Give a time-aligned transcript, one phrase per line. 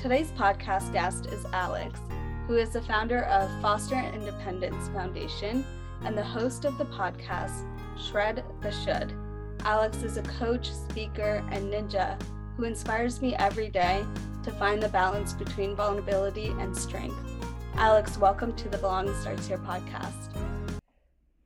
[0.00, 2.00] Today's podcast guest is Alex,
[2.46, 5.62] who is the founder of Foster Independence Foundation
[6.04, 7.66] and the host of the podcast
[7.98, 9.12] Shred the Should.
[9.66, 12.18] Alex is a coach, speaker, and ninja
[12.56, 14.02] who inspires me every day
[14.42, 17.20] to find the balance between vulnerability and strength.
[17.74, 20.49] Alex, welcome to the Belonging Starts Here podcast.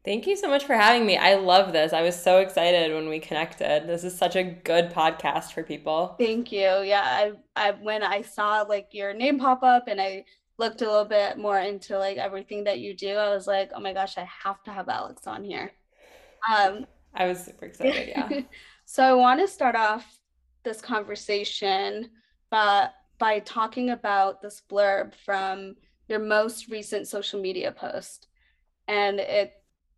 [0.05, 1.17] Thank you so much for having me.
[1.17, 1.95] I love this.
[1.95, 3.87] I was so excited when we connected.
[3.87, 6.15] This is such a good podcast for people.
[6.19, 6.83] Thank you.
[6.83, 10.27] Yeah, I, I when I saw like your name pop up and I
[10.59, 13.81] looked a little bit more into like everything that you do, I was like, oh
[13.81, 15.73] my gosh, I have to have Alex on here.
[16.55, 16.85] Um,
[17.15, 18.09] I was super excited.
[18.09, 18.41] Yeah.
[18.85, 20.19] so I want to start off
[20.65, 22.11] this conversation,
[22.51, 25.77] but by talking about this blurb from
[26.09, 28.29] your most recent social media post,
[28.87, 29.55] and it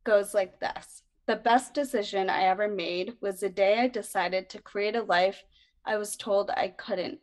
[0.06, 4.62] goes like this The best decision I ever made was the day I decided to
[4.62, 5.42] create a life
[5.84, 7.18] I was told I couldn't,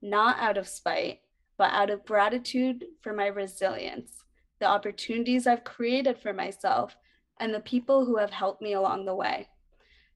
[0.00, 1.20] not out of spite,
[1.58, 4.24] but out of gratitude for my resilience,
[4.60, 6.96] the opportunities I've created for myself,
[7.40, 9.48] and the people who have helped me along the way.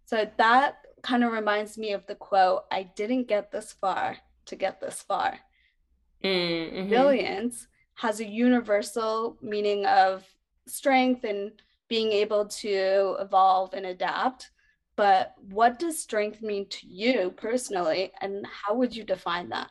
[0.05, 4.57] So that kind of reminds me of the quote I didn't get this far to
[4.57, 5.39] get this far.
[6.23, 6.91] Mm-hmm.
[6.91, 10.25] Resilience has a universal meaning of
[10.67, 11.53] strength and
[11.89, 14.51] being able to evolve and adapt.
[14.97, 19.71] But what does strength mean to you personally, and how would you define that?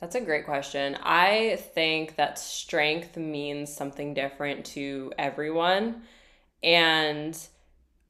[0.00, 0.98] That's a great question.
[1.00, 6.02] I think that strength means something different to everyone.
[6.64, 7.38] And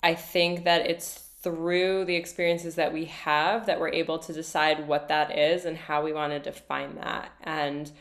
[0.02, 4.88] I think that it's through the experiences that we have that we're able to decide
[4.88, 7.30] what that is and how we want to define that.
[7.42, 7.92] And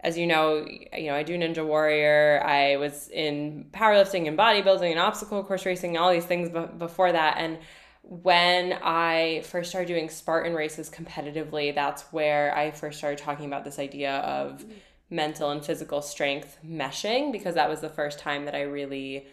[0.00, 2.42] as you know, you know, I do Ninja Warrior.
[2.44, 6.66] I was in powerlifting and bodybuilding and obstacle course racing, and all these things b-
[6.78, 7.36] before that.
[7.38, 7.58] And
[8.02, 13.64] when I first started doing Spartan races competitively, that's where I first started talking about
[13.64, 14.64] this idea of
[15.10, 19.26] mental and physical strength meshing because that was the first time that I really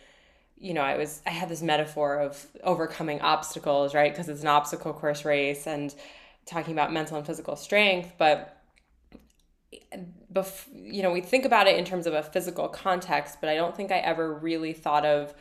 [0.58, 4.12] you know, I was I had this metaphor of overcoming obstacles, right?
[4.12, 5.94] Because it's an obstacle course race and
[6.46, 8.55] talking about mental and physical strength, but
[10.32, 13.56] bef- you know, we think about it in terms of a physical context, but I
[13.56, 15.34] don't think I ever really thought of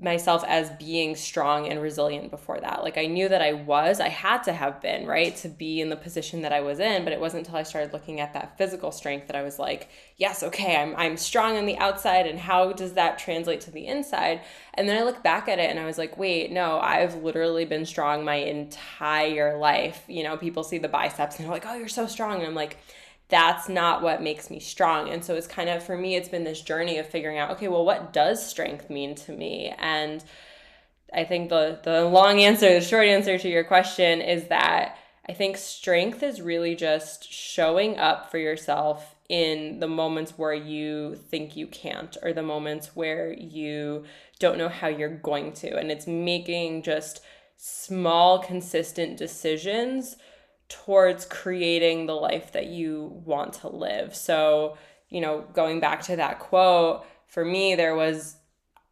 [0.00, 2.82] myself as being strong and resilient before that.
[2.82, 5.88] Like I knew that I was, I had to have been, right, to be in
[5.88, 8.58] the position that I was in, but it wasn't until I started looking at that
[8.58, 12.40] physical strength that I was like, yes, okay, I'm I'm strong on the outside and
[12.40, 14.40] how does that translate to the inside?
[14.74, 17.64] And then I look back at it and I was like, wait, no, I've literally
[17.64, 20.02] been strong my entire life.
[20.08, 22.54] You know, people see the biceps and they're like, "Oh, you're so strong." And I'm
[22.54, 22.78] like,
[23.28, 25.08] that's not what makes me strong.
[25.08, 27.68] And so it's kind of, for me, it's been this journey of figuring out, okay,
[27.68, 29.74] well, what does strength mean to me?
[29.78, 30.22] And
[31.12, 35.32] I think the, the long answer, the short answer to your question is that I
[35.32, 41.56] think strength is really just showing up for yourself in the moments where you think
[41.56, 44.04] you can't or the moments where you
[44.38, 45.78] don't know how you're going to.
[45.78, 47.22] And it's making just
[47.56, 50.16] small, consistent decisions
[50.68, 54.14] towards creating the life that you want to live.
[54.14, 54.76] So,
[55.08, 58.36] you know, going back to that quote, for me, there was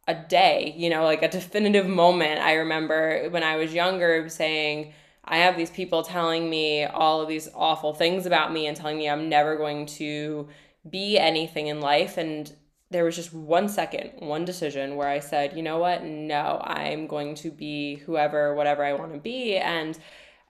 [0.07, 2.41] a day, you know, like a definitive moment.
[2.41, 4.93] I remember when I was younger saying,
[5.25, 8.97] I have these people telling me all of these awful things about me and telling
[8.97, 10.49] me I'm never going to
[10.89, 12.17] be anything in life.
[12.17, 12.53] And
[12.91, 16.03] there was just one second, one decision where I said, you know what?
[16.03, 19.55] No, I'm going to be whoever, whatever I want to be.
[19.55, 19.97] And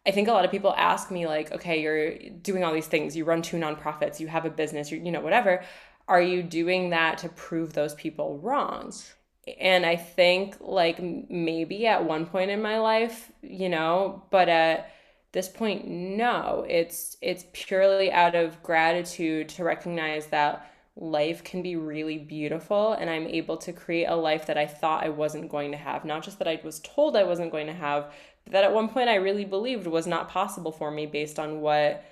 [0.05, 3.15] I think a lot of people ask me like, okay, you're doing all these things,
[3.15, 5.63] you run two nonprofits, you have a business, you you know whatever.
[6.07, 8.93] Are you doing that to prove those people wrong?
[9.59, 14.91] And I think like maybe at one point in my life, you know, but at
[15.33, 16.65] this point no.
[16.69, 23.09] It's it's purely out of gratitude to recognize that life can be really beautiful and
[23.09, 26.05] I'm able to create a life that I thought I wasn't going to have.
[26.05, 28.13] Not just that I was told I wasn't going to have,
[28.49, 32.03] that at one point I really believed was not possible for me based on what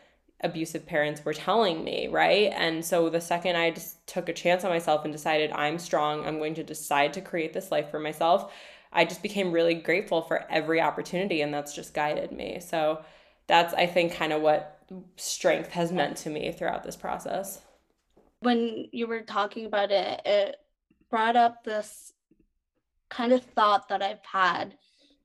[0.43, 2.51] abusive parents were telling me, right?
[2.55, 6.25] And so the second I just took a chance on myself and decided I'm strong,
[6.25, 8.51] I'm going to decide to create this life for myself,
[8.91, 12.59] I just became really grateful for every opportunity and that's just guided me.
[12.59, 13.03] So
[13.47, 14.79] that's I think kind of what
[15.17, 17.61] strength has meant to me throughout this process.
[18.39, 20.55] When you were talking about it, it
[21.09, 22.13] brought up this
[23.09, 24.75] kind of thought that I've had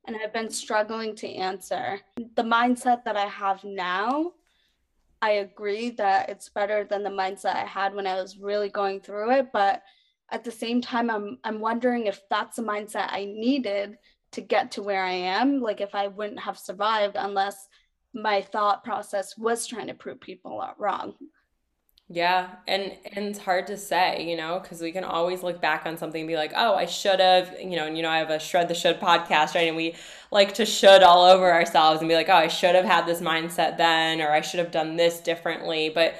[0.06, 2.00] and I've been struggling to answer.
[2.16, 4.32] The mindset that I have now,
[5.20, 9.00] I agree that it's better than the mindset I had when I was really going
[9.00, 9.82] through it, but
[10.30, 13.96] at the same time I'm I'm wondering if that's the mindset I needed
[14.32, 17.68] to get to where I am, like if I wouldn't have survived unless
[18.12, 21.14] my thought process was trying to prove people wrong.
[22.08, 25.86] Yeah, and and it's hard to say, you know, because we can always look back
[25.86, 28.18] on something and be like, oh, I should have, you know, and you know, I
[28.18, 29.66] have a shred the should podcast, right?
[29.66, 29.96] And we
[30.30, 33.20] like to should all over ourselves and be like, oh, I should have had this
[33.20, 35.88] mindset then, or I should have done this differently.
[35.88, 36.14] But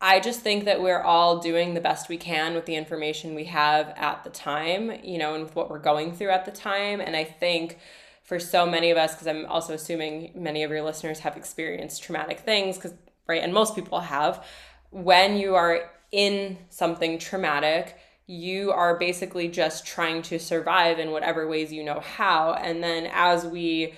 [0.00, 3.44] I just think that we're all doing the best we can with the information we
[3.44, 7.00] have at the time, you know, and with what we're going through at the time.
[7.00, 7.78] And I think
[8.24, 12.02] for so many of us, because I'm also assuming many of your listeners have experienced
[12.02, 12.94] traumatic things, because,
[13.28, 14.44] right, and most people have
[14.92, 21.48] when you are in something traumatic, you are basically just trying to survive in whatever
[21.48, 22.52] ways you know how.
[22.52, 23.94] And then as we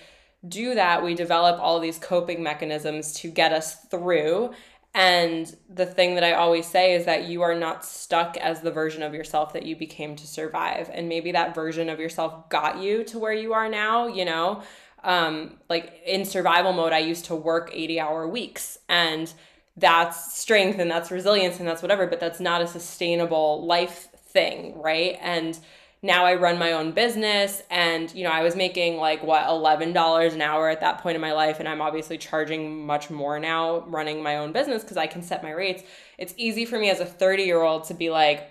[0.48, 4.52] do that, we develop all these coping mechanisms to get us through.
[4.94, 8.70] And the thing that I always say is that you are not stuck as the
[8.70, 10.88] version of yourself that you became to survive.
[10.92, 14.62] And maybe that version of yourself got you to where you are now, you know?
[15.02, 19.32] Um, like in survival mode, I used to work 80 hour weeks and
[19.76, 24.80] that's strength and that's resilience and that's whatever, but that's not a sustainable life thing,
[24.80, 25.18] right?
[25.20, 25.58] And
[26.02, 30.34] now I run my own business and you know, I was making like what $11
[30.34, 33.80] an hour at that point in my life and I'm obviously charging much more now
[33.86, 35.82] running my own business because I can set my rates.
[36.18, 38.50] It's easy for me as a 30-year-old to be like,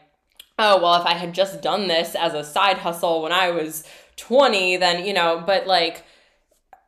[0.57, 3.85] "Oh, well, if I had just done this as a side hustle when I was
[4.17, 6.03] 20, then, you know, but like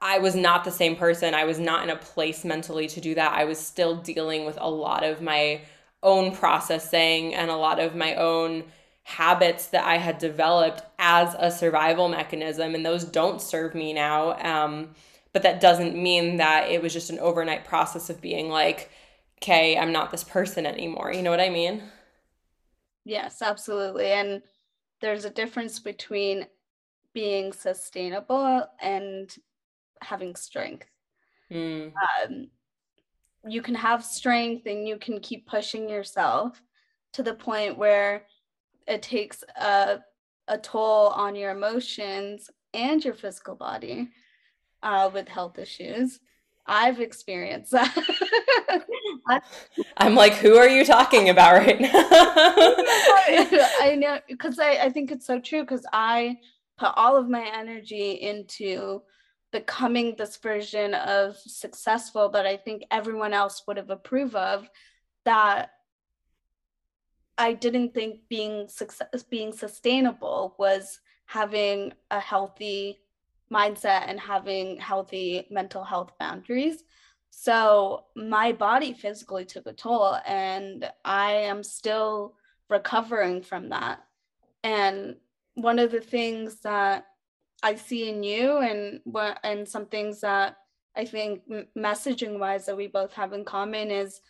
[0.05, 1.33] I was not the same person.
[1.33, 3.33] I was not in a place mentally to do that.
[3.33, 5.61] I was still dealing with a lot of my
[6.03, 8.65] own processing and a lot of my own
[9.01, 14.37] habits that I had developed as a survival mechanism, and those don't serve me now.
[14.41, 14.91] Um,
[15.33, 18.91] but that doesn't mean that it was just an overnight process of being like,
[19.41, 21.11] okay, I'm not this person anymore.
[21.11, 21.81] You know what I mean?
[23.05, 24.11] Yes, absolutely.
[24.11, 24.43] And
[25.01, 26.45] there's a difference between
[27.11, 29.35] being sustainable and
[30.01, 30.87] having strength.
[31.51, 31.93] Mm.
[31.93, 32.47] Um,
[33.47, 36.61] you can have strength and you can keep pushing yourself
[37.13, 38.25] to the point where
[38.87, 39.99] it takes a,
[40.47, 44.09] a toll on your emotions and your physical body
[44.83, 46.19] uh, with health issues.
[46.67, 47.95] I've experienced that.
[49.97, 51.91] I'm like, who are you talking about right now?
[51.93, 56.37] I know because I, I think it's so true because I
[56.77, 59.03] put all of my energy into
[59.55, 64.69] becoming this version of successful that I think everyone else would have approved of
[65.23, 65.69] that
[67.37, 72.99] I didn't think being success being sustainable was having a healthy
[73.49, 76.83] mindset and having healthy mental health boundaries.
[77.29, 82.35] So my body physically took a toll and I am still
[82.69, 84.03] recovering from that.
[84.65, 85.15] And
[85.53, 87.05] one of the things that
[87.63, 90.57] I see in you and what and some things that
[90.95, 91.41] I think
[91.77, 94.21] messaging wise that we both have in common is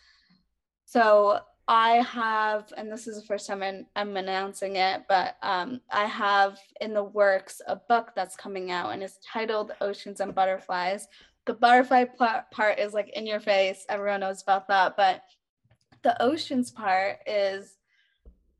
[0.84, 5.80] so I have, and this is the first time I'm, I'm announcing it, but um,
[5.90, 10.32] I have in the works a book that's coming out and it's titled Oceans and
[10.32, 11.08] Butterflies.
[11.44, 12.04] The butterfly
[12.52, 14.96] part is like in your face, everyone knows about that.
[14.96, 15.22] But
[16.02, 17.76] the oceans part is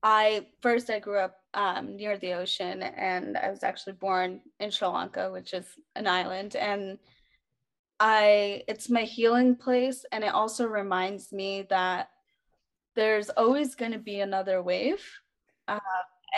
[0.02, 4.70] I first I grew up um, near the ocean, and I was actually born in
[4.70, 6.98] Sri Lanka, which is an island, and
[7.98, 12.10] I it's my healing place, and it also reminds me that
[12.94, 15.02] there's always going to be another wave,
[15.66, 15.80] uh,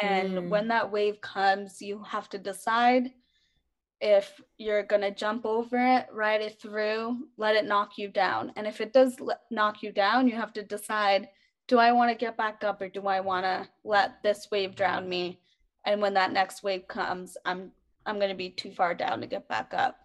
[0.00, 0.48] and mm.
[0.48, 3.10] when that wave comes, you have to decide
[4.00, 8.52] if you're going to jump over it, ride it through, let it knock you down,
[8.54, 9.16] and if it does
[9.50, 11.28] knock you down, you have to decide
[11.68, 14.74] do I want to get back up or do I want to let this wave
[14.74, 15.38] drown me?
[15.84, 17.70] And when that next wave comes, I'm
[18.06, 19.98] I'm going to be too far down to get back up.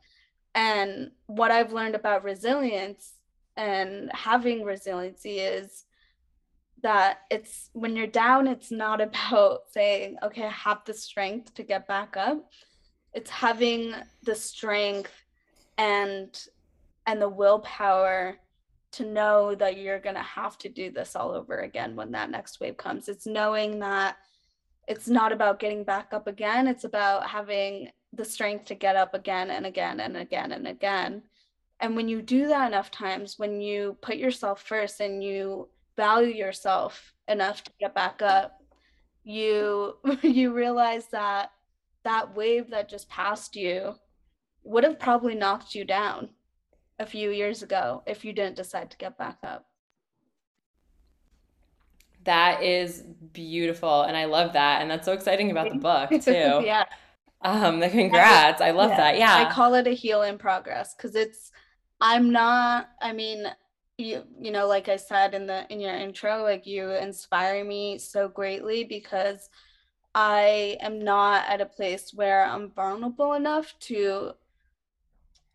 [0.54, 3.14] And what I've learned about resilience
[3.56, 5.86] and having resiliency is
[6.82, 11.64] that it's when you're down, it's not about saying, okay, I have the strength to
[11.64, 12.52] get back up.
[13.14, 13.94] It's having
[14.24, 15.14] the strength
[15.78, 16.38] and
[17.06, 18.38] and the willpower
[18.94, 22.30] to know that you're going to have to do this all over again when that
[22.30, 23.10] next wave comes.
[23.10, 24.18] It's knowing that
[24.88, 29.14] it's not about getting back up again, it's about having the strength to get up
[29.14, 31.24] again and again and again and again.
[31.80, 36.34] And when you do that enough times, when you put yourself first and you value
[36.34, 38.62] yourself enough to get back up,
[39.24, 41.52] you you realize that
[42.04, 43.96] that wave that just passed you
[44.64, 46.30] would have probably knocked you down
[47.04, 49.66] a few years ago if you didn't decide to get back up.
[52.24, 54.04] That is beautiful.
[54.04, 54.82] And I love that.
[54.82, 56.32] And that's so exciting about the book, too.
[56.66, 56.86] yeah.
[57.42, 58.62] Um, congrats.
[58.62, 58.98] I love yeah.
[58.98, 59.18] that.
[59.18, 59.46] Yeah.
[59.46, 61.52] I call it a heal in progress because it's,
[62.00, 63.46] I'm not, I mean,
[63.98, 68.00] you you know, like I said in the in your intro, like you inspire me
[68.00, 69.50] so greatly because
[70.16, 74.34] I am not at a place where I'm vulnerable enough to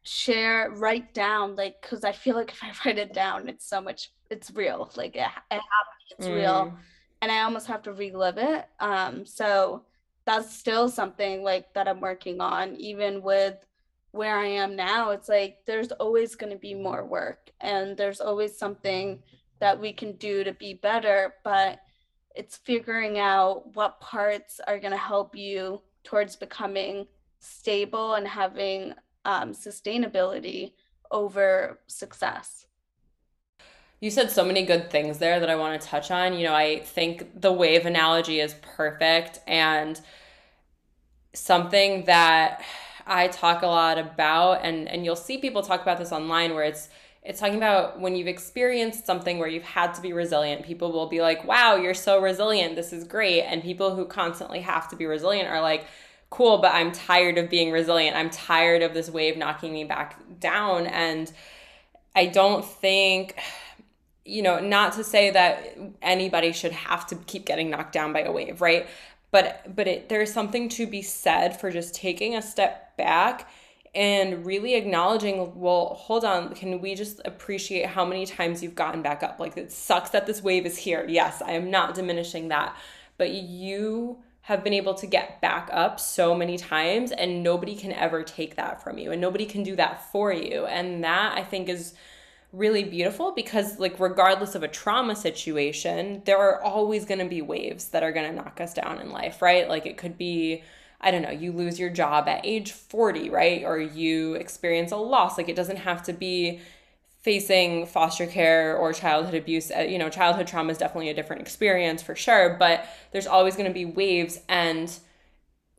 [0.09, 3.81] share, write down, like, because I feel like if I write it down, it's so
[3.81, 4.91] much, it's real.
[4.97, 6.67] Like it, it happened, it's real.
[6.67, 6.77] Mm.
[7.21, 8.67] And I almost have to relive it.
[8.81, 9.85] Um, so
[10.25, 13.57] that's still something like that I'm working on, even with
[14.12, 15.11] where I am now.
[15.11, 19.23] It's like there's always going to be more work and there's always something
[19.61, 21.81] that we can do to be better, but
[22.35, 27.07] it's figuring out what parts are going to help you towards becoming
[27.41, 28.95] stable and having
[29.25, 30.73] um, sustainability
[31.11, 32.67] over success.
[34.01, 36.35] You said so many good things there that I want to touch on.
[36.39, 40.01] You know, I think the wave analogy is perfect and
[41.35, 42.63] something that
[43.07, 46.65] I talk a lot about and and you'll see people talk about this online where
[46.65, 46.89] it's
[47.23, 50.65] it's talking about when you've experienced something where you've had to be resilient.
[50.65, 52.77] People will be like, "Wow, you're so resilient.
[52.77, 55.87] This is great." And people who constantly have to be resilient are like,
[56.31, 58.17] "Cool, but I'm tired of being resilient.
[58.17, 61.31] I'm tired of this wave knocking me back down." And
[62.15, 63.37] I don't think
[64.29, 68.21] you know, not to say that anybody should have to keep getting knocked down by
[68.21, 68.87] a wave, right?
[69.31, 73.51] But but it, there's something to be said for just taking a step back
[73.95, 79.01] and really acknowledging, well, hold on, can we just appreciate how many times you've gotten
[79.01, 79.41] back up?
[79.41, 81.07] Like it sucks that this wave is here.
[81.09, 82.77] Yes, I am not diminishing that.
[83.17, 87.93] But you have been able to get back up so many times and nobody can
[87.93, 90.64] ever take that from you and nobody can do that for you.
[90.64, 91.93] And that I think is
[92.50, 97.43] really beautiful because like regardless of a trauma situation there are always going to be
[97.43, 99.69] waves that are going to knock us down in life right?
[99.69, 100.62] Like it could be
[101.02, 103.64] i don't know you lose your job at age 40 right?
[103.64, 105.37] Or you experience a loss.
[105.37, 106.62] Like it doesn't have to be
[107.29, 111.43] facing foster care or childhood abuse uh, you know childhood trauma is definitely a different
[111.43, 114.99] experience for sure but there's always going to be waves and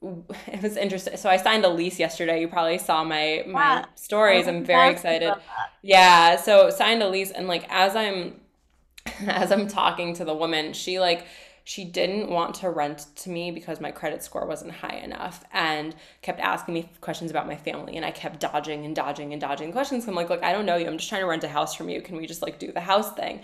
[0.48, 1.18] it was interesting.
[1.18, 2.40] So I signed a lease yesterday.
[2.40, 4.48] You probably saw my my stories.
[4.48, 5.34] I'm very excited.
[5.82, 8.40] Yeah, so signed a lease and like as I'm
[9.28, 11.26] as I'm talking to the woman, she like
[11.70, 15.96] she didn't want to rent to me because my credit score wasn't high enough and
[16.24, 19.72] kept asking me questions about my family and I kept dodging and dodging and dodging
[19.72, 20.08] questions.
[20.08, 20.88] I'm like, look, I don't know you.
[20.88, 22.02] I'm just trying to rent a house from you.
[22.02, 23.42] Can we just like do the house thing?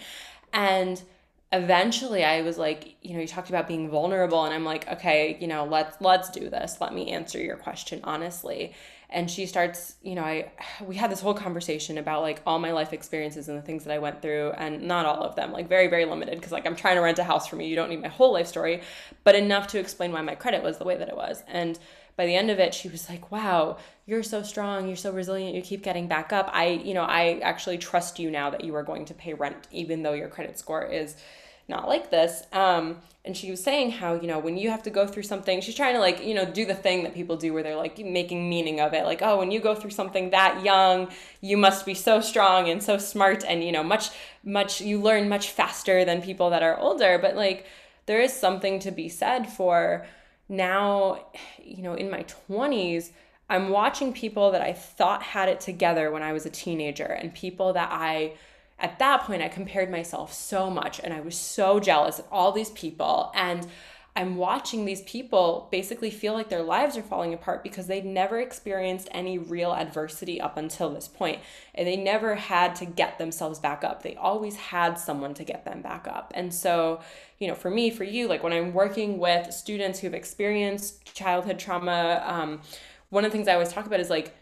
[0.53, 1.00] And
[1.51, 5.38] eventually I was like, you know, you talked about being vulnerable and I'm like, okay,
[5.39, 6.77] you know, let's let's do this.
[6.82, 8.74] Let me answer your question honestly.
[9.10, 10.52] And she starts, you know, I
[10.86, 13.94] we had this whole conversation about like all my life experiences and the things that
[13.94, 16.76] I went through and not all of them, like very very limited because like I'm
[16.76, 17.68] trying to rent a house for me.
[17.68, 18.82] You don't need my whole life story,
[19.24, 21.44] but enough to explain why my credit was the way that it was.
[21.48, 21.78] And
[22.18, 24.88] by the end of it, she was like, "Wow, you're so strong.
[24.88, 25.56] You're so resilient.
[25.56, 26.50] You keep getting back up.
[26.54, 29.68] I, you know, I actually trust you now that you are going to pay rent
[29.72, 31.16] even though your credit score is
[31.67, 32.43] not like this.
[32.51, 35.60] Um, and she was saying how, you know, when you have to go through something,
[35.60, 37.98] she's trying to like, you know, do the thing that people do where they're like
[37.98, 39.03] making meaning of it.
[39.03, 41.10] Like, oh, when you go through something that young,
[41.41, 44.12] you must be so strong and so smart and, you know, much,
[44.43, 47.17] much, you learn much faster than people that are older.
[47.17, 47.65] But like,
[48.05, 50.05] there is something to be said for
[50.48, 51.25] now,
[51.63, 53.10] you know, in my 20s,
[53.50, 57.34] I'm watching people that I thought had it together when I was a teenager and
[57.34, 58.34] people that I
[58.79, 62.51] at that point I compared myself so much and I was so jealous of all
[62.51, 63.67] these people and
[64.17, 68.39] I'm watching these people basically feel like their lives are falling apart because they'd never
[68.39, 71.41] experienced any real adversity up until this point.
[71.74, 74.03] And they never had to get themselves back up.
[74.03, 76.32] They always had someone to get them back up.
[76.34, 77.01] And so,
[77.39, 81.60] you know, for me, for you, like when I'm working with students who've experienced childhood
[81.60, 82.62] trauma, um,
[83.10, 84.34] one of the things I always talk about is like,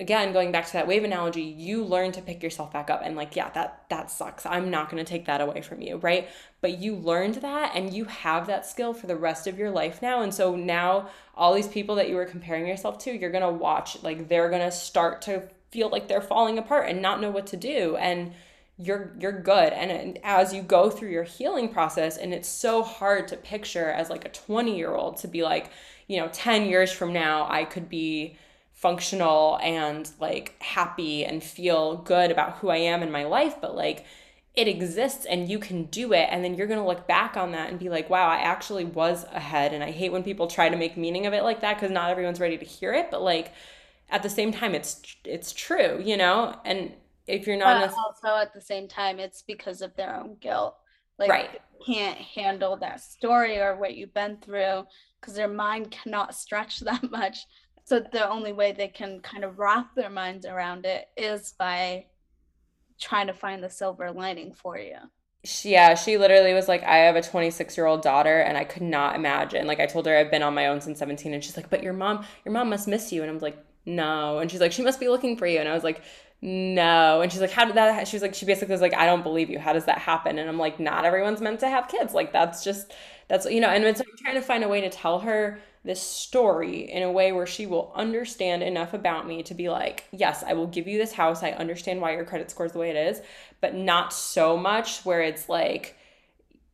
[0.00, 3.14] again going back to that wave analogy you learn to pick yourself back up and
[3.14, 4.44] like yeah that that sucks.
[4.44, 6.28] I'm not going to take that away from you right?
[6.60, 10.02] But you learned that and you have that skill for the rest of your life
[10.02, 10.22] now.
[10.22, 13.50] And so now all these people that you were comparing yourself to you're going to
[13.50, 17.30] watch like they're going to start to feel like they're falling apart and not know
[17.30, 17.96] what to do.
[17.96, 18.32] And
[18.76, 19.72] you're you're good.
[19.72, 23.90] And, and as you go through your healing process and it's so hard to picture
[23.90, 25.70] as like a 20 year old to be like
[26.08, 28.36] you know 10 years from now i could be
[28.84, 33.74] functional and like happy and feel good about who I am in my life, but
[33.74, 34.04] like
[34.54, 36.28] it exists and you can do it.
[36.30, 38.84] And then you're going to look back on that and be like, wow, I actually
[38.84, 39.72] was ahead.
[39.72, 42.10] And I hate when people try to make meaning of it like that because not
[42.10, 43.10] everyone's ready to hear it.
[43.10, 43.54] But like
[44.10, 46.54] at the same time, it's, it's true, you know?
[46.66, 46.92] And
[47.26, 50.76] if you're not, also at the same time, it's because of their own guilt.
[51.18, 51.60] Like right.
[51.86, 54.84] can't handle that story or what you've been through
[55.22, 57.38] because their mind cannot stretch that much.
[57.84, 62.06] So the only way they can kind of wrap their minds around it is by
[62.98, 64.96] trying to find the silver lining for you.
[65.44, 68.64] She, yeah, she literally was like, I have a 26 year old daughter, and I
[68.64, 69.66] could not imagine.
[69.66, 71.82] Like, I told her I've been on my own since 17, and she's like, But
[71.82, 73.22] your mom, your mom must miss you.
[73.22, 74.38] And I'm like, No.
[74.38, 75.58] And she's like, She must be looking for you.
[75.60, 76.02] And I was like,
[76.40, 77.20] No.
[77.20, 78.08] And she's like, How did that?
[78.08, 79.58] She was like, She basically was like, I don't believe you.
[79.58, 80.38] How does that happen?
[80.38, 82.14] And I'm like, Not everyone's meant to have kids.
[82.14, 82.94] Like, that's just,
[83.28, 86.00] that's, you know, and so I'm trying to find a way to tell her this
[86.00, 90.42] story in a way where she will understand enough about me to be like, yes,
[90.42, 91.42] I will give you this house.
[91.42, 93.20] I understand why your credit score is the way it is,
[93.60, 95.96] but not so much where it's like,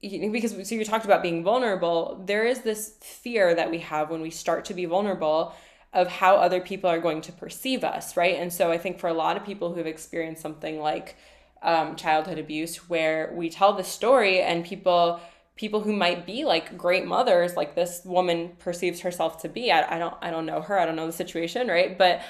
[0.01, 4.21] because so you talked about being vulnerable, there is this fear that we have when
[4.21, 5.55] we start to be vulnerable
[5.93, 8.37] of how other people are going to perceive us, right?
[8.37, 11.17] And so I think for a lot of people who have experienced something like
[11.63, 15.21] um, childhood abuse, where we tell the story and people
[15.61, 19.71] people who might be like great mothers like this woman perceives herself to be.
[19.71, 20.79] I, I don't i don't know her.
[20.79, 21.99] I don't know the situation right?
[21.99, 22.23] But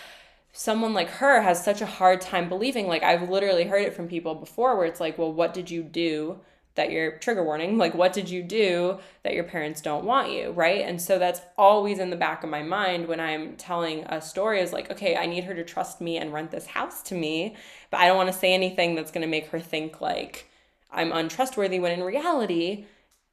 [0.53, 2.89] someone like her has such a hard time believing.
[2.89, 5.85] Like i've literally heard it from people before where it's like well what did you
[5.85, 6.41] do
[6.75, 10.51] that your trigger warning like what did you do that your parents don't want you?
[10.51, 10.81] Right?
[10.81, 14.61] And so that's always in the back of my mind when i'm telling a story
[14.61, 17.55] is like okay i need her to trust me and rent this house to me
[17.93, 20.51] but i don't want to say anything that's going to make her think like
[20.91, 22.87] i'm untrustworthy when in reality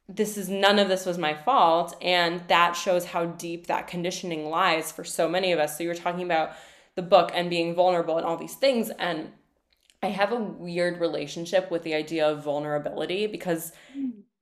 [0.08, 4.48] this is none of this was my fault and that shows how deep that conditioning
[4.48, 6.52] lies for so many of us so you're talking about
[6.94, 9.30] the book and being vulnerable and all these things and
[10.02, 13.72] i have a weird relationship with the idea of vulnerability because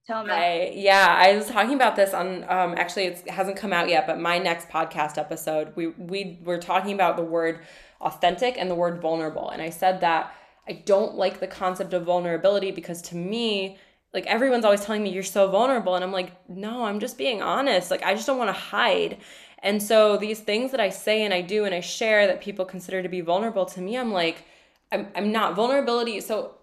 [0.06, 0.30] Tell me.
[0.30, 4.06] I, yeah, I was talking about this on um, actually it hasn't come out yet,
[4.06, 7.58] but my next podcast episode, we we were talking about the word
[8.00, 9.50] authentic and the word vulnerable.
[9.50, 10.32] And I said that
[10.68, 13.78] I don't like the concept of vulnerability because to me,
[14.16, 17.42] like everyone's always telling me you're so vulnerable and i'm like no i'm just being
[17.42, 17.90] honest.
[17.90, 19.18] Like i just don't want to hide.
[19.62, 22.64] And so these things that i say and i do and i share that people
[22.64, 24.44] consider to be vulnerable to me i'm like
[24.90, 26.57] i'm, I'm not vulnerability so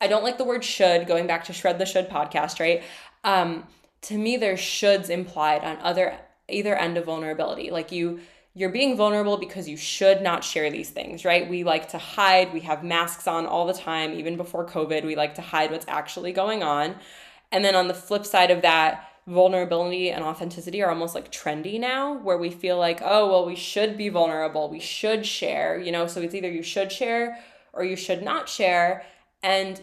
[0.00, 2.82] i don't like the word should going back to shred the should podcast right?
[3.24, 3.66] Um
[4.02, 6.18] to me there's shoulds implied on other
[6.50, 7.70] either end of vulnerability.
[7.70, 8.20] Like you
[8.54, 11.48] you're being vulnerable because you should not share these things, right?
[11.48, 12.52] We like to hide.
[12.52, 15.04] We have masks on all the time, even before COVID.
[15.04, 16.96] We like to hide what's actually going on.
[17.52, 21.78] And then on the flip side of that, vulnerability and authenticity are almost like trendy
[21.78, 24.68] now, where we feel like, oh, well, we should be vulnerable.
[24.68, 26.08] We should share, you know?
[26.08, 27.38] So it's either you should share
[27.72, 29.04] or you should not share.
[29.44, 29.80] And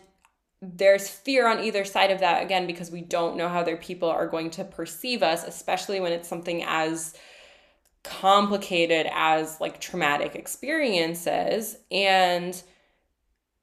[0.61, 4.09] there's fear on either side of that, again, because we don't know how other people
[4.09, 7.15] are going to perceive us, especially when it's something as
[8.07, 12.61] complicated as like traumatic experiences and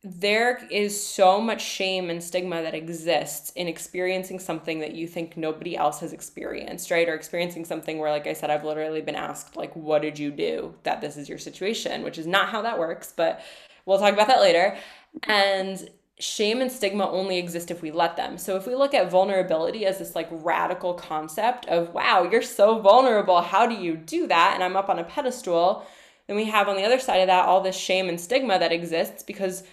[0.07, 5.35] there is so much shame and stigma that exists in experiencing something that you think
[5.35, 7.09] nobody else has experienced, right?
[7.09, 10.31] Or experiencing something where, like I said, I've literally been asked, like, what did you
[10.31, 13.41] do that this is your situation, which is not how that works, but
[13.87, 14.77] we'll talk about that later.
[15.23, 18.39] And shame and stigma only exist if we let them.
[18.39, 22.79] So if we look at vulnerability as this like radical concept of wow, you're so
[22.79, 24.53] vulnerable, how do you do that?
[24.55, 25.85] And I'm up on a pedestal,
[26.27, 28.73] then we have on the other side of that all this shame and stigma that
[28.73, 29.65] exists because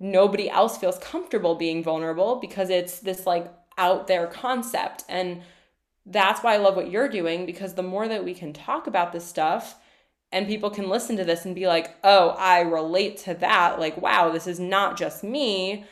[0.00, 5.04] nobody else feels comfortable being vulnerable because it's this like out there concept.
[5.08, 5.42] And
[6.06, 9.12] that's why I love what you're doing because the more that we can talk about
[9.12, 9.76] this stuff,
[10.32, 13.78] and people can listen to this and be like, oh, I relate to that.
[13.78, 15.84] Like, wow, this is not just me.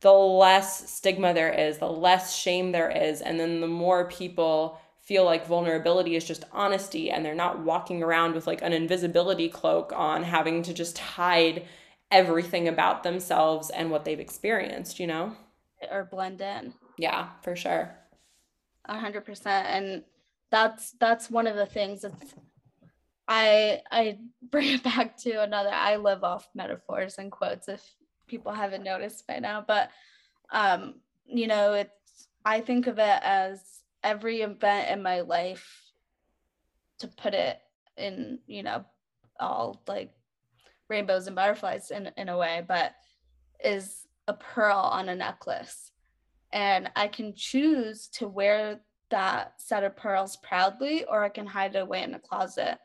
[0.00, 3.20] The less stigma there is, the less shame there is.
[3.20, 8.02] And then the more people feel like vulnerability is just honesty and they're not walking
[8.02, 11.66] around with like an invisibility cloak on, having to just hide
[12.10, 15.36] everything about themselves and what they've experienced, you know?
[15.90, 16.74] Or blend in.
[16.96, 17.94] Yeah, for sure.
[18.86, 19.66] A hundred percent.
[19.68, 20.02] And
[20.50, 22.34] that's that's one of the things that's
[23.28, 25.70] I I bring it back to another.
[25.72, 27.82] I live off metaphors and quotes if
[28.26, 29.90] people haven't noticed by now, but
[30.50, 30.94] um,
[31.26, 33.60] you know, it's I think of it as
[34.02, 35.92] every event in my life
[36.98, 37.58] to put it
[37.96, 38.84] in, you know,
[39.38, 40.12] all like
[40.88, 42.94] rainbows and butterflies in in a way, but
[43.64, 45.90] is a pearl on a necklace.
[46.52, 48.80] And I can choose to wear
[49.10, 52.78] that set of pearls proudly or I can hide it away in a closet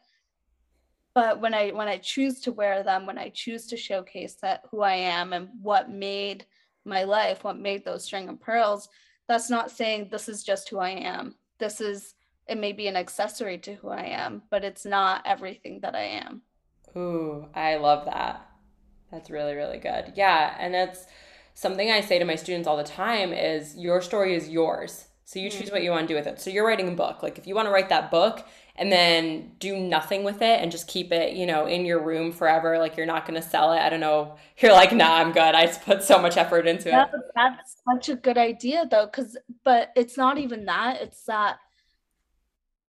[1.18, 4.62] but when i when i choose to wear them when i choose to showcase that
[4.70, 6.46] who i am and what made
[6.86, 8.88] my life what made those string of pearls
[9.28, 11.34] that's not saying this is just who i am.
[11.58, 12.14] This is
[12.48, 16.04] it may be an accessory to who i am but it's not everything that i
[16.04, 16.44] am.
[16.96, 18.48] Ooh i love that.
[19.12, 20.14] That's really really good.
[20.16, 21.08] Yeah and it's
[21.56, 25.40] something i say to my students all the time is your story is yours so
[25.40, 25.84] you choose what mm-hmm.
[25.84, 26.40] you want to do with it.
[26.40, 27.22] So you're writing a book.
[27.22, 28.48] Like if you want to write that book
[28.78, 32.32] and then do nothing with it and just keep it, you know, in your room
[32.32, 32.78] forever.
[32.78, 33.80] Like you're not going to sell it.
[33.80, 34.36] I don't know.
[34.60, 35.54] You're like, nah, I'm good.
[35.54, 37.10] I just put so much effort into it.
[37.36, 39.06] That's such a good idea though.
[39.06, 41.00] Cause, but it's not even that.
[41.02, 41.60] It's that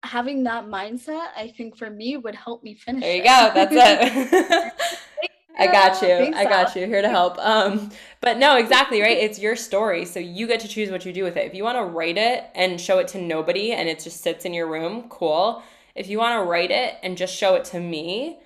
[0.02, 3.02] having that mindset, I think for me would help me finish.
[3.02, 3.24] There you it.
[3.24, 3.50] go.
[3.54, 4.72] That's it.
[5.58, 6.32] I got you.
[6.34, 6.86] I got you.
[6.86, 7.38] Here to help.
[7.38, 9.16] Um, but no, exactly right.
[9.16, 11.46] It's your story, so you get to choose what you do with it.
[11.46, 14.44] If you want to write it and show it to nobody, and it just sits
[14.44, 15.62] in your room, cool.
[15.94, 18.38] If you want to write it and just show it to me,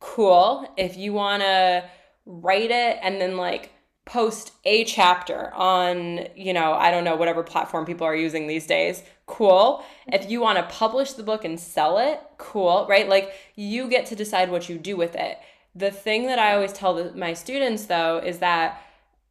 [0.00, 0.68] cool.
[0.76, 1.84] If you want to
[2.24, 3.72] write it and then like
[4.04, 8.66] post a chapter on, you know, I don't know, whatever platform people are using these
[8.66, 9.84] days, cool.
[10.08, 13.08] If you want to publish the book and sell it, cool, right?
[13.08, 15.38] Like you get to decide what you do with it.
[15.74, 18.82] The thing that I always tell my students though is that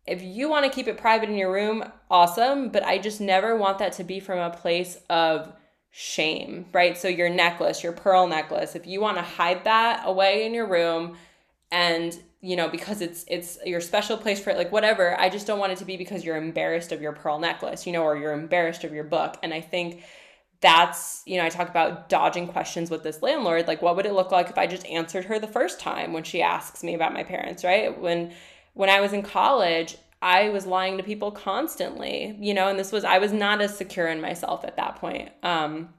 [0.07, 3.55] if you want to keep it private in your room, awesome, but I just never
[3.55, 5.53] want that to be from a place of
[5.91, 6.97] shame, right?
[6.97, 10.65] So your necklace, your pearl necklace, if you want to hide that away in your
[10.65, 11.17] room
[11.71, 15.47] and you know because it's it's your special place for it like whatever i just
[15.47, 18.17] don't want it to be because you're embarrassed of your pearl necklace you know or
[18.17, 20.03] you're embarrassed of your book and i think
[20.61, 24.13] that's you know i talk about dodging questions with this landlord like what would it
[24.13, 27.13] look like if i just answered her the first time when she asks me about
[27.13, 27.99] my parents right?
[27.99, 28.31] When
[28.73, 32.91] when i was in college i was lying to people constantly you know and this
[32.91, 35.89] was i was not as secure in myself at that point um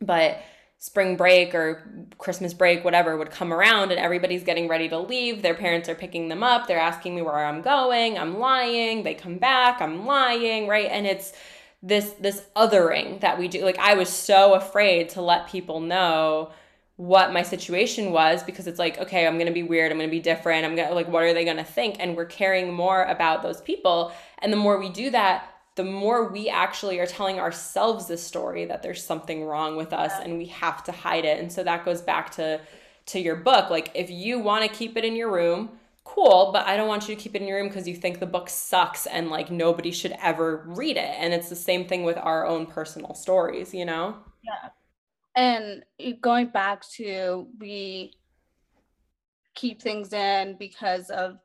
[0.00, 0.42] but
[0.78, 5.40] spring break or christmas break whatever would come around and everybody's getting ready to leave.
[5.40, 6.66] Their parents are picking them up.
[6.66, 8.18] They're asking me where i'm going.
[8.18, 9.02] I'm lying.
[9.02, 9.80] They come back.
[9.80, 10.88] I'm lying right?
[10.90, 11.32] And it's
[11.82, 13.64] this this othering that we do.
[13.64, 16.50] Like i was so afraid to let people know
[16.96, 20.08] what my situation was because it's like okay i'm going to be weird i'm going
[20.08, 21.96] to be different i'm going to like what are they going to think?
[22.00, 24.12] And we're caring more about those people.
[24.38, 28.64] And the more we do that the more we actually are telling ourselves the story
[28.64, 31.38] that there's something wrong with us and we have to hide it.
[31.38, 32.60] And so that goes back to
[33.06, 33.70] to your book.
[33.70, 35.70] Like if you want to keep it in your room
[36.06, 38.20] cool, but I don't want you to keep it in your room because you think
[38.20, 41.14] the book sucks and like nobody should ever read it.
[41.18, 44.16] And it's the same thing with our own personal stories, you know?
[44.42, 44.70] Yeah.
[45.34, 45.84] And
[46.22, 48.12] going back to we
[49.54, 51.38] keep things in because of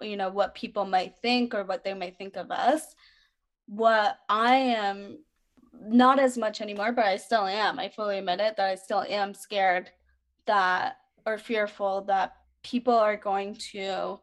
[0.00, 2.82] you know what people might think or what they might think of us.
[3.66, 5.18] What I am
[5.78, 7.78] not as much anymore, but I still am.
[7.78, 9.90] I fully admit it that I still am scared
[10.46, 12.35] that or fearful that
[12.66, 14.18] people are going to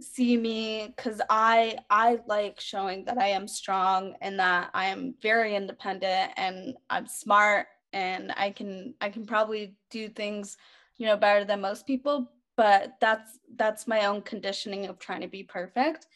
[0.00, 5.14] see me because i i like showing that i am strong and that i am
[5.22, 10.58] very independent and i'm smart and i can i can probably do things
[10.98, 15.28] you know better than most people but that's that's my own conditioning of trying to
[15.28, 16.06] be perfect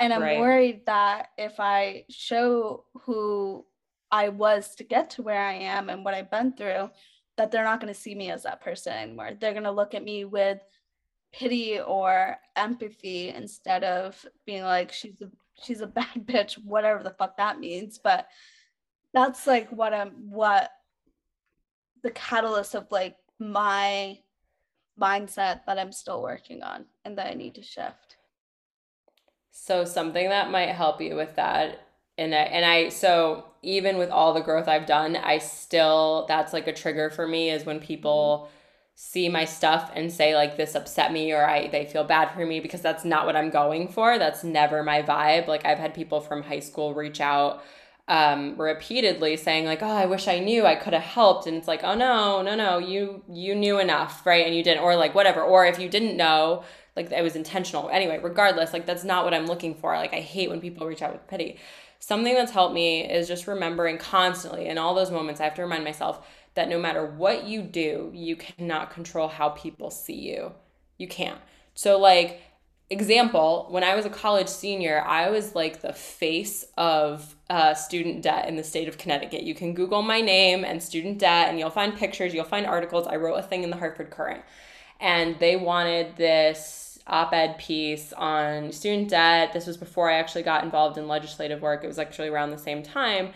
[0.00, 0.40] and i'm right.
[0.40, 3.64] worried that if i show who
[4.10, 6.88] i was to get to where i am and what i've been through
[7.38, 9.30] that they're not going to see me as that person anymore.
[9.40, 10.60] They're going to look at me with
[11.32, 15.30] pity or empathy instead of being like she's a
[15.62, 18.26] she's a bad bitch whatever the fuck that means but
[19.12, 20.70] that's like what i'm what
[22.02, 24.18] the catalyst of like my
[24.98, 28.16] mindset that i'm still working on and that i need to shift
[29.50, 31.87] so something that might help you with that
[32.18, 36.52] and I, and I so even with all the growth I've done, I still that's
[36.52, 38.50] like a trigger for me is when people
[38.94, 42.44] see my stuff and say like this upset me or I they feel bad for
[42.44, 44.18] me because that's not what I'm going for.
[44.18, 45.46] That's never my vibe.
[45.46, 47.62] Like I've had people from high school reach out
[48.08, 50.66] um repeatedly saying like oh i wish i knew.
[50.66, 51.46] I could have helped.
[51.46, 52.78] And it's like oh no no no.
[52.78, 54.46] You you knew enough right?
[54.46, 55.42] And you didn't or like whatever.
[55.42, 56.64] Or if you didn't know
[56.96, 57.88] like it was intentional.
[57.90, 59.96] Anyway regardless like that's not what i'm looking for.
[59.96, 61.58] Like i hate when people reach out with pity
[61.98, 65.62] something that's helped me is just remembering constantly in all those moments, I have to
[65.62, 70.52] remind myself that no matter what you do, you cannot control how people see you.
[70.96, 71.38] You can't.
[71.74, 72.40] So, like,
[72.90, 78.22] example, when I was a college senior, I was like the face of uh, student
[78.22, 79.42] debt in the state of Connecticut.
[79.42, 83.06] You can Google my name and student debt, and you'll find pictures, you'll find articles.
[83.06, 84.42] I wrote a thing in the Hartford Courant,
[85.00, 89.52] and they wanted this op ed piece on student debt.
[89.52, 91.84] This was before I actually got involved in legislative work.
[91.84, 93.32] It was actually around the same time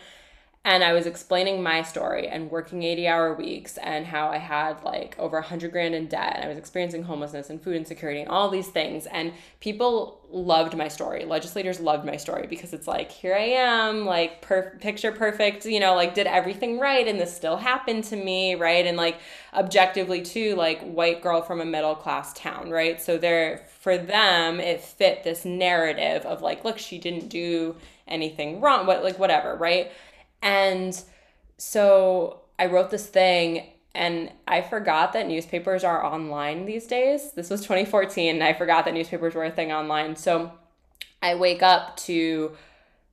[0.64, 4.80] and I was explaining my story and working 80 hour weeks and how I had
[4.84, 8.30] like over 100 grand in debt and I was experiencing homelessness and food insecurity and
[8.30, 9.06] all these things.
[9.06, 11.24] And people loved my story.
[11.24, 15.80] Legislators loved my story because it's like, here I am, like per- picture perfect, you
[15.80, 18.86] know, like did everything right and this still happened to me, right?
[18.86, 19.18] And like
[19.52, 23.02] objectively, too, like white girl from a middle class town, right?
[23.02, 27.74] So there, for them, it fit this narrative of like, look, she didn't do
[28.06, 29.90] anything wrong, what like whatever, right?
[30.42, 31.00] And
[31.56, 37.32] so I wrote this thing And I forgot that newspapers are online these days.
[37.32, 40.16] This was 2014, and I forgot that newspapers were a thing online.
[40.16, 40.52] So
[41.20, 42.52] I wake up to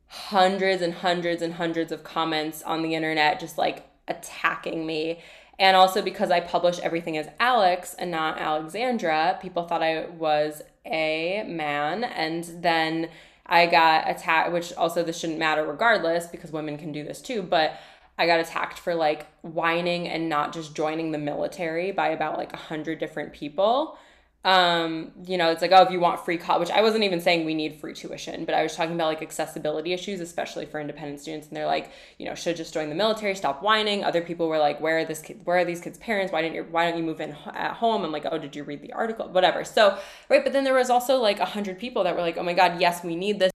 [0.08, 5.20] hundreds and hundreds and hundreds of comments on the internet just like attacking me.
[5.60, 10.62] And also because I publish everything as Alex and not Alexandra, people thought I was
[10.86, 12.06] a man.
[12.06, 13.10] And then
[13.50, 17.42] I got attacked, which also this shouldn't matter regardless because women can do this too.
[17.42, 17.74] But
[18.18, 22.54] I got attacked for like whining and not just joining the military by about like
[22.54, 23.98] a hundred different people.
[24.46, 27.20] Um, you know, it's like, oh, if you want free college, which I wasn't even
[27.20, 30.80] saying we need free tuition, but I was talking about like accessibility issues, especially for
[30.80, 31.50] independent students.
[31.50, 34.04] And they're like, you know, should just join the military, stop whining.
[34.04, 36.32] Other people were like, where are this kid, where are these kids' parents?
[36.32, 38.06] Why didn't you, why don't you move in at home?
[38.06, 39.28] I'm like, oh, did you read the article?
[39.28, 39.66] Whatever.
[39.66, 39.98] So,
[40.30, 40.44] right.
[40.44, 42.80] But then there was also like a hundred people that were like, oh my God,
[42.80, 43.52] yes, we need this.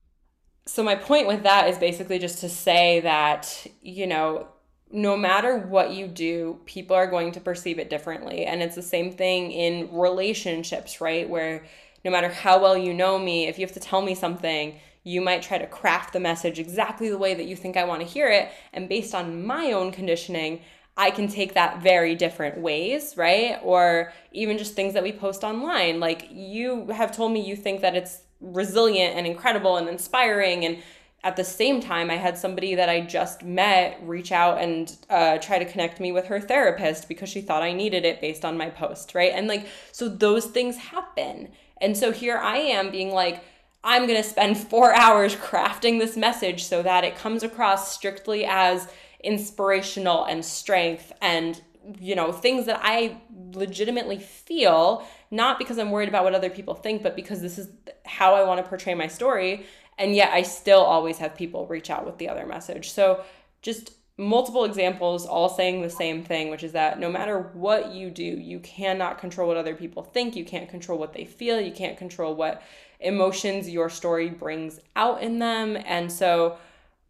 [0.67, 4.47] So my point with that is basically just to say that, you know,
[4.95, 8.45] no matter what you do, people are going to perceive it differently.
[8.45, 11.29] And it's the same thing in relationships, right?
[11.29, 11.65] Where
[12.05, 15.19] no matter how well you know me, if you have to tell me something, you
[15.19, 18.07] might try to craft the message exactly the way that you think I want to
[18.07, 18.49] hear it.
[18.73, 20.61] And based on my own conditioning,
[20.97, 23.59] I can take that very different ways, right?
[23.63, 25.99] Or even just things that we post online.
[25.99, 30.77] Like you have told me you think that it's resilient and incredible and inspiring and
[31.25, 35.39] at the same time, I had somebody that I just met reach out and uh,
[35.39, 38.59] try to connect me with her therapist because she thought I needed it based on
[38.59, 39.31] my post, right?
[39.33, 41.49] And like, so those things happen.
[41.81, 43.43] And so here I am being like,
[43.83, 48.45] I'm going to spend four hours crafting this message so that it comes across strictly
[48.45, 48.87] as
[49.23, 51.59] inspirational and strength and,
[51.99, 53.19] you know, things that I
[53.53, 57.67] legitimately feel, not because I'm worried about what other people think, but because this is
[58.05, 59.65] how I want to portray my story
[59.97, 62.91] and yet I still always have people reach out with the other message.
[62.91, 63.23] So
[63.61, 68.09] just multiple examples all saying the same thing, which is that no matter what you
[68.09, 71.71] do, you cannot control what other people think, you can't control what they feel, you
[71.71, 72.61] can't control what
[72.99, 75.77] emotions your story brings out in them.
[75.85, 76.57] And so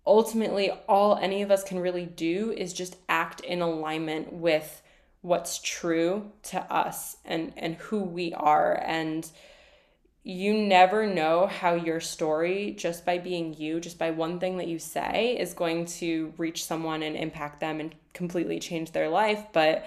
[0.06, 4.82] ultimately, all any of us can really do is just act in alignment with
[5.22, 9.32] what's true to us and and who we are and
[10.28, 14.68] you never know how your story, just by being you, just by one thing that
[14.68, 19.46] you say, is going to reach someone and impact them and completely change their life.
[19.54, 19.86] But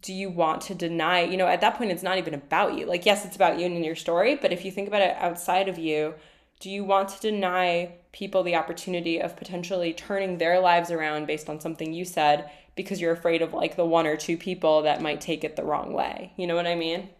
[0.00, 2.86] do you want to deny, you know, at that point, it's not even about you.
[2.86, 5.68] Like, yes, it's about you and your story, but if you think about it outside
[5.68, 6.14] of you,
[6.58, 11.50] do you want to deny people the opportunity of potentially turning their lives around based
[11.50, 15.02] on something you said because you're afraid of like the one or two people that
[15.02, 16.32] might take it the wrong way?
[16.38, 17.10] You know what I mean?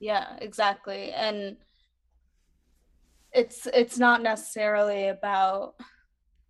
[0.00, 1.12] Yeah, exactly.
[1.12, 1.56] And
[3.32, 5.74] it's it's not necessarily about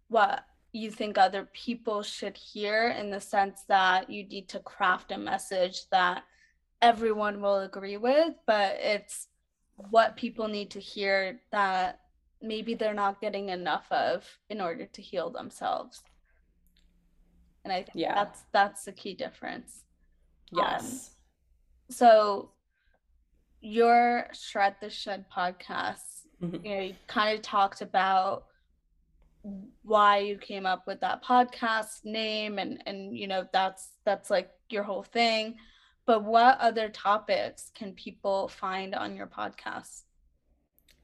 [0.08, 5.12] what you think other people should hear in the sense that you need to craft
[5.12, 6.24] a message that
[6.82, 9.28] everyone will agree with, but it's
[9.76, 12.00] what people need to hear that
[12.42, 16.02] maybe they're not getting enough of in order to heal themselves.
[17.64, 18.14] And I think yeah.
[18.14, 19.84] that's that's the key difference.
[20.52, 20.82] Yes.
[20.82, 22.50] Um, so
[23.64, 26.64] your Shred the Should podcast, mm-hmm.
[26.64, 28.44] you know, you kind of talked about
[29.82, 34.50] why you came up with that podcast name and and you know that's that's like
[34.68, 35.56] your whole thing.
[36.06, 40.02] But what other topics can people find on your podcast?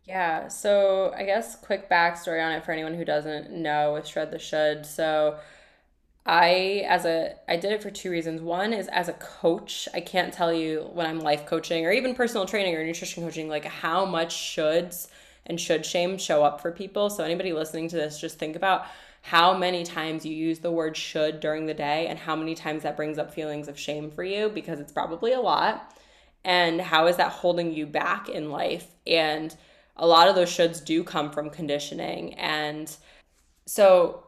[0.05, 4.33] Yeah so i guess quick backstory on it for anyone who doesn't know with shred
[4.33, 5.38] the should so
[6.26, 8.42] I as a I did it for two reasons.
[8.42, 12.14] One is as a coach, I can't tell you when I'm life coaching or even
[12.14, 15.09] personal training or nutrition coaching like how much shoulds
[15.46, 17.11] and should shame show up for people.
[17.11, 18.87] So anybody listening to this just think about
[19.22, 22.83] how many times you use the word should during the day and how many times
[22.83, 25.96] that brings up feelings of shame for you because it's probably a lot.
[26.44, 28.87] And how is that holding you back in life?
[29.06, 29.54] And
[29.96, 32.94] a lot of those shoulds do come from conditioning and
[33.66, 34.24] so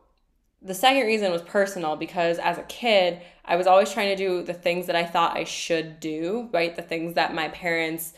[0.64, 4.42] the second reason was personal because as a kid, I was always trying to do
[4.42, 6.74] the things that I thought I should do, right?
[6.74, 8.12] The things that my parents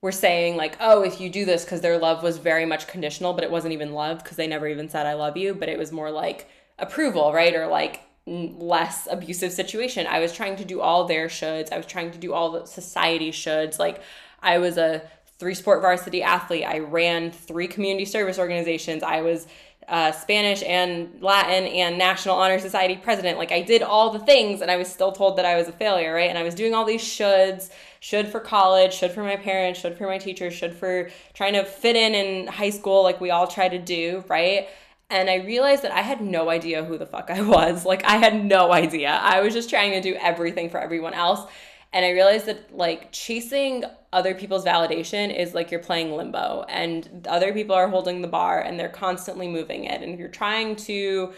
[0.00, 3.34] were saying, like, oh, if you do this, because their love was very much conditional,
[3.34, 5.78] but it wasn't even love because they never even said, I love you, but it
[5.78, 6.48] was more like
[6.78, 7.54] approval, right?
[7.54, 10.06] Or like less abusive situation.
[10.06, 11.72] I was trying to do all their shoulds.
[11.72, 13.78] I was trying to do all the society shoulds.
[13.78, 14.00] Like,
[14.42, 15.02] I was a
[15.38, 16.64] three sport varsity athlete.
[16.66, 19.02] I ran three community service organizations.
[19.02, 19.46] I was
[19.88, 23.38] uh, Spanish and Latin and National Honor Society president.
[23.38, 25.72] Like I did all the things and I was still told that I was a
[25.72, 26.28] failure, right?
[26.28, 29.96] And I was doing all these shoulds, should for college, should for my parents, should
[29.98, 33.46] for my teachers, should for trying to fit in in high school like we all
[33.46, 34.68] try to do, right?
[35.10, 37.84] and I realized that I had no idea who the fuck I was.
[37.84, 39.10] Like, I had no idea.
[39.10, 41.50] I was just trying to do everything for everyone else.
[41.92, 47.26] And I realized that, like, chasing other people's validation is like you're playing limbo, and
[47.28, 50.02] other people are holding the bar and they're constantly moving it.
[50.02, 51.32] And if you're trying to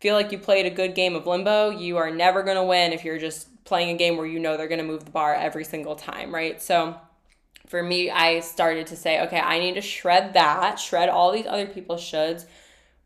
[0.00, 2.92] feel like you played a good game of limbo, you are never going to win
[2.92, 5.34] if you're just playing a game where you know they're going to move the bar
[5.34, 6.60] every single time, right?
[6.62, 6.98] So,
[7.66, 11.46] for me, I started to say, okay, I need to shred that, shred all these
[11.46, 12.46] other people's shoulds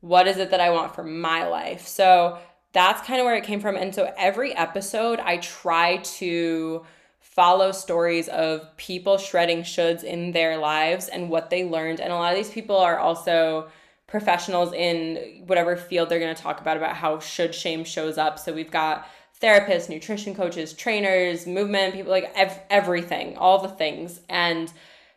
[0.02, 1.86] what is it that I want for my life?
[1.86, 2.38] So
[2.72, 3.76] that's kind of where it came from.
[3.76, 6.84] And so every episode, I try to
[7.20, 12.00] follow stories of people shredding shoulds in their lives and what they learned.
[12.00, 13.70] And a lot of these people are also
[14.06, 18.38] professionals in whatever field they're going to talk about about how should shame shows up.
[18.38, 19.08] So we've got
[19.40, 24.20] therapists, nutrition coaches, trainers, movement people like ev- everything, all the things.
[24.28, 24.70] And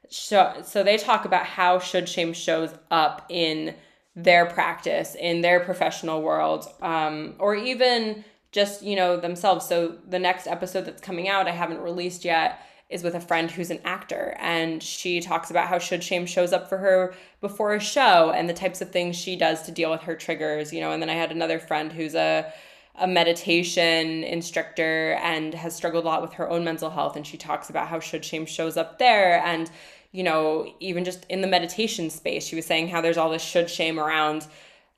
[0.10, 3.76] so so they talk about how should shame shows up in
[4.16, 9.68] their practice in their professional world um, or even just you know themselves.
[9.68, 13.52] So the next episode that's coming out i haven't released yet is with a friend
[13.52, 14.38] who's an actor.
[14.40, 18.48] And she talks about how should shame shows up for her before a show and
[18.48, 20.92] the types of things she does to deal with her triggers you know.
[20.92, 22.52] And then i had another friend who's a
[22.98, 27.16] a meditation instructor and has struggled a lot with her own mental health.
[27.16, 29.70] And she talks about how should shame shows up there and
[30.16, 33.44] you know, even just in the meditation space, she was saying how there's all this
[33.44, 34.48] should shame around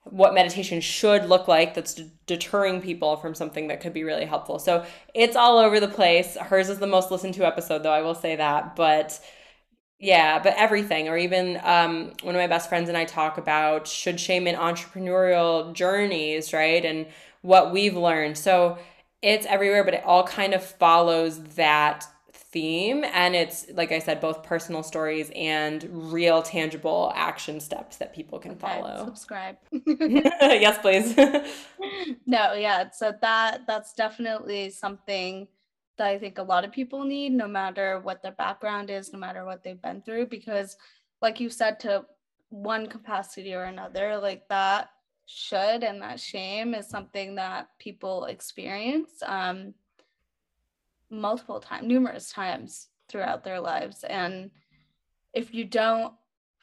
[0.03, 1.95] what meditation should look like that's
[2.27, 4.59] deterring people from something that could be really helpful.
[4.59, 6.37] So it's all over the place.
[6.37, 8.75] Hers is the most listened to episode, though, I will say that.
[8.75, 9.19] But
[9.97, 13.87] yeah, but everything, or even um, one of my best friends and I talk about
[13.87, 16.85] should shame in entrepreneurial journeys, right?
[16.85, 17.07] And
[17.41, 18.37] what we've learned.
[18.37, 18.77] So
[19.23, 22.05] it's everywhere, but it all kind of follows that
[22.57, 28.15] theme and it's like i said both personal stories and real tangible action steps that
[28.15, 29.05] people can okay, follow.
[29.05, 29.57] subscribe.
[29.85, 31.15] Yes please.
[32.25, 35.47] No yeah so that that's definitely something
[35.97, 39.19] that i think a lot of people need no matter what their background is no
[39.19, 40.75] matter what they've been through because
[41.21, 42.03] like you said to
[42.49, 44.89] one capacity or another like that
[45.27, 49.73] should and that shame is something that people experience um
[51.09, 54.03] multiple times, numerous times throughout their lives.
[54.03, 54.51] And
[55.33, 56.13] if you don't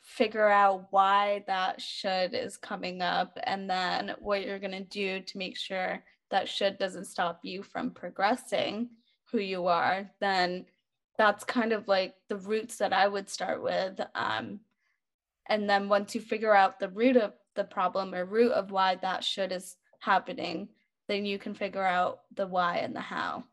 [0.03, 5.21] figure out why that should is coming up and then what you're going to do
[5.21, 8.91] to make sure that should doesn't stop you from progressing
[9.31, 10.67] who you are, then
[11.17, 14.01] that's kind of like the roots that I would start with.
[14.15, 14.61] Um,
[15.47, 18.97] and then once you figure out the root of the problem or root of why
[18.97, 20.69] that should is happening,
[21.09, 23.45] then you can figure out the why and the how.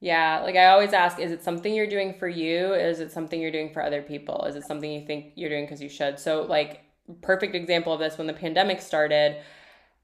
[0.00, 2.74] Yeah, like I always ask, is it something you're doing for you?
[2.74, 4.44] Is it something you're doing for other people?
[4.44, 6.18] Is it something you think you're doing because you should?
[6.18, 6.82] So, like,
[7.22, 9.36] perfect example of this when the pandemic started,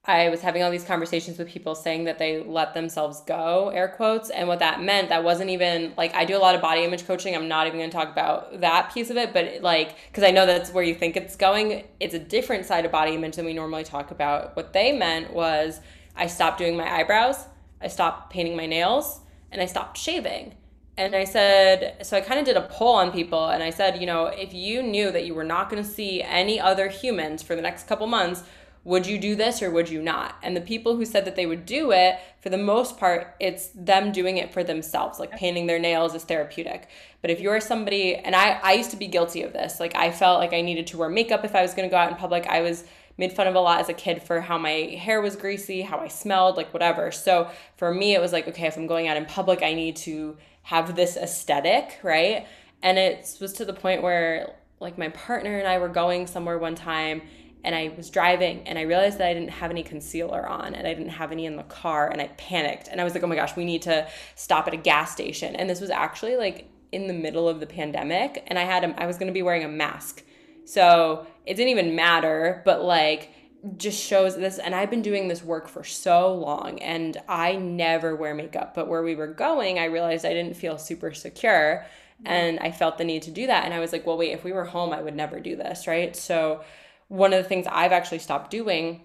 [0.05, 3.87] I was having all these conversations with people saying that they let themselves go, air
[3.89, 4.31] quotes.
[4.31, 7.07] And what that meant, that wasn't even like I do a lot of body image
[7.07, 7.37] coaching.
[7.37, 10.33] I'm not even going to talk about that piece of it, but like, because I
[10.33, 11.85] know that's where you think it's going.
[12.01, 14.57] It's a different side of body image than we normally talk about.
[14.57, 15.81] What they meant was
[16.17, 17.47] I stopped doing my eyebrows,
[17.81, 19.21] I stopped painting my nails,
[19.53, 20.57] and I stopped shaving.
[20.97, 23.99] And I said, so I kind of did a poll on people and I said,
[24.01, 27.43] you know, if you knew that you were not going to see any other humans
[27.43, 28.43] for the next couple months,
[28.85, 30.35] would you do this or would you not?
[30.43, 33.69] And the people who said that they would do it, for the most part, it's
[33.69, 36.89] them doing it for themselves, like painting their nails is therapeutic.
[37.21, 40.11] But if you're somebody, and I, I used to be guilty of this, like I
[40.11, 42.17] felt like I needed to wear makeup if I was going to go out in
[42.17, 42.47] public.
[42.49, 42.85] I was
[43.19, 45.99] made fun of a lot as a kid for how my hair was greasy, how
[45.99, 47.11] I smelled, like whatever.
[47.11, 49.97] So for me, it was like, okay, if I'm going out in public, I need
[49.97, 52.47] to have this aesthetic, right?
[52.83, 56.59] And it was to the point where like my partner and I were going somewhere
[56.59, 57.23] one time
[57.65, 60.87] and I was driving and I realized that I didn't have any concealer on and
[60.87, 63.29] I didn't have any in the car and I panicked and I was like, oh
[63.29, 65.55] my gosh, we need to stop at a gas station.
[65.55, 69.01] And this was actually like in the middle of the pandemic and I had a,
[69.01, 70.25] I was going to be wearing a mask
[70.65, 73.31] so it didn't even matter, but like
[73.77, 78.17] just shows this and I've been doing this work for so long and I never
[78.17, 81.87] wear makeup, but where we were going, I realized I didn't feel super secure
[82.25, 84.43] and I felt the need to do that and I was like, well wait, if
[84.43, 86.15] we were home, I would never do this, right?
[86.17, 86.63] So
[87.09, 89.03] one of the things I've actually stopped doing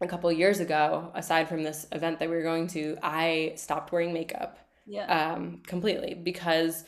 [0.00, 3.90] a couple years ago, aside from this event that we were going to, I stopped
[3.90, 4.58] wearing makeup.
[4.86, 5.32] Yeah.
[5.32, 6.84] Um, completely because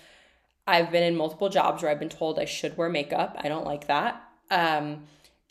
[0.66, 3.36] I've been in multiple jobs where I've been told I should wear makeup.
[3.38, 4.22] I don't like that.
[4.50, 5.04] Um,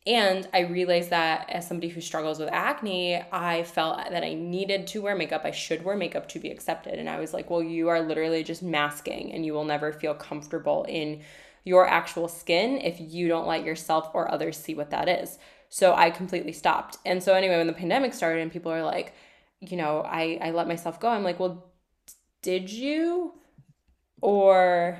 [0.08, 4.88] and I realized that as somebody who struggles with acne, I felt that I needed
[4.88, 5.42] to wear makeup.
[5.44, 6.96] I should wear makeup to be accepted.
[6.96, 10.14] And I was like, well, you are literally just masking and you will never feel
[10.14, 11.22] comfortable in
[11.64, 15.38] your actual skin if you don't let yourself or others see what that is.
[15.68, 16.98] So I completely stopped.
[17.06, 19.14] And so anyway, when the pandemic started and people are like,
[19.60, 21.72] you know, I, I let myself go, I'm like, well,
[22.42, 23.34] did you?
[24.22, 25.00] Or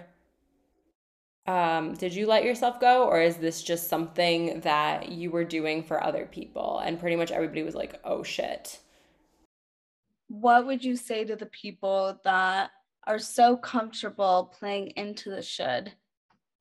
[1.50, 3.06] um, did you let yourself go?
[3.06, 6.80] Or is this just something that you were doing for other people?
[6.86, 8.78] And pretty much everybody was like, oh shit.
[10.28, 12.70] What would you say to the people that
[13.08, 15.92] are so comfortable playing into the should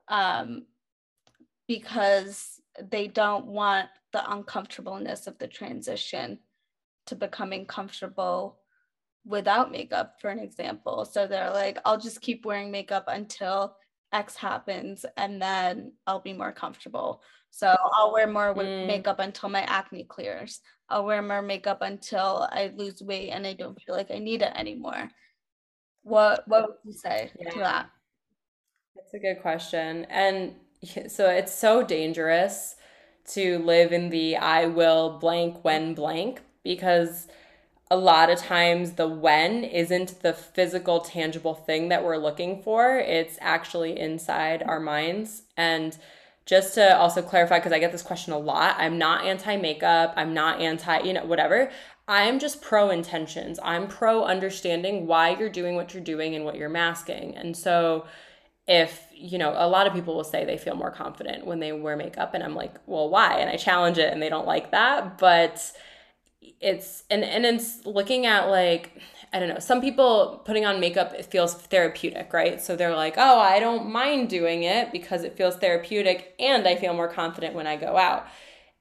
[0.08, 0.64] um,
[1.66, 6.38] because they don't want the uncomfortableness of the transition
[7.08, 8.60] to becoming comfortable
[9.26, 11.04] without makeup, for an example.
[11.04, 13.76] So they're like, I'll just keep wearing makeup until
[14.12, 17.22] X happens and then I'll be more comfortable.
[17.50, 18.86] So I'll wear more mm.
[18.86, 20.60] makeup until my acne clears.
[20.88, 24.42] I'll wear more makeup until I lose weight and I don't feel like I need
[24.42, 25.10] it anymore.
[26.02, 27.50] What what would you say yeah.
[27.50, 27.90] to that?
[28.96, 30.06] That's a good question.
[30.06, 30.54] And
[31.08, 32.76] so it's so dangerous
[33.32, 37.28] to live in the I will blank when blank because
[37.90, 42.98] a lot of times the when isn't the physical tangible thing that we're looking for.
[42.98, 45.42] It's actually inside our minds.
[45.56, 45.96] And
[46.44, 50.14] just to also clarify because i get this question a lot i'm not anti makeup
[50.16, 51.70] i'm not anti you know whatever.
[52.10, 53.60] I'm just pro intentions.
[53.62, 57.36] I'm pro understanding why you're doing what you're doing and what you're masking.
[57.36, 58.06] And so
[58.66, 61.72] if you know a lot of people will say they feel more confident when they
[61.72, 63.38] wear makeup and i'm like well why?
[63.38, 65.18] And i challenge it and they don't like that.
[65.18, 65.70] But
[66.40, 68.92] it's and and it's looking at like
[69.32, 69.58] I don't know.
[69.58, 72.60] Some people putting on makeup it feels therapeutic, right?
[72.60, 76.76] So they're like, "Oh, I don't mind doing it because it feels therapeutic and I
[76.76, 78.26] feel more confident when I go out."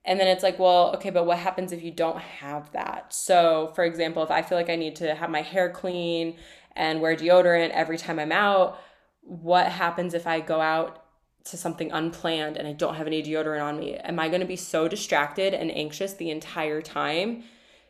[0.05, 3.71] And then it's like, "Well, okay, but what happens if you don't have that?" So,
[3.75, 6.37] for example, if I feel like I need to have my hair clean
[6.75, 8.79] and wear deodorant every time I'm out,
[9.21, 11.03] what happens if I go out
[11.51, 13.95] to something unplanned and I don't have any deodorant on me?
[13.95, 17.43] Am I going to be so distracted and anxious the entire time?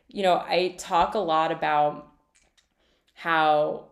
[0.08, 2.08] You know, I talk a lot about
[3.14, 3.86] how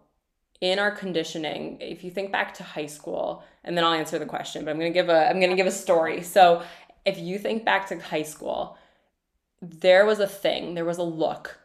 [0.60, 4.26] in our conditioning, if you think back to high school, and then I'll answer the
[4.26, 6.22] question, but I'm going to give a I'm going to give a story.
[6.22, 6.62] So,
[7.04, 8.78] if you think back to high school,
[9.60, 11.58] there was a thing, there was a look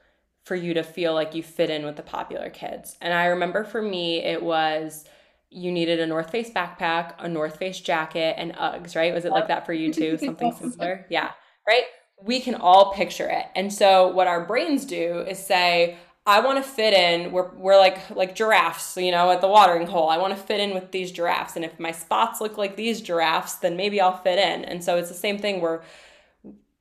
[0.44, 2.98] for you to feel like you fit in with the popular kids.
[3.02, 5.06] And I remember for me it was
[5.52, 9.14] you needed a North Face backpack, a North Face jacket, and Uggs, right?
[9.14, 10.18] Was it like that for you too?
[10.24, 11.06] Something similar?
[11.10, 11.32] Yeah,
[11.68, 11.84] right?
[12.24, 13.48] We can all picture it.
[13.56, 17.32] And so what our brains do is say, I want to fit in.
[17.32, 20.08] We're, we're like like giraffes, you know, at the watering hole.
[20.08, 21.56] I want to fit in with these giraffes.
[21.56, 24.64] And if my spots look like these giraffes, then maybe I'll fit in.
[24.64, 25.82] And so it's the same thing where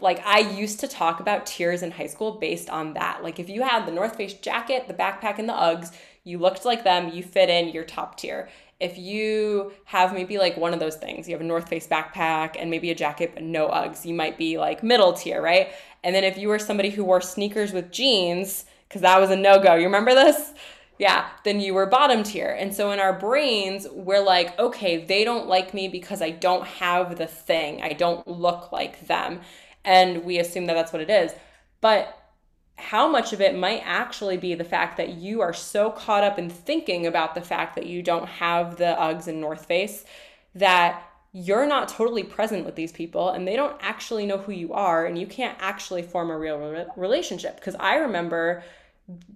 [0.00, 3.22] like I used to talk about tiers in high school based on that.
[3.22, 5.92] Like if you had the North Face jacket, the backpack, and the Uggs,
[6.24, 8.48] you looked like them, you fit in, you're top tier.
[8.78, 12.56] If you have maybe like one of those things, you have a North Face backpack
[12.58, 15.72] and maybe a jacket but no Uggs, you might be like middle tier, right?
[16.02, 19.36] And then if you were somebody who wore sneakers with jeans, because that was a
[19.36, 20.54] no go, you remember this?
[20.98, 22.56] Yeah, then you were bottom tier.
[22.58, 26.66] And so in our brains, we're like, okay, they don't like me because I don't
[26.66, 29.40] have the thing, I don't look like them.
[29.84, 31.32] And we assume that that's what it is.
[31.80, 32.19] But
[32.80, 36.38] how much of it might actually be the fact that you are so caught up
[36.38, 40.04] in thinking about the fact that you don't have the Uggs and North Face
[40.54, 41.02] that
[41.32, 45.06] you're not totally present with these people and they don't actually know who you are
[45.06, 47.56] and you can't actually form a real re- relationship.
[47.56, 48.64] Because i remember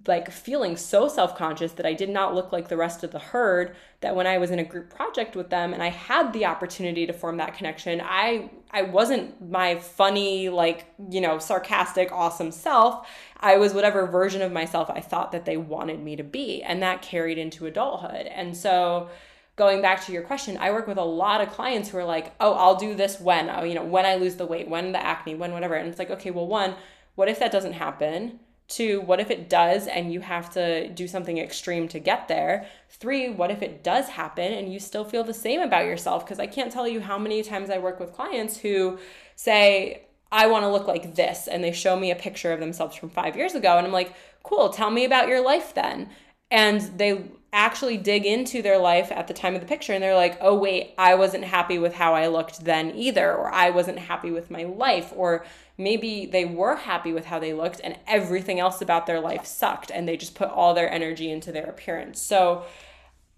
[0.07, 3.75] like feeling so self-conscious that I did not look like the rest of the herd
[4.01, 7.07] that when I was in a group project with them and I had the opportunity
[7.07, 13.07] to form that connection I I wasn't my funny like you know sarcastic awesome self.
[13.39, 16.81] I was whatever version of myself I thought that they wanted me to be and
[16.83, 18.27] that carried into adulthood.
[18.27, 19.09] And so
[19.55, 22.35] going back to your question I work with a lot of clients who are like
[22.39, 25.03] oh I'll do this when oh, you know when I lose the weight when the
[25.03, 25.73] acne when whatever.
[25.73, 26.75] And it's like okay well one
[27.15, 31.07] what if that doesn't happen Two, what if it does and you have to do
[31.07, 32.65] something extreme to get there?
[32.89, 36.25] Three, what if it does happen and you still feel the same about yourself?
[36.25, 38.97] Because I can't tell you how many times I work with clients who
[39.35, 41.47] say, I want to look like this.
[41.47, 43.77] And they show me a picture of themselves from five years ago.
[43.77, 46.09] And I'm like, cool, tell me about your life then.
[46.49, 47.23] And they
[47.55, 50.53] actually dig into their life at the time of the picture and they're like, oh,
[50.53, 54.51] wait, I wasn't happy with how I looked then either, or I wasn't happy with
[54.51, 55.45] my life, or
[55.77, 59.89] maybe they were happy with how they looked and everything else about their life sucked
[59.89, 62.21] and they just put all their energy into their appearance.
[62.21, 62.65] So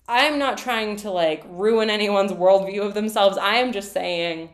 [0.07, 3.38] I'm not trying to like ruin anyone's worldview of themselves.
[3.38, 4.49] I am just saying,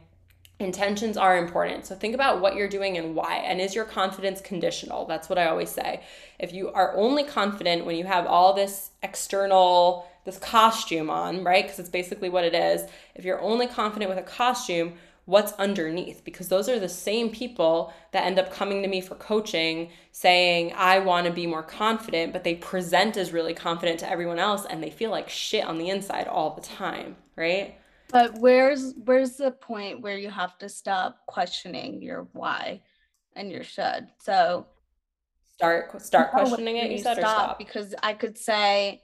[0.60, 1.86] Intentions are important.
[1.86, 3.38] So think about what you're doing and why.
[3.38, 5.06] And is your confidence conditional?
[5.06, 6.02] That's what I always say.
[6.40, 11.64] If you are only confident when you have all this external, this costume on, right?
[11.64, 12.90] Because it's basically what it is.
[13.16, 14.94] If you're only confident with a costume,
[15.26, 19.16] what's underneath because those are the same people that end up coming to me for
[19.16, 24.10] coaching saying I want to be more confident but they present as really confident to
[24.10, 27.78] everyone else and they feel like shit on the inside all the time, right?
[28.14, 32.84] But where's where's the point where you have to stop questioning your why
[33.36, 34.08] and your should?
[34.20, 34.68] So
[35.56, 37.58] start start questioning it you said stop, stop?
[37.58, 39.02] Because I could say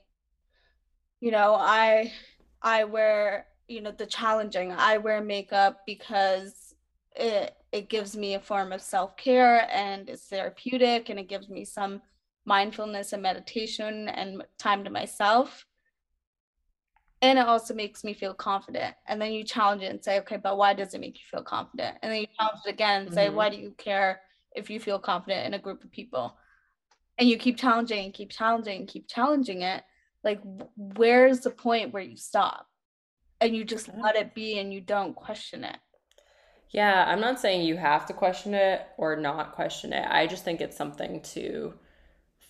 [1.20, 2.14] you know, I
[2.62, 4.72] I wear you know the challenging.
[4.72, 6.76] I wear makeup because
[7.16, 11.66] it it gives me a form of self-care and it's therapeutic and it gives me
[11.66, 12.02] some
[12.46, 15.66] mindfulness and meditation and time to myself
[17.22, 20.38] and it also makes me feel confident and then you challenge it and say okay
[20.38, 23.14] but why does it make you feel confident and then you challenge it again and
[23.14, 23.36] say mm-hmm.
[23.36, 24.22] why do you care
[24.56, 26.38] if you feel confident in a group of people
[27.18, 29.84] and you keep challenging and keep challenging and keep challenging it
[30.24, 30.42] like
[30.76, 32.68] where's the point where you stop
[33.42, 35.78] and you just let it be and you don't question it.
[36.72, 40.06] Yeah, I'm not saying you have to question it or not question it.
[40.10, 41.74] I just think it's something to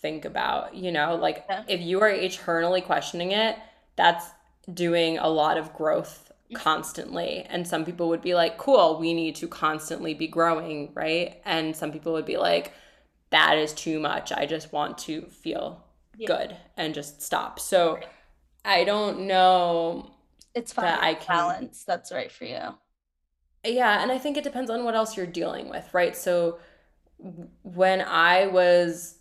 [0.01, 1.63] think about, you know, like yeah.
[1.67, 3.57] if you are eternally questioning it,
[3.95, 4.26] that's
[4.74, 6.55] doing a lot of growth mm-hmm.
[6.55, 7.45] constantly.
[7.49, 11.41] And some people would be like, cool, we need to constantly be growing, right?
[11.45, 12.74] And some people would be like,
[13.32, 14.32] that is too much.
[14.32, 15.84] I just want to feel
[16.18, 16.28] yeah.
[16.28, 17.60] good and just stop.
[17.60, 17.99] So
[18.66, 20.12] I don't know
[20.55, 22.76] it's fine that I can balance that's right for you.
[23.64, 26.16] Yeah, and I think it depends on what else you're dealing with, right?
[26.16, 26.60] So
[27.64, 29.18] when I was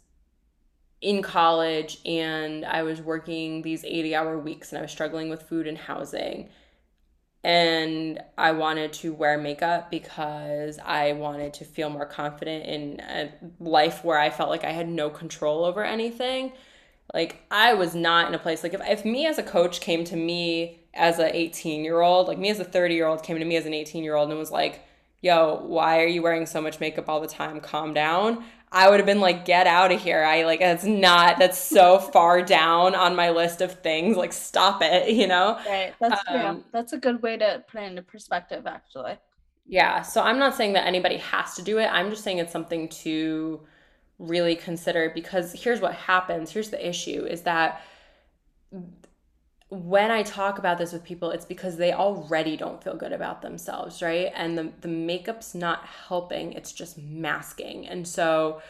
[1.01, 5.42] in college and I was working these 80 hour weeks and I was struggling with
[5.42, 6.49] food and housing
[7.44, 13.30] and I wanted to wear makeup because I wanted to feel more confident in a
[13.61, 16.53] life where I felt like I had no control over anything.
[17.14, 20.05] Like I was not in a place like if, if me as a coach came
[20.05, 23.38] to me as a 18 year old, like me as a 30 year old came
[23.38, 24.84] to me as an 18 year old and was like,
[25.20, 27.61] yo, why are you wearing so much makeup all the time?
[27.61, 28.44] Calm down.
[28.70, 30.22] I would have been like, get out of here.
[30.22, 34.16] I like, that's not, that's so far down on my list of things.
[34.16, 35.58] Like, stop it, you know?
[35.66, 35.94] Right.
[36.00, 39.16] That's, um, that's a good way to put it into perspective, actually.
[39.66, 40.02] Yeah.
[40.02, 41.86] So I'm not saying that anybody has to do it.
[41.86, 43.60] I'm just saying it's something to
[44.18, 46.50] really consider because here's what happens.
[46.50, 47.82] Here's the issue is that
[49.70, 53.42] when I talk about this with people, it's because they already don't feel good about
[53.42, 54.32] themselves, right?
[54.34, 57.86] And the, the makeup's not helping, it's just masking.
[57.86, 58.62] And so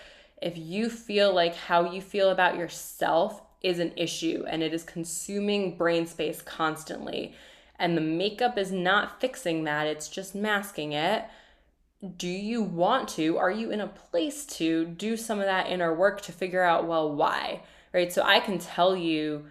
[0.43, 4.83] if you feel like how you feel about yourself is an issue and it is
[4.83, 7.35] consuming brain space constantly,
[7.79, 11.25] and the makeup is not fixing that, it's just masking it.
[12.17, 13.39] Do you want to?
[13.39, 16.89] Are you in a place to do some of that inner work to figure out,
[16.89, 17.63] well, why?
[17.93, 18.13] Right?
[18.13, 19.47] So I can tell you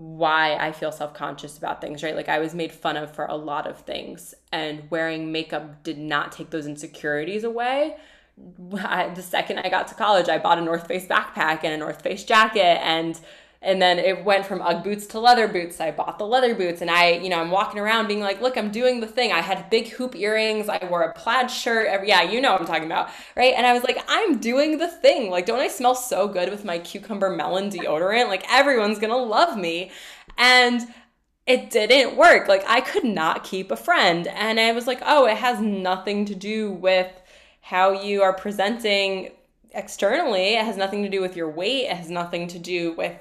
[0.00, 2.16] why I feel self conscious about things, right?
[2.16, 5.98] Like I was made fun of for a lot of things, and wearing makeup did
[5.98, 7.96] not take those insecurities away.
[8.78, 11.76] I, the second I got to college, I bought a North Face backpack and a
[11.76, 13.20] North Face jacket, and
[13.62, 15.80] and then it went from UGG boots to leather boots.
[15.80, 18.56] I bought the leather boots and I, you know, I'm walking around being like, look,
[18.56, 19.32] I'm doing the thing.
[19.32, 20.70] I had big hoop earrings.
[20.70, 22.06] I wore a plaid shirt.
[22.06, 23.10] Yeah, you know what I'm talking about.
[23.36, 23.52] Right.
[23.54, 25.30] And I was like, I'm doing the thing.
[25.30, 28.28] Like, don't I smell so good with my cucumber melon deodorant?
[28.28, 29.90] Like, everyone's going to love me.
[30.38, 30.80] And
[31.46, 32.48] it didn't work.
[32.48, 34.26] Like, I could not keep a friend.
[34.26, 37.12] And I was like, oh, it has nothing to do with
[37.60, 39.32] how you are presenting
[39.72, 40.54] externally.
[40.54, 41.84] It has nothing to do with your weight.
[41.90, 43.12] It has nothing to do with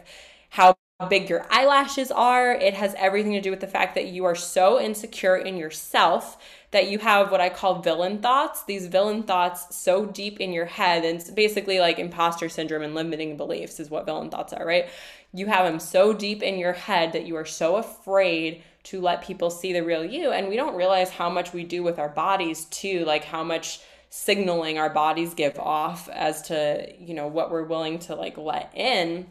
[0.49, 0.75] how
[1.07, 2.51] big your eyelashes are.
[2.51, 6.37] It has everything to do with the fact that you are so insecure in yourself
[6.71, 8.63] that you have what I call villain thoughts.
[8.65, 12.95] These villain thoughts so deep in your head, and it's basically like imposter syndrome and
[12.95, 14.89] limiting beliefs is what villain thoughts are, right?
[15.33, 19.23] You have them so deep in your head that you are so afraid to let
[19.23, 20.31] people see the real you.
[20.31, 23.79] And we don't realize how much we do with our bodies too, like how much
[24.09, 28.71] signaling our bodies give off as to, you know, what we're willing to like let
[28.75, 29.27] in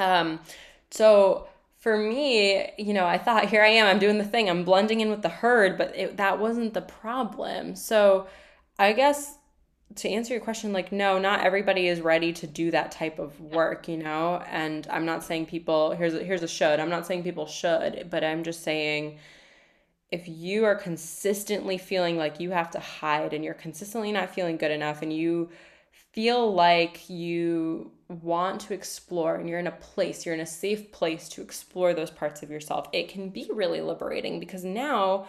[0.00, 0.40] um,
[0.90, 1.46] so
[1.78, 5.00] for me, you know, I thought, here I am, I'm doing the thing, I'm blending
[5.00, 7.74] in with the herd, but it, that wasn't the problem.
[7.74, 8.26] So
[8.78, 9.38] I guess
[9.96, 13.40] to answer your question, like, no, not everybody is ready to do that type of
[13.40, 14.42] work, you know?
[14.48, 18.08] And I'm not saying people, here's a, here's a should, I'm not saying people should,
[18.10, 19.18] but I'm just saying,
[20.10, 24.56] if you are consistently feeling like you have to hide and you're consistently not feeling
[24.56, 25.48] good enough and you
[26.12, 30.90] feel like you want to explore and you're in a place, you're in a safe
[30.90, 35.28] place to explore those parts of yourself, it can be really liberating because now,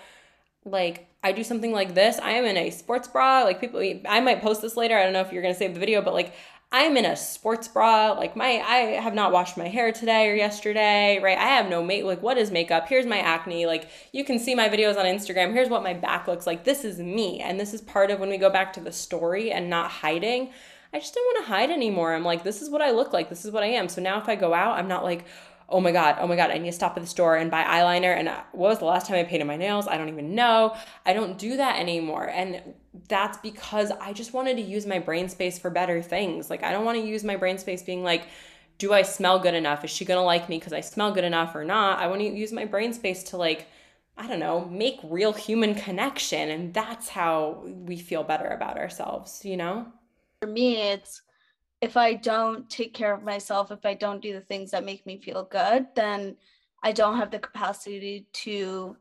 [0.65, 2.17] like, I do something like this.
[2.19, 3.43] I am in a sports bra.
[3.43, 4.97] Like, people, I might post this later.
[4.97, 6.33] I don't know if you're going to save the video, but like,
[6.73, 8.13] I'm in a sports bra.
[8.13, 11.37] Like my I have not washed my hair today or yesterday, right?
[11.37, 12.87] I have no make like what is makeup?
[12.87, 13.65] Here's my acne.
[13.65, 15.51] Like you can see my videos on Instagram.
[15.51, 16.63] Here's what my back looks like.
[16.63, 17.41] This is me.
[17.41, 20.51] And this is part of when we go back to the story and not hiding.
[20.93, 22.13] I just don't want to hide anymore.
[22.13, 23.29] I'm like, this is what I look like.
[23.29, 23.87] This is what I am.
[23.87, 25.25] So now if I go out, I'm not like,
[25.71, 27.63] oh my god, oh my god, I need to stop at the store and buy
[27.63, 28.15] eyeliner.
[28.15, 29.87] And uh, what was the last time I painted my nails?
[29.87, 30.75] I don't even know.
[31.05, 32.29] I don't do that anymore.
[32.29, 32.61] And
[33.07, 36.49] that's because I just wanted to use my brain space for better things.
[36.49, 38.23] Like, I don't want to use my brain space being like,
[38.77, 39.83] do I smell good enough?
[39.83, 41.99] Is she gonna like me because I smell good enough or not?
[41.99, 43.67] I want to use my brain space to like,
[44.17, 46.49] I don't know, make real human connection.
[46.49, 49.85] And that's how we feel better about ourselves, you know?
[50.41, 51.21] For me, it's
[51.81, 55.05] if I don't take care of myself, if I don't do the things that make
[55.05, 56.37] me feel good, then
[56.83, 58.95] I don't have the capacity to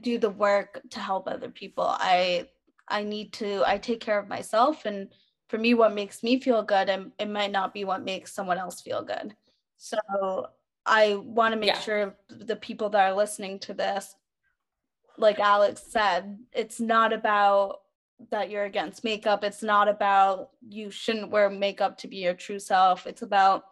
[0.00, 1.86] do the work to help other people.
[1.88, 2.48] I
[2.88, 5.08] I need to I take care of myself and
[5.48, 8.58] for me what makes me feel good and it might not be what makes someone
[8.58, 9.34] else feel good.
[9.76, 9.98] So
[10.86, 11.80] I want to make yeah.
[11.80, 14.14] sure the people that are listening to this
[15.18, 17.81] like Alex said, it's not about
[18.30, 19.44] that you're against makeup.
[19.44, 23.06] It's not about you shouldn't wear makeup to be your true self.
[23.06, 23.64] It's about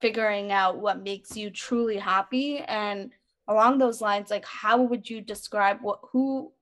[0.00, 3.12] figuring out what makes you truly happy and
[3.48, 6.52] along those lines like how would you describe what who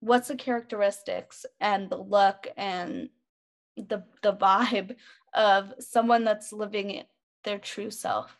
[0.00, 3.10] what's the characteristics and the look and
[3.76, 4.96] the the vibe
[5.34, 7.02] of someone that's living
[7.44, 8.38] their true self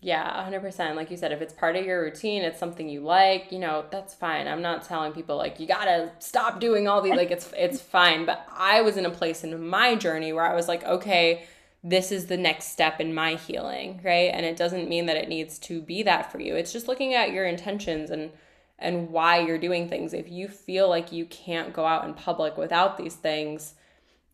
[0.00, 0.96] yeah, 100%.
[0.96, 3.86] Like you said, if it's part of your routine, it's something you like, you know,
[3.90, 4.46] that's fine.
[4.46, 7.80] I'm not telling people like you got to stop doing all these like it's it's
[7.80, 11.46] fine, but I was in a place in my journey where I was like, okay,
[11.82, 14.30] this is the next step in my healing, right?
[14.32, 16.54] And it doesn't mean that it needs to be that for you.
[16.54, 18.30] It's just looking at your intentions and
[18.78, 20.12] and why you're doing things.
[20.12, 23.74] If you feel like you can't go out in public without these things,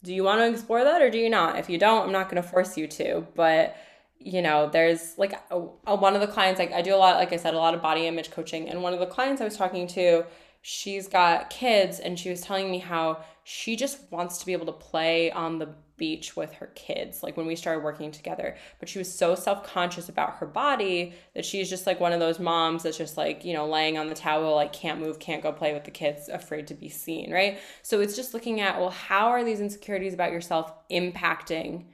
[0.03, 1.59] do you want to explore that or do you not?
[1.59, 3.77] If you don't, I'm not going to force you to, but
[4.21, 7.17] you know, there's like a, a, one of the clients, like I do a lot,
[7.17, 8.69] like I said, a lot of body image coaching.
[8.69, 10.25] And one of the clients I was talking to,
[10.63, 14.67] she's got kids and she was telling me how she just wants to be able
[14.67, 18.57] to play on the beach with her kids, like when we started working together.
[18.79, 22.21] But she was so self conscious about her body that she's just like one of
[22.21, 25.43] those moms that's just like, you know, laying on the towel, like can't move, can't
[25.43, 27.59] go play with the kids, afraid to be seen, right?
[27.83, 31.85] So it's just looking at, well, how are these insecurities about yourself impacting?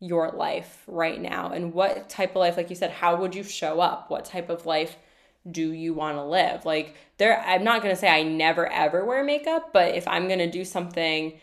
[0.00, 1.50] Your life right now?
[1.50, 4.10] And what type of life like you said how would you show up?
[4.10, 4.96] What type of life
[5.50, 6.64] do you want to live?
[6.64, 10.26] Like there i'm not going to say i never ever wear makeup but if i'm
[10.26, 11.38] going to do something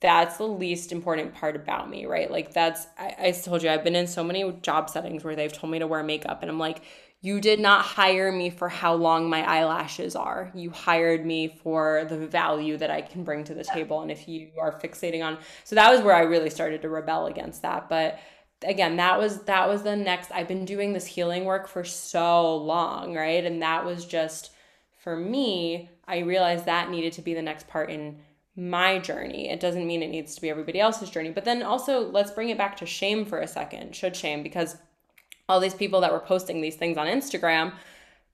[0.00, 2.30] that's the least important part about me right?
[2.30, 5.52] Like that's I, I told you i've been in so many job settings where they've
[5.52, 6.82] told me to wear makeup and i'm like
[7.26, 10.52] you did not hire me for how long my eyelashes are.
[10.54, 14.00] You hired me for the value that I can bring to the table.
[14.00, 17.26] And if you are fixating on, so that was where I really started to rebel
[17.26, 17.88] against that.
[17.88, 18.20] But
[18.64, 20.30] again, that was that was the next.
[20.30, 23.44] I've been doing this healing work for so long, right?
[23.44, 24.52] And that was just
[25.02, 25.90] for me.
[26.06, 28.20] I realized that needed to be the next part in
[28.54, 29.50] my journey.
[29.50, 31.30] It doesn't mean it needs to be everybody else's journey.
[31.30, 33.96] But then also, let's bring it back to shame for a second.
[33.96, 34.76] Should shame because
[35.48, 37.72] all these people that were posting these things on Instagram,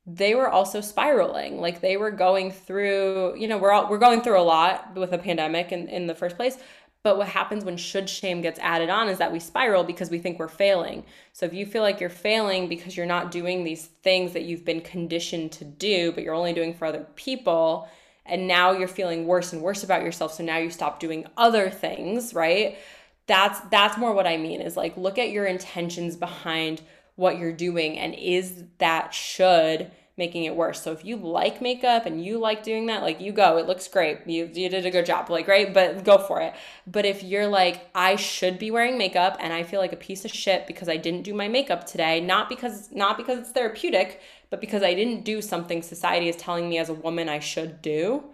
[0.06, 1.60] they were also spiraling.
[1.60, 5.12] Like they were going through, you know, we're all we're going through a lot with
[5.12, 6.58] a pandemic in, in the first place.
[7.04, 10.18] But what happens when should shame gets added on is that we spiral because we
[10.18, 11.04] think we're failing.
[11.32, 14.64] So if you feel like you're failing because you're not doing these things that you've
[14.64, 17.88] been conditioned to do, but you're only doing for other people,
[18.24, 21.70] and now you're feeling worse and worse about yourself, so now you stop doing other
[21.70, 22.78] things, right?
[23.26, 26.82] That's that's more what I mean is like look at your intentions behind
[27.16, 30.82] what you're doing and is that should making it worse.
[30.82, 33.88] So if you like makeup and you like doing that, like you go, it looks
[33.88, 34.18] great.
[34.26, 36.54] You you did a good job, like right, but go for it.
[36.86, 40.24] But if you're like I should be wearing makeup and I feel like a piece
[40.24, 44.20] of shit because I didn't do my makeup today, not because not because it's therapeutic,
[44.50, 47.80] but because I didn't do something society is telling me as a woman I should
[47.80, 48.24] do.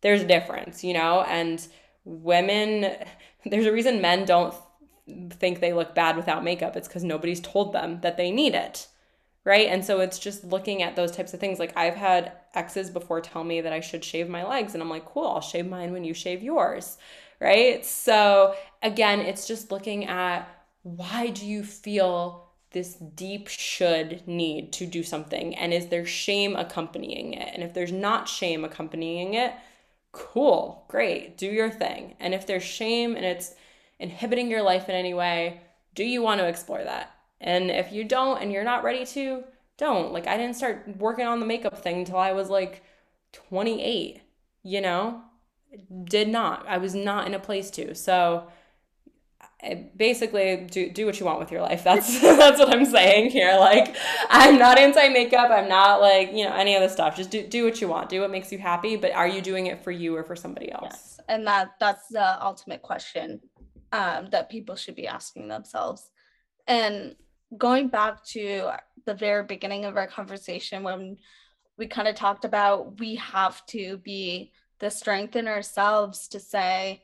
[0.00, 1.22] There's a difference, you know?
[1.22, 1.64] And
[2.04, 2.96] women
[3.46, 4.54] there's a reason men don't
[5.30, 6.76] think they look bad without makeup.
[6.76, 8.88] It's because nobody's told them that they need it.
[9.42, 9.68] Right.
[9.68, 11.58] And so it's just looking at those types of things.
[11.58, 14.74] Like I've had exes before tell me that I should shave my legs.
[14.74, 16.98] And I'm like, cool, I'll shave mine when you shave yours.
[17.40, 17.84] Right.
[17.86, 20.46] So again, it's just looking at
[20.82, 25.54] why do you feel this deep should need to do something?
[25.56, 27.50] And is there shame accompanying it?
[27.54, 29.54] And if there's not shame accompanying it,
[30.12, 32.14] cool, great, do your thing.
[32.20, 33.54] And if there's shame and it's
[34.00, 35.60] inhibiting your life in any way,
[35.94, 37.14] do you want to explore that?
[37.40, 39.44] And if you don't and you're not ready to,
[39.76, 40.12] don't.
[40.12, 42.82] Like I didn't start working on the makeup thing until I was like
[43.32, 44.20] 28,
[44.62, 45.22] you know?
[46.04, 46.66] Did not.
[46.66, 47.94] I was not in a place to.
[47.94, 48.48] So
[49.96, 51.84] basically do do what you want with your life.
[51.90, 53.56] That's that's what I'm saying here.
[53.58, 53.94] Like
[54.28, 55.50] I'm not anti makeup.
[55.50, 57.16] I'm not like you know any of the stuff.
[57.16, 58.08] Just do do what you want.
[58.08, 58.96] Do what makes you happy.
[58.96, 60.88] But are you doing it for you or for somebody else?
[60.90, 63.40] Yes, and that that's the ultimate question
[63.92, 66.10] um, that people should be asking themselves.
[66.66, 67.16] And
[67.56, 68.70] going back to
[69.06, 71.16] the very beginning of our conversation when
[71.76, 77.02] we kind of talked about we have to be the strength in ourselves to say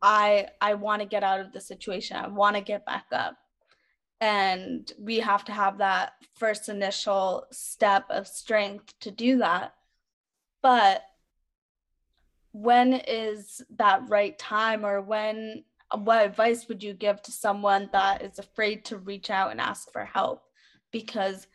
[0.00, 2.16] i i want to get out of the situation.
[2.16, 3.36] I want to get back up.
[4.20, 9.74] And we have to have that first initial step of strength to do that.
[10.62, 11.02] But
[12.52, 15.64] when is that right time or when
[15.94, 19.92] what advice would you give to someone that is afraid to reach out and ask
[19.92, 20.42] for help?
[20.90, 21.46] Because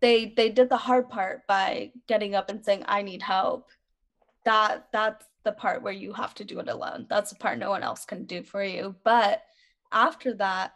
[0.00, 3.68] they they did the hard part by getting up and saying i need help.
[4.44, 7.06] That that's the part where you have to do it alone.
[7.08, 8.94] That's the part no one else can do for you.
[9.04, 9.42] But
[9.92, 10.72] after that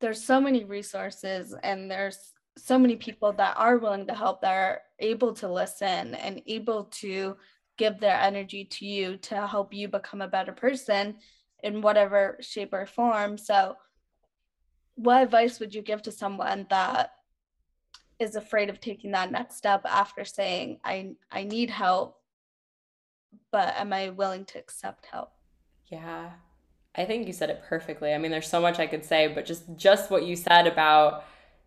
[0.00, 4.52] there's so many resources and there's so many people that are willing to help that
[4.52, 7.36] are able to listen and able to
[7.76, 11.16] give their energy to you to help you become a better person
[11.62, 13.38] in whatever shape or form.
[13.38, 13.76] So
[14.94, 17.12] what advice would you give to someone that
[18.18, 22.18] is afraid of taking that next step after saying i i need help
[23.52, 25.30] but am i willing to accept help?
[25.86, 26.30] Yeah.
[26.94, 28.12] I think you said it perfectly.
[28.12, 31.24] I mean there's so much i could say but just just what you said about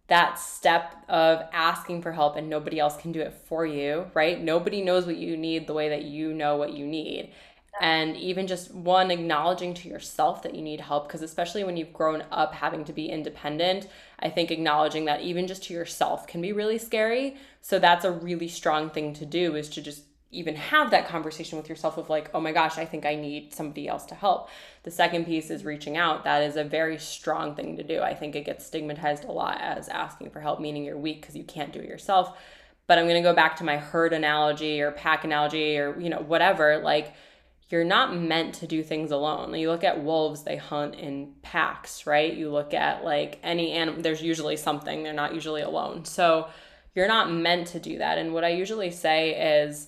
[0.08, 4.42] that step of asking for help and nobody else can do it for you right?
[4.42, 7.32] Nobody knows what you need the way that you know what you need
[7.80, 11.94] and even just one acknowledging to yourself that you need help because especially when you've
[11.94, 13.88] grown up having to be independent
[14.20, 17.38] i think acknowledging that even just to yourself can be really scary.
[17.62, 21.58] So that's a really strong thing to do is to just even have that conversation
[21.58, 24.50] with yourself of like oh my gosh i think i need somebody else to help.
[24.84, 26.24] The second piece is reaching out.
[26.24, 28.02] That is a very strong thing to do.
[28.02, 31.36] I think it gets stigmatized a lot as asking for help meaning you're weak because
[31.36, 32.38] you can't do it yourself.
[32.88, 36.10] But i'm going to go back to my herd analogy or pack analogy or you
[36.10, 37.14] know whatever like
[37.72, 39.54] you're not meant to do things alone.
[39.54, 42.34] You look at wolves, they hunt in packs, right?
[42.34, 46.06] You look at like any animal, there's usually something, they're not usually alone.
[46.06, 46.50] So
[46.96, 48.18] you're not meant to do that.
[48.18, 49.88] And what I usually say is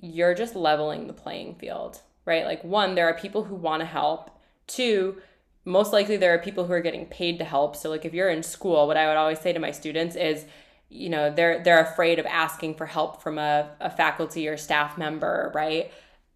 [0.00, 2.44] you're just leveling the playing field, right?
[2.44, 4.30] Like, one, there are people who want to help.
[4.66, 5.20] Two,
[5.64, 7.76] most likely there are people who are getting paid to help.
[7.76, 10.44] So, like, if you're in school, what I would always say to my students is,
[10.88, 14.96] you know, they're they're afraid of asking for help from a, a faculty or staff
[14.96, 15.90] member, right?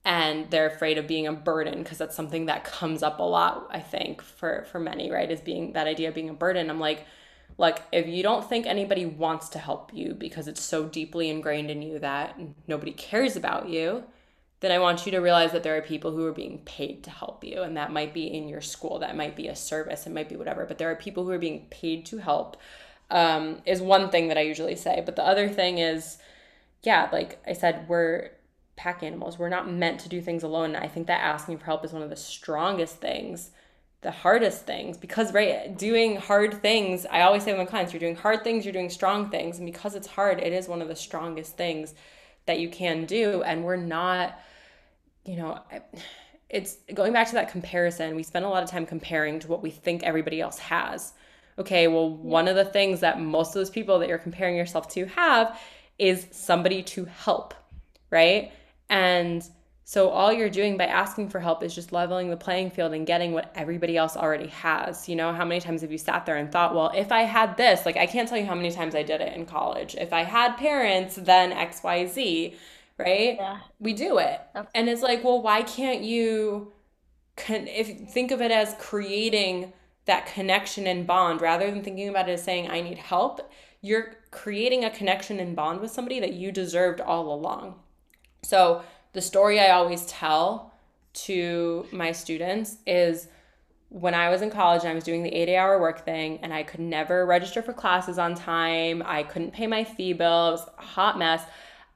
[0.04, 3.66] And they're afraid of being a burden because that's something that comes up a lot
[3.70, 6.70] i think for for many right is being that idea of being a burden.
[6.70, 7.06] I'm like
[7.58, 11.70] like if you don't think anybody wants to help you because it's so deeply ingrained
[11.70, 14.04] in you that nobody cares about you
[14.60, 17.10] then i want you to realize that there are people who are being paid to
[17.10, 20.12] help you and that might be in your school that might be a service it
[20.12, 22.56] might be whatever but there are people who are being paid to help
[23.10, 25.02] um, is one thing that i usually say.
[25.04, 26.18] But the other thing is
[26.82, 28.30] yeah like i said we're
[28.80, 29.38] pack animals.
[29.38, 30.74] We're not meant to do things alone.
[30.74, 33.50] And I think that asking for help is one of the strongest things,
[34.00, 38.00] the hardest things, because right, doing hard things, I always say to my clients, you're
[38.00, 39.58] doing hard things, you're doing strong things.
[39.58, 41.94] And because it's hard, it is one of the strongest things
[42.46, 43.42] that you can do.
[43.42, 44.38] And we're not,
[45.26, 45.60] you know,
[46.48, 48.16] it's going back to that comparison.
[48.16, 51.12] We spend a lot of time comparing to what we think everybody else has.
[51.58, 54.88] Okay, well, one of the things that most of those people that you're comparing yourself
[54.94, 55.60] to have
[55.98, 57.52] is somebody to help,
[58.08, 58.52] right?
[58.90, 59.48] And
[59.84, 63.06] so all you're doing by asking for help is just leveling the playing field and
[63.06, 65.08] getting what everybody else already has.
[65.08, 67.56] You know, how many times have you sat there and thought, well, if I had
[67.56, 69.94] this, like I can't tell you how many times I did it in college.
[69.94, 72.54] If I had parents, then XYZ,
[72.98, 73.36] right?
[73.36, 73.58] Yeah.
[73.78, 74.40] We do it.
[74.74, 76.72] And it's like, well, why can't you
[77.36, 79.72] con- if think of it as creating
[80.04, 84.14] that connection and bond rather than thinking about it as saying I need help, you're
[84.30, 87.74] creating a connection and bond with somebody that you deserved all along.
[88.42, 88.82] So,
[89.12, 90.72] the story I always tell
[91.12, 93.26] to my students is
[93.88, 96.62] when I was in college I was doing the eight hour work thing and I
[96.62, 99.02] could never register for classes on time.
[99.04, 100.48] I couldn't pay my fee bill.
[100.48, 101.42] It was a hot mess.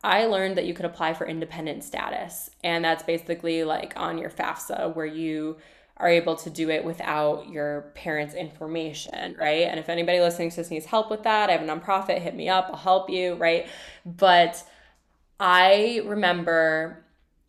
[0.03, 2.51] I learned that you could apply for independent status.
[2.65, 5.57] And that's basically like on your FAFSA where you
[5.97, 9.69] are able to do it without your parents' information, right?
[9.69, 12.35] And if anybody listening to this needs help with that, I have a nonprofit, hit
[12.35, 13.69] me up, I'll help you, right?
[14.05, 14.65] But
[15.39, 17.05] I remember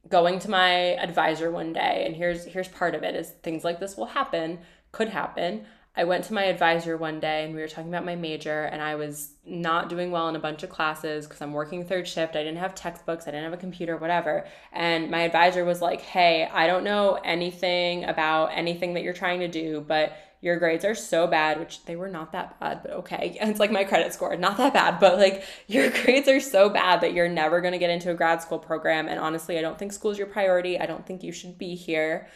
[0.09, 3.79] going to my advisor one day and here's here's part of it is things like
[3.79, 4.59] this will happen,
[4.91, 5.65] could happen.
[5.97, 8.81] I went to my advisor one day and we were talking about my major, and
[8.81, 12.35] I was not doing well in a bunch of classes because I'm working third shift.
[12.35, 14.45] I didn't have textbooks, I didn't have a computer, whatever.
[14.73, 19.39] And my advisor was like, Hey, I don't know anything about anything that you're trying
[19.39, 22.91] to do, but your grades are so bad, which they were not that bad, but
[22.91, 23.35] okay.
[23.41, 26.69] And it's like my credit score, not that bad, but like your grades are so
[26.69, 29.07] bad that you're never going to get into a grad school program.
[29.07, 30.79] And honestly, I don't think school's your priority.
[30.79, 32.29] I don't think you should be here.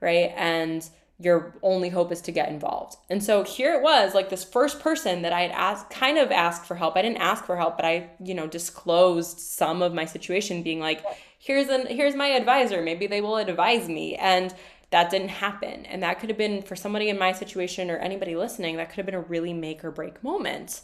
[0.00, 0.32] Right.
[0.36, 0.88] And
[1.18, 2.96] your only hope is to get involved.
[3.10, 6.30] And so here it was like this first person that I had asked kind of
[6.30, 6.96] asked for help.
[6.96, 10.78] I didn't ask for help, but I, you know, disclosed some of my situation being
[10.78, 11.02] like,
[11.40, 14.14] here's an here's my advisor, maybe they will advise me.
[14.14, 14.54] And
[14.90, 15.84] that didn't happen.
[15.86, 18.96] And that could have been for somebody in my situation or anybody listening, that could
[18.96, 20.80] have been a really make or break moment.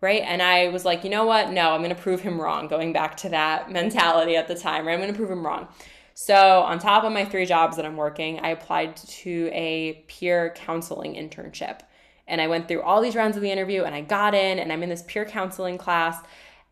[0.00, 0.22] Right.
[0.22, 1.50] And I was like, you know what?
[1.50, 4.86] No, I'm going to prove him wrong, going back to that mentality at the time,
[4.86, 4.94] right?
[4.94, 5.68] I'm going to prove him wrong.
[6.14, 10.52] So, on top of my three jobs that I'm working, I applied to a peer
[10.56, 11.80] counseling internship.
[12.26, 14.72] And I went through all these rounds of the interview and I got in and
[14.72, 16.20] I'm in this peer counseling class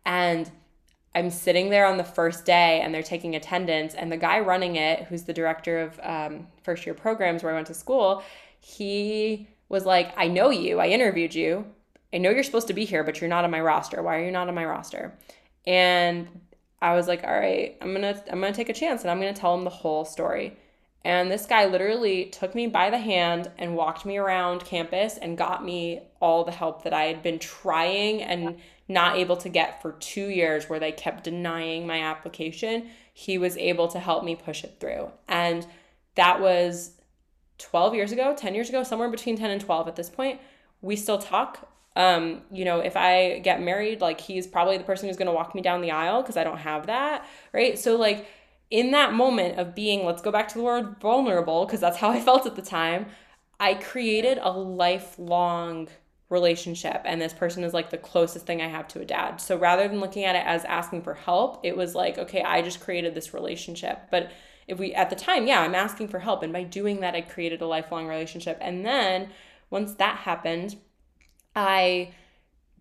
[0.05, 0.51] and
[1.17, 4.75] I'm sitting there on the first day and they're taking attendance and the guy running
[4.75, 8.23] it, who's the director of um, first year programs where I went to school,
[8.59, 11.65] he was like, I know you, I interviewed you.
[12.13, 14.03] I know you're supposed to be here, but you're not on my roster.
[14.03, 15.17] Why are you not on my roster?
[15.65, 16.27] And
[16.83, 19.33] I was like, all right, I'm gonna I'm gonna take a chance and I'm gonna
[19.33, 20.55] tell him the whole story.
[21.03, 25.37] And this guy literally took me by the hand and walked me around campus and
[25.37, 28.57] got me all the help that I had been trying and
[28.89, 32.89] not able to get for two years, where they kept denying my application.
[33.13, 35.11] He was able to help me push it through.
[35.27, 35.65] And
[36.15, 36.91] that was
[37.59, 40.41] 12 years ago, 10 years ago, somewhere between 10 and 12 at this point.
[40.81, 41.67] We still talk
[41.97, 45.33] um, you know, if I get married, like he's probably the person who's going to
[45.33, 47.77] walk me down the aisle because I don't have that, right?
[47.77, 48.27] So like
[48.69, 52.09] in that moment of being, let's go back to the word vulnerable because that's how
[52.09, 53.07] I felt at the time.
[53.59, 55.87] I created a lifelong
[56.29, 59.39] relationship and this person is like the closest thing I have to a dad.
[59.39, 62.61] So rather than looking at it as asking for help, it was like, okay, I
[62.61, 63.99] just created this relationship.
[64.11, 64.31] But
[64.67, 67.21] if we at the time, yeah, I'm asking for help and by doing that I
[67.21, 68.57] created a lifelong relationship.
[68.59, 69.29] And then
[69.69, 70.75] once that happened,
[71.55, 72.13] I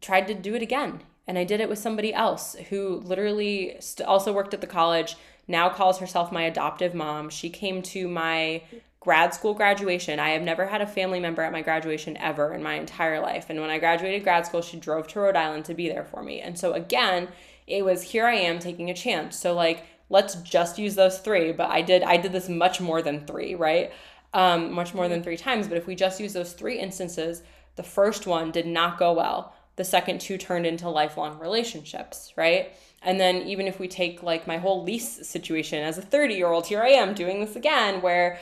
[0.00, 1.02] tried to do it again.
[1.28, 5.16] And I did it with somebody else who literally st- also worked at the college,
[5.48, 7.30] now calls herself my adoptive mom.
[7.30, 8.62] She came to my
[9.00, 10.18] grad school graduation.
[10.18, 13.46] I have never had a family member at my graduation ever in my entire life.
[13.48, 16.22] And when I graduated grad school, she drove to Rhode Island to be there for
[16.22, 16.40] me.
[16.40, 17.28] And so again,
[17.68, 19.38] it was here I am taking a chance.
[19.38, 23.00] So like let's just use those three, but I did I did this much more
[23.00, 23.92] than 3, right?
[24.34, 27.42] Um much more than 3 times, but if we just use those three instances,
[27.76, 29.54] the first one did not go well.
[29.76, 32.72] The second two turned into lifelong relationships, right?
[33.02, 36.48] And then even if we take like my whole lease situation as a 30 year
[36.48, 38.38] old, here I am doing this again where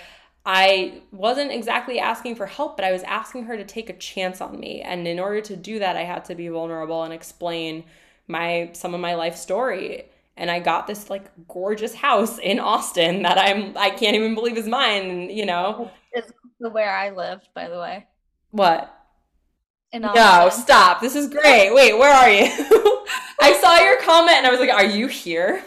[0.46, 4.40] I wasn't exactly asking for help, but I was asking her to take a chance
[4.40, 4.82] on me.
[4.82, 7.84] And in order to do that, I had to be vulnerable and explain
[8.28, 10.04] my some of my life story.
[10.36, 14.58] And I got this like gorgeous house in Austin that I'm I can't even believe
[14.58, 15.90] is mine, you know.
[16.12, 18.06] It's where I lived, by the way.
[18.50, 19.03] What?
[20.00, 21.00] No, stop.
[21.00, 21.72] This is great.
[21.72, 22.46] Wait, where are you?
[23.40, 25.62] I saw your comment and I was like, are you here?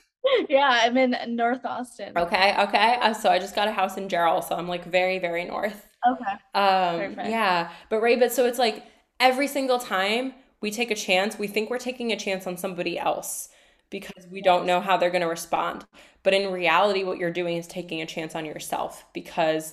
[0.48, 2.12] yeah, I'm in North Austin.
[2.16, 2.98] Okay, okay.
[3.00, 5.86] Uh, so I just got a house in Jarrell, so I'm like very, very north.
[6.06, 6.32] Okay.
[6.54, 7.28] Um, Perfect.
[7.28, 8.84] yeah, but right, but so it's like
[9.20, 12.98] every single time we take a chance, we think we're taking a chance on somebody
[12.98, 13.48] else
[13.90, 15.84] because we don't know how they're going to respond.
[16.22, 19.72] But in reality, what you're doing is taking a chance on yourself because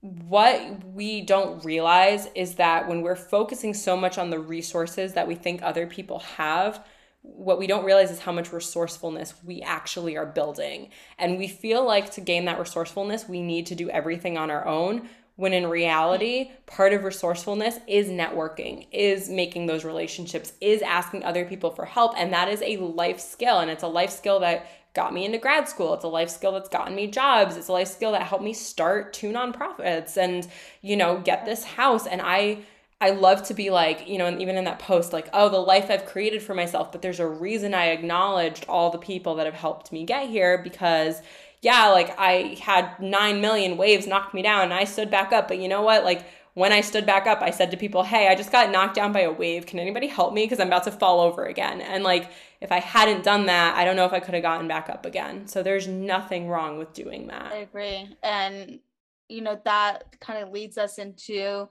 [0.00, 5.28] what we don't realize is that when we're focusing so much on the resources that
[5.28, 6.82] we think other people have,
[7.22, 10.88] what we don't realize is how much resourcefulness we actually are building.
[11.18, 14.66] And we feel like to gain that resourcefulness, we need to do everything on our
[14.66, 15.08] own.
[15.36, 21.44] When in reality, part of resourcefulness is networking, is making those relationships, is asking other
[21.44, 22.12] people for help.
[22.16, 23.60] And that is a life skill.
[23.60, 25.94] And it's a life skill that got me into grad school.
[25.94, 27.56] It's a life skill that's gotten me jobs.
[27.56, 30.46] It's a life skill that helped me start two nonprofits and,
[30.82, 32.06] you know, get this house.
[32.06, 32.58] And I,
[33.00, 35.58] I love to be like, you know, and even in that post, like, oh, the
[35.58, 39.46] life I've created for myself, but there's a reason I acknowledged all the people that
[39.46, 41.22] have helped me get here because,
[41.62, 45.48] yeah, like I had 9 million waves knock me down and I stood back up.
[45.48, 46.04] But you know what?
[46.04, 48.94] Like, when I stood back up, I said to people, Hey, I just got knocked
[48.94, 49.66] down by a wave.
[49.66, 50.44] Can anybody help me?
[50.44, 51.80] Because I'm about to fall over again.
[51.80, 52.30] And like,
[52.60, 55.06] if I hadn't done that, I don't know if I could have gotten back up
[55.06, 55.46] again.
[55.46, 57.52] So there's nothing wrong with doing that.
[57.52, 58.08] I agree.
[58.22, 58.80] And,
[59.28, 61.68] you know, that kind of leads us into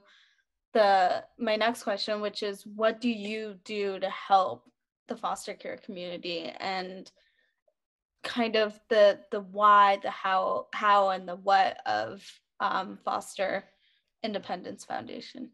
[0.72, 4.70] the my next question which is what do you do to help
[5.08, 7.10] the foster care community and
[8.22, 12.22] kind of the the why the how how and the what of
[12.60, 13.64] um, foster
[14.22, 15.50] Independence Foundation?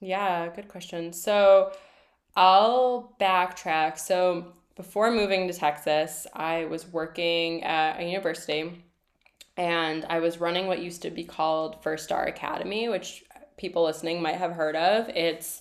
[0.00, 1.12] Yeah, good question.
[1.12, 1.72] So
[2.36, 3.98] I'll backtrack.
[3.98, 8.82] So before moving to Texas, I was working at a university
[9.56, 13.24] and I was running what used to be called First Star Academy, which
[13.58, 15.08] people listening might have heard of.
[15.10, 15.60] It's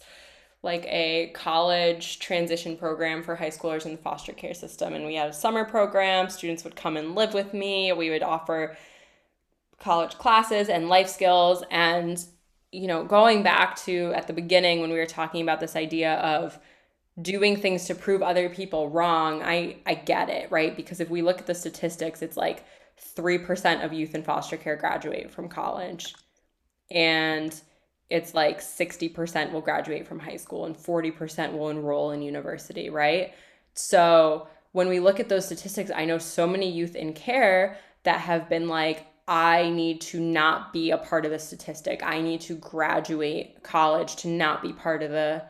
[0.64, 4.94] like a college transition program for high schoolers in the foster care system.
[4.94, 6.30] And we had a summer program.
[6.30, 7.92] Students would come and live with me.
[7.94, 8.78] We would offer
[9.80, 11.64] college classes and life skills.
[11.72, 12.24] And,
[12.72, 16.16] you know, going back to at the beginning when we were talking about this idea
[16.16, 16.60] of
[17.22, 20.76] doing things to prove other people wrong, I, I get it, right?
[20.76, 22.64] Because if we look at the statistics, it's like
[23.16, 26.14] 3% of youth in foster care graduate from college.
[26.92, 27.60] And
[28.10, 33.34] it's like 60% will graduate from high school and 40% will enroll in university, right?
[33.74, 38.22] So when we look at those statistics, I know so many youth in care that
[38.22, 42.02] have been like, I need to not be a part of the statistic.
[42.04, 45.44] I need to graduate college to not be part of the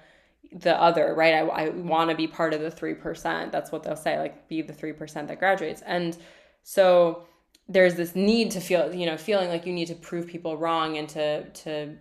[0.52, 1.36] the other, right?
[1.36, 3.52] I, I want to be part of the 3%.
[3.52, 5.84] That's what they'll say, like be the 3% that graduates.
[5.86, 6.18] And
[6.64, 7.28] so
[7.68, 10.98] there's this need to feel, you know, feeling like you need to prove people wrong
[10.98, 11.96] and to to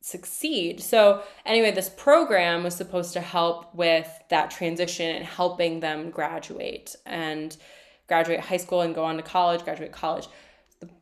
[0.00, 0.80] succeed.
[0.80, 6.96] So, anyway, this program was supposed to help with that transition and helping them graduate
[7.06, 7.56] and
[8.08, 10.26] graduate high school and go on to college, graduate college.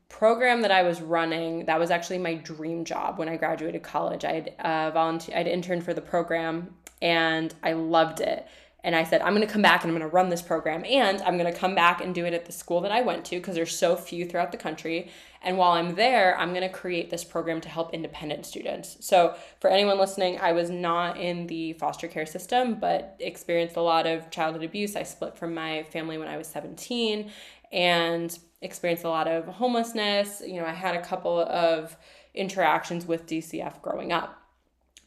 [0.08, 4.24] Program that I was running, that was actually my dream job when I graduated college.
[4.24, 8.46] I had uh, volunteer, I'd interned for the program and I loved it
[8.86, 10.84] and I said, I'm going to come back and I'm going to run this program.
[10.84, 13.24] And I'm going to come back and do it at the school that I went
[13.26, 15.10] to because there's so few throughout the country.
[15.42, 18.96] And while I'm there, I'm going to create this program to help independent students.
[19.00, 23.80] So, for anyone listening, I was not in the foster care system, but experienced a
[23.80, 24.94] lot of childhood abuse.
[24.94, 27.28] I split from my family when I was 17
[27.72, 30.42] and experienced a lot of homelessness.
[30.46, 31.96] You know, I had a couple of
[32.34, 34.42] interactions with DCF growing up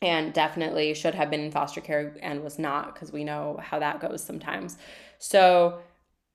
[0.01, 3.77] and definitely should have been in foster care and was not because we know how
[3.79, 4.77] that goes sometimes.
[5.19, 5.79] So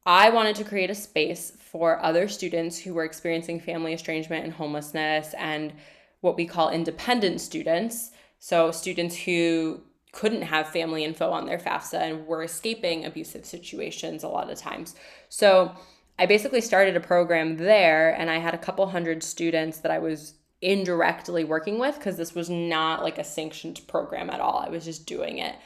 [0.07, 4.53] I wanted to create a space for other students who were experiencing family estrangement and
[4.53, 5.73] homelessness and
[6.21, 8.11] what we call independent students.
[8.39, 9.81] So students who
[10.13, 14.59] couldn't have family info on their FAFSA and were escaping abusive situations a lot of
[14.59, 14.95] times.
[15.29, 15.75] So
[16.19, 19.99] I basically started a program there and I had a couple hundred students that I
[19.99, 24.59] was indirectly working with because this was not like a sanctioned program at all.
[24.59, 25.57] I was just doing it.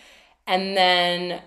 [0.47, 1.43] And then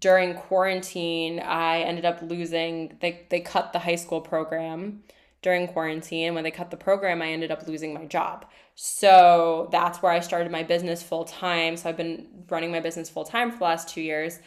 [0.00, 5.02] during quarantine, I ended up losing they they cut the high school program
[5.42, 6.34] during quarantine.
[6.34, 8.46] When they cut the program, I ended up losing my job.
[8.74, 11.76] So that's where I started my business full time.
[11.76, 14.38] So I've been running my business full time for the last 2 years.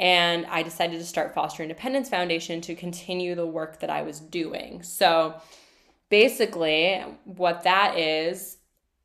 [0.00, 4.18] And I decided to start Foster Independence Foundation to continue the work that I was
[4.18, 4.82] doing.
[4.82, 5.34] So
[6.08, 8.56] basically, what that is,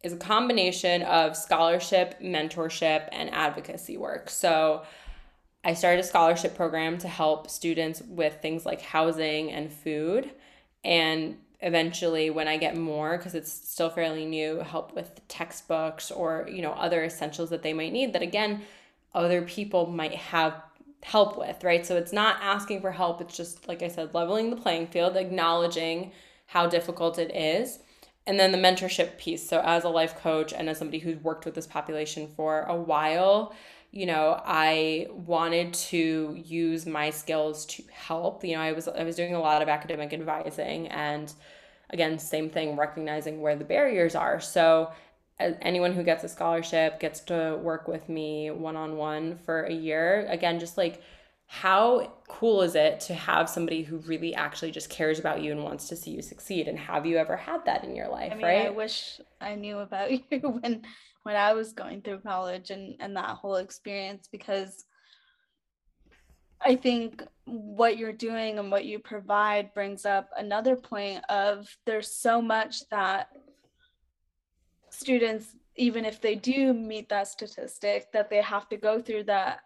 [0.03, 4.29] is a combination of scholarship, mentorship, and advocacy work.
[4.29, 4.83] So,
[5.65, 10.29] I started a scholarship program to help students with things like housing and food.
[10.83, 16.47] And eventually, when I get more, because it's still fairly new, help with textbooks or,
[16.49, 18.61] you know, other essentials that they might need that, again,
[19.15, 20.61] other people might have
[21.05, 21.85] help with, right?
[21.85, 23.21] So it's not asking for help.
[23.21, 26.11] It's just, like I said, leveling the playing field, acknowledging
[26.47, 27.77] how difficult it is.
[28.25, 29.47] And then the mentorship piece.
[29.47, 32.75] So, as a life coach and as somebody who's worked with this population for a
[32.75, 33.53] while,
[33.91, 38.43] you know, I wanted to use my skills to help.
[38.43, 41.31] You know, I was I was doing a lot of academic advising and
[41.91, 44.41] again, same thing, recognizing where the barriers are.
[44.41, 44.91] So,
[45.39, 49.73] anyone who gets a scholarship gets to work with me one on one for a
[49.73, 50.25] year.
[50.29, 51.01] Again, just like
[51.47, 55.63] how cool is it to have somebody who really actually just cares about you and
[55.63, 58.36] wants to see you succeed and have you ever had that in your life I
[58.36, 60.81] mean, right i wish i knew about you when
[61.23, 64.86] when i was going through college and and that whole experience because
[66.61, 72.11] i think what you're doing and what you provide brings up another point of there's
[72.11, 73.29] so much that
[74.95, 79.59] students even if they do meet that statistic that they have to go through that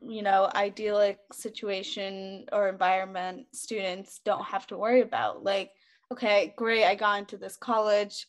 [0.00, 5.72] you know idyllic situation or environment students don't have to worry about like
[6.10, 8.26] okay great i got into this college.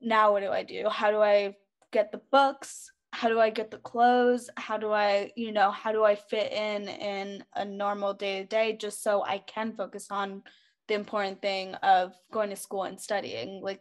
[0.00, 0.88] Now what do i do?
[0.90, 1.54] How do i
[1.92, 2.90] get the books?
[3.12, 4.50] How do i get the clothes?
[4.56, 8.44] How do i you know how do i fit in in a normal day to
[8.46, 10.42] day just so i can focus on
[10.88, 13.62] the important thing of going to school and studying?
[13.62, 13.80] Like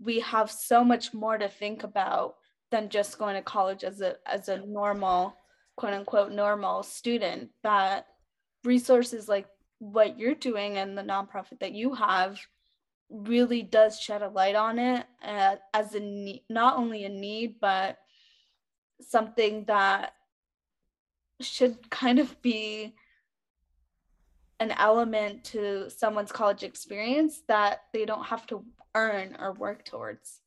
[0.00, 2.36] we have so much more to think about
[2.70, 5.36] than just going to college as a as a normal
[5.76, 8.06] quote unquote normal student that
[8.64, 9.46] resources like
[9.78, 12.38] what you're doing and the nonprofit that you have
[13.08, 17.56] really does shed a light on it uh, as a need, not only a need,
[17.60, 17.98] but
[19.00, 20.12] something that
[21.40, 22.94] should kind of be
[24.60, 30.40] an element to someone's college experience that they don't have to earn or work towards.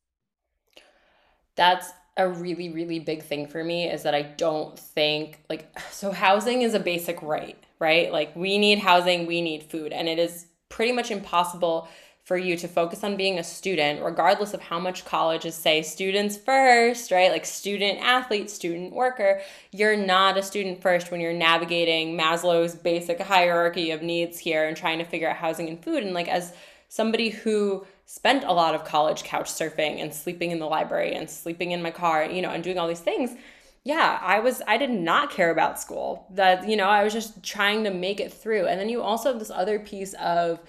[1.56, 6.12] That's a really, really big thing for me is that I don't think like so
[6.12, 8.12] housing is a basic right, right?
[8.12, 11.88] Like we need housing, we need food, and it is pretty much impossible
[12.24, 16.36] for you to focus on being a student, regardless of how much colleges say students
[16.36, 17.30] first, right?
[17.30, 19.40] Like student athlete, student worker.
[19.72, 24.76] You're not a student first when you're navigating Maslow's basic hierarchy of needs here and
[24.76, 26.04] trying to figure out housing and food.
[26.04, 26.52] And like, as
[26.88, 31.28] somebody who spent a lot of college couch surfing and sleeping in the library and
[31.30, 33.34] sleeping in my car, you know, and doing all these things,
[33.82, 36.26] yeah, I was I did not care about school.
[36.30, 38.66] That, you know, I was just trying to make it through.
[38.66, 40.60] And then you also have this other piece of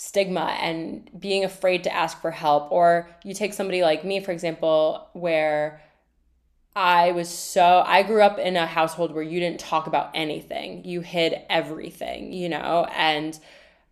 [0.00, 2.72] stigma and being afraid to ask for help.
[2.72, 5.82] Or you take somebody like me, for example, where
[6.74, 10.86] I was so, I grew up in a household where you didn't talk about anything,
[10.86, 13.38] you hid everything, you know, and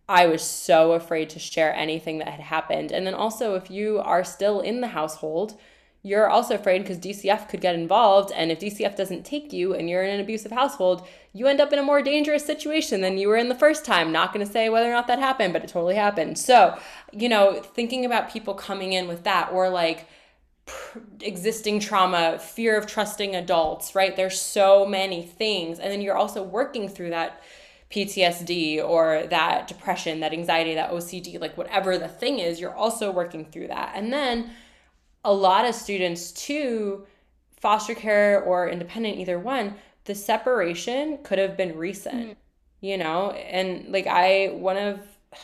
[0.07, 2.91] I was so afraid to share anything that had happened.
[2.91, 5.59] And then also, if you are still in the household,
[6.01, 8.31] you're also afraid because DCF could get involved.
[8.31, 11.71] And if DCF doesn't take you and you're in an abusive household, you end up
[11.71, 14.11] in a more dangerous situation than you were in the first time.
[14.11, 16.37] Not going to say whether or not that happened, but it totally happened.
[16.37, 16.77] So,
[17.11, 20.07] you know, thinking about people coming in with that or like,
[21.21, 24.15] existing trauma, fear of trusting adults, right?
[24.15, 25.79] There's so many things.
[25.79, 27.41] And then you're also working through that
[27.91, 33.11] PTSD or that depression, that anxiety, that OCD, like whatever the thing is, you're also
[33.11, 33.93] working through that.
[33.95, 34.51] And then
[35.25, 37.05] a lot of students too
[37.59, 39.75] foster care or independent either one
[40.05, 42.33] the separation could have been recent mm-hmm.
[42.81, 43.31] you know?
[43.31, 44.99] And like i one of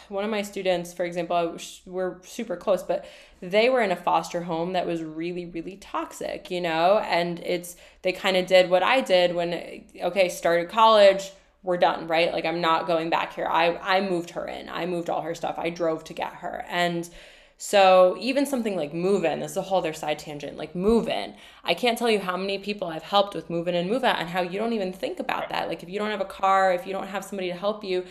[0.09, 3.05] one of my students for example we're super close but
[3.41, 6.99] they were in a foster home that was really really toxic you know?
[6.99, 11.31] And it's they kind of did what i did when okay started college
[11.63, 12.31] we're done right?
[12.31, 13.47] Like i'm not going back here.
[13.47, 14.69] I i moved her in.
[14.69, 15.55] I moved all her stuff.
[15.57, 16.65] I drove to get her.
[16.69, 17.09] And
[17.57, 21.07] so even something like move in, this is a whole other side tangent, like move
[21.07, 21.35] in.
[21.63, 24.19] I can't tell you how many people I've helped with move in and move out
[24.19, 25.69] and how you don't even think about that.
[25.69, 28.05] Like if you don't have a car, if you don't have somebody to help you,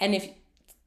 [0.00, 0.30] and if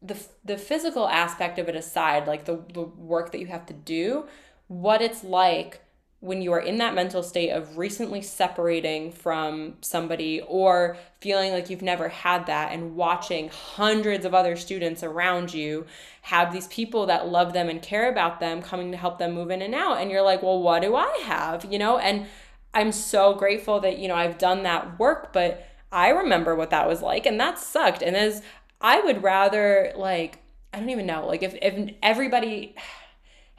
[0.01, 3.73] the the physical aspect of it aside, like the, the work that you have to
[3.73, 4.25] do,
[4.67, 5.81] what it's like
[6.21, 11.67] when you are in that mental state of recently separating from somebody or feeling like
[11.67, 15.83] you've never had that and watching hundreds of other students around you
[16.21, 19.49] have these people that love them and care about them coming to help them move
[19.49, 19.97] in and out.
[19.97, 21.65] And you're like well what do i have?
[21.65, 22.27] You know and
[22.73, 26.87] i'm so grateful that you know i've done that work but i remember what that
[26.87, 28.03] was like and that sucked.
[28.03, 28.43] And as
[28.79, 30.37] i would rather like
[30.71, 32.75] i don't even know like if, if everybody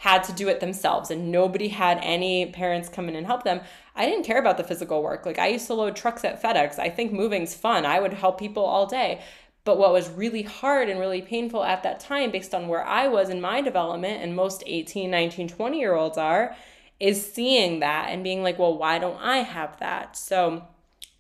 [0.03, 3.61] had to do it themselves and nobody had any parents come in and help them.
[3.95, 5.25] I didn't care about the physical work.
[5.25, 6.77] Like I used to load trucks at FedEx.
[6.77, 7.87] I think moving's fun.
[7.87, 9.23] I would help people all day.
[9.63, 13.07] But what was really hard and really painful at that time, based on where I
[13.07, 16.57] was in my development, and most 18, 19, 20 year olds are,
[16.99, 20.17] is seeing that and being like, well, why don't I have that?
[20.17, 20.65] So,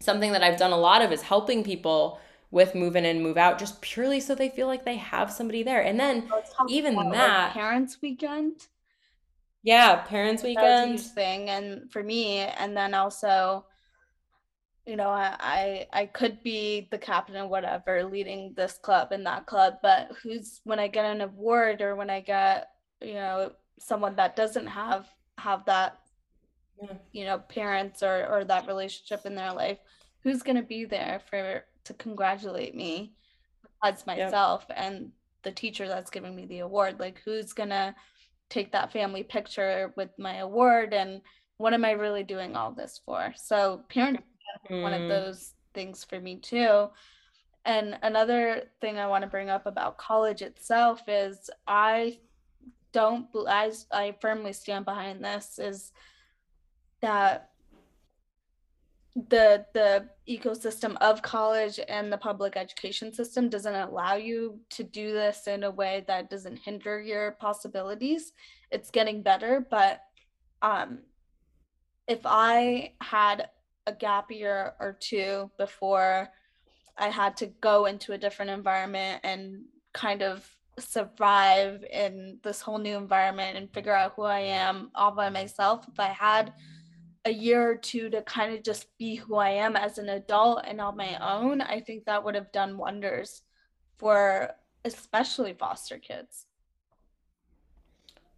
[0.00, 2.18] something that I've done a lot of is helping people
[2.50, 5.62] with move in and move out just purely so they feel like they have somebody
[5.62, 5.80] there.
[5.80, 6.28] And then
[6.68, 8.66] even that like parents weekend.
[9.62, 13.64] Yeah, parents weekend thing and for me and then also
[14.86, 19.24] you know, I, I I could be the captain or whatever, leading this club and
[19.26, 22.68] that club, but who's when I get an award or when I get,
[23.00, 25.06] you know, someone that doesn't have
[25.38, 25.98] have that
[26.80, 26.94] yeah.
[27.12, 29.78] you know, parents or or that relationship in their life,
[30.24, 33.14] who's gonna be there for to congratulate me
[33.84, 34.78] as myself yep.
[34.80, 35.12] and
[35.42, 37.92] the teacher that's giving me the award like who's gonna
[38.52, 41.22] take that family picture with my award and
[41.56, 44.20] what am i really doing all this for so parent
[44.70, 44.82] mm.
[44.82, 45.08] one of mm.
[45.08, 46.86] those things for me too
[47.64, 52.18] and another thing i want to bring up about college itself is i
[52.92, 55.92] don't I, I firmly stand behind this is
[57.00, 57.51] that
[59.14, 65.12] the the ecosystem of college and the public education system doesn't allow you to do
[65.12, 68.32] this in a way that doesn't hinder your possibilities.
[68.70, 70.00] It's getting better but
[70.62, 71.00] um
[72.08, 73.48] if i had
[73.86, 76.28] a gap year or two before
[76.96, 79.62] i had to go into a different environment and
[79.92, 80.48] kind of
[80.78, 85.84] survive in this whole new environment and figure out who i am all by myself
[85.92, 86.52] if i had
[87.24, 90.64] a year or two to kind of just be who I am as an adult
[90.66, 93.42] and on my own, I think that would have done wonders
[93.98, 94.50] for
[94.84, 96.46] especially foster kids.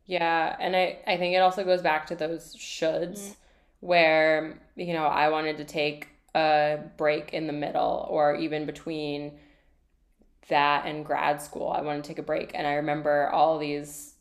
[0.07, 3.33] Yeah, and I I think it also goes back to those shoulds mm-hmm.
[3.81, 9.39] where, you know, I wanted to take a break in the middle or even between
[10.49, 11.71] that and grad school.
[11.71, 14.14] I wanted to take a break and I remember all these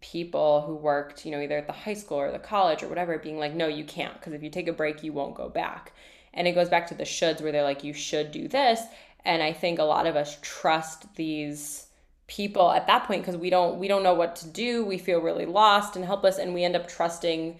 [0.00, 3.18] people who worked, you know, either at the high school or the college or whatever
[3.18, 5.92] being like, "No, you can't because if you take a break, you won't go back."
[6.32, 8.82] And it goes back to the shoulds where they're like, "You should do this."
[9.24, 11.86] And I think a lot of us trust these
[12.30, 15.20] people at that point because we don't we don't know what to do we feel
[15.20, 17.58] really lost and helpless and we end up trusting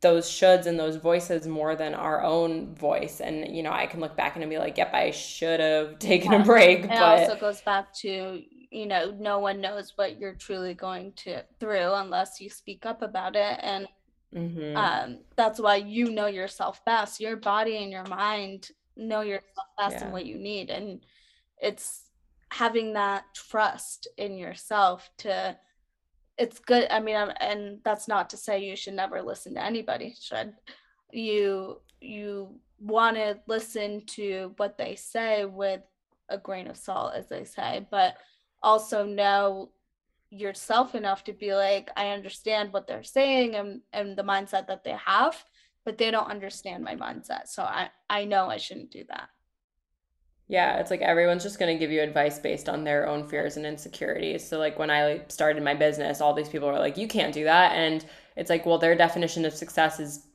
[0.00, 4.00] those shoulds and those voices more than our own voice and you know i can
[4.00, 6.42] look back and be like yep i should have taken yeah.
[6.42, 7.20] a break it but...
[7.20, 11.42] It also goes back to you know no one knows what you're truly going to
[11.58, 13.86] through unless you speak up about it and
[14.34, 14.76] mm-hmm.
[14.76, 19.96] um, that's why you know yourself best your body and your mind know yourself best
[19.96, 20.04] yeah.
[20.04, 21.00] and what you need and
[21.60, 22.04] it's
[22.50, 25.56] having that trust in yourself to
[26.36, 30.14] it's good i mean and that's not to say you should never listen to anybody
[30.20, 30.52] should
[31.10, 32.48] you you
[32.80, 35.80] want to listen to what they say with
[36.28, 38.16] a grain of salt as they say but
[38.62, 39.70] also know
[40.30, 44.84] yourself enough to be like i understand what they're saying and and the mindset that
[44.84, 45.42] they have
[45.84, 49.28] but they don't understand my mindset so i i know i shouldn't do that
[50.50, 53.58] yeah, it's like everyone's just going to give you advice based on their own fears
[53.58, 54.48] and insecurities.
[54.48, 57.44] So like when I started my business, all these people were like, "You can't do
[57.44, 58.04] that." And
[58.34, 60.26] it's like, well, their definition of success is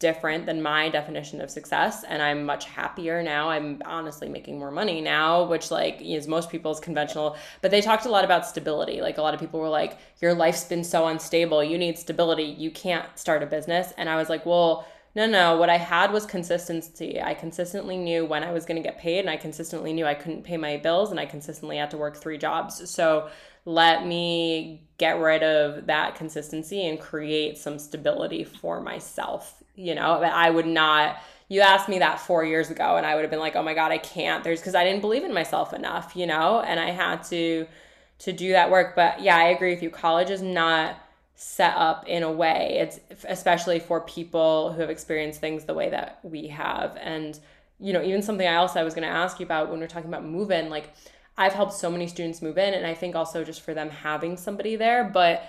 [0.00, 3.50] different than my definition of success and I'm much happier now.
[3.50, 8.04] I'm honestly making more money now, which like is most people's conventional, but they talked
[8.04, 9.00] a lot about stability.
[9.00, 11.62] Like a lot of people were like, "Your life's been so unstable.
[11.62, 12.44] You need stability.
[12.44, 15.56] You can't start a business." And I was like, "Well, no, no.
[15.56, 17.22] What I had was consistency.
[17.22, 20.14] I consistently knew when I was going to get paid, and I consistently knew I
[20.14, 22.90] couldn't pay my bills, and I consistently had to work three jobs.
[22.90, 23.28] So
[23.64, 29.62] let me get rid of that consistency and create some stability for myself.
[29.74, 31.16] You know, I would not.
[31.48, 33.74] You asked me that four years ago, and I would have been like, "Oh my
[33.74, 36.90] god, I can't." There's because I didn't believe in myself enough, you know, and I
[36.90, 37.66] had to
[38.20, 38.94] to do that work.
[38.94, 39.90] But yeah, I agree with you.
[39.90, 40.96] College is not
[41.36, 45.90] set up in a way it's especially for people who have experienced things the way
[45.90, 47.40] that we have and
[47.80, 50.08] you know even something else i was going to ask you about when we're talking
[50.08, 50.94] about move in like
[51.36, 54.36] i've helped so many students move in and i think also just for them having
[54.36, 55.44] somebody there but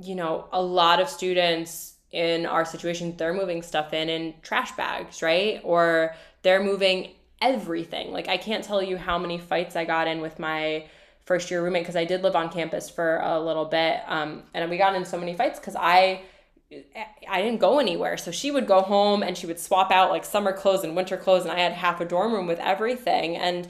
[0.00, 4.72] you know a lot of students in our situation they're moving stuff in in trash
[4.72, 7.10] bags right or they're moving
[7.40, 10.84] everything like i can't tell you how many fights i got in with my
[11.28, 14.00] first year roommate because I did live on campus for a little bit.
[14.06, 16.22] Um, and we got in so many fights because I
[17.28, 18.16] I didn't go anywhere.
[18.16, 21.16] So she would go home and she would swap out like summer clothes and winter
[21.16, 23.36] clothes and I had half a dorm room with everything.
[23.36, 23.68] And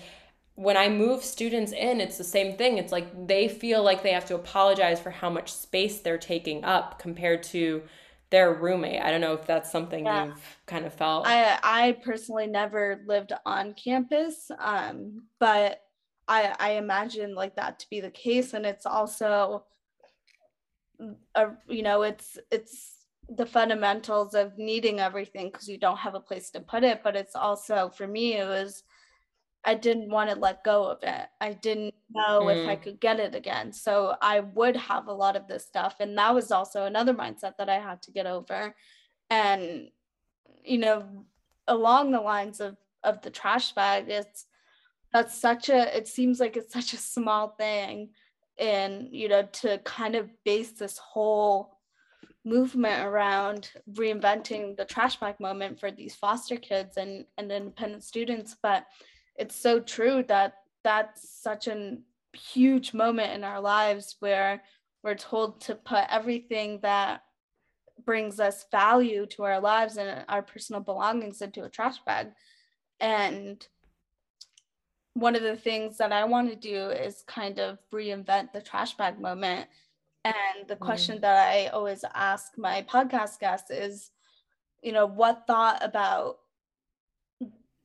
[0.58, 2.78] when I move students in, it's the same thing.
[2.78, 6.64] It's like they feel like they have to apologize for how much space they're taking
[6.64, 7.84] up compared to
[8.30, 9.00] their roommate.
[9.00, 10.26] I don't know if that's something yeah.
[10.26, 11.28] you've kind of felt.
[11.28, 15.80] I I personally never lived on campus, um, but
[16.26, 19.62] I I imagine like that to be the case, and it's also
[21.36, 22.96] a you know it's it's
[23.28, 27.14] the fundamentals of needing everything because you don't have a place to put it but
[27.14, 28.82] it's also for me it was
[29.64, 32.56] i didn't want to let go of it i didn't know mm.
[32.56, 32.82] if i mm.
[32.82, 36.34] could get it again so i would have a lot of this stuff and that
[36.34, 38.74] was also another mindset that i had to get over
[39.30, 39.88] and
[40.64, 41.04] you know
[41.66, 44.46] along the lines of of the trash bag it's
[45.12, 48.10] that's such a it seems like it's such a small thing
[48.58, 51.78] and you know to kind of base this whole
[52.44, 58.56] movement around reinventing the trash bag moment for these foster kids and, and independent students
[58.62, 58.86] but
[59.38, 60.54] it's so true that
[60.84, 61.96] that's such a
[62.32, 64.62] huge moment in our lives where
[65.02, 67.22] we're told to put everything that
[68.04, 72.28] brings us value to our lives and our personal belongings into a trash bag
[73.00, 73.66] and
[75.18, 78.94] one of the things that I want to do is kind of reinvent the trash
[78.94, 79.68] bag moment.
[80.24, 81.20] And the question mm.
[81.22, 84.10] that I always ask my podcast guests is,
[84.82, 86.38] you know, what thought about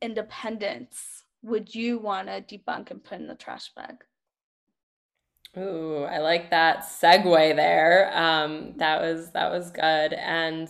[0.01, 4.03] independence would you want to debunk and put in the trash bag?
[5.57, 8.11] Ooh, I like that segue there.
[8.17, 10.13] Um, that was that was good.
[10.13, 10.67] And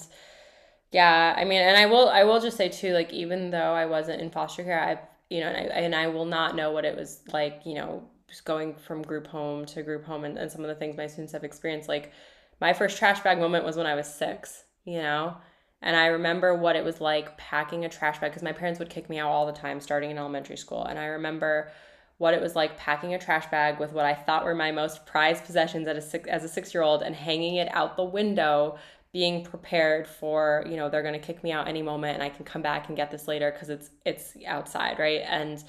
[0.91, 3.85] yeah, I mean, and I will I will just say too, like even though I
[3.85, 6.85] wasn't in foster care, I've you know, and I, and I will not know what
[6.85, 10.51] it was like, you know, just going from group home to group home and, and
[10.51, 11.89] some of the things my students have experienced.
[11.89, 12.11] Like
[12.61, 15.37] my first trash bag moment was when I was six, you know,
[15.83, 18.89] and I remember what it was like packing a trash bag because my parents would
[18.89, 20.85] kick me out all the time starting in elementary school.
[20.85, 21.71] And I remember
[22.19, 25.05] what it was like packing a trash bag with what I thought were my most
[25.05, 28.03] prized possessions as a six, as a six year old and hanging it out the
[28.03, 28.77] window,
[29.11, 32.29] being prepared for you know they're going to kick me out any moment and I
[32.29, 35.21] can come back and get this later because it's it's outside, right?
[35.25, 35.61] And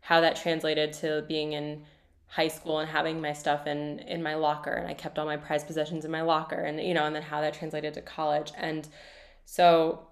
[0.00, 1.84] how that translated to being in
[2.26, 5.36] high school and having my stuff in in my locker and I kept all my
[5.36, 8.52] prized possessions in my locker and you know and then how that translated to college
[8.56, 8.88] and
[9.50, 10.06] so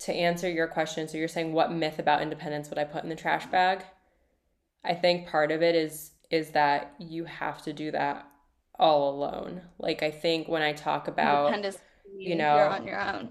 [0.00, 3.08] to answer your question so you're saying what myth about independence would I put in
[3.08, 3.84] the trash bag?
[4.84, 8.28] I think part of it is is that you have to do that
[8.76, 9.62] all alone.
[9.78, 11.54] Like I think when I talk about
[12.18, 13.30] you know you're on your own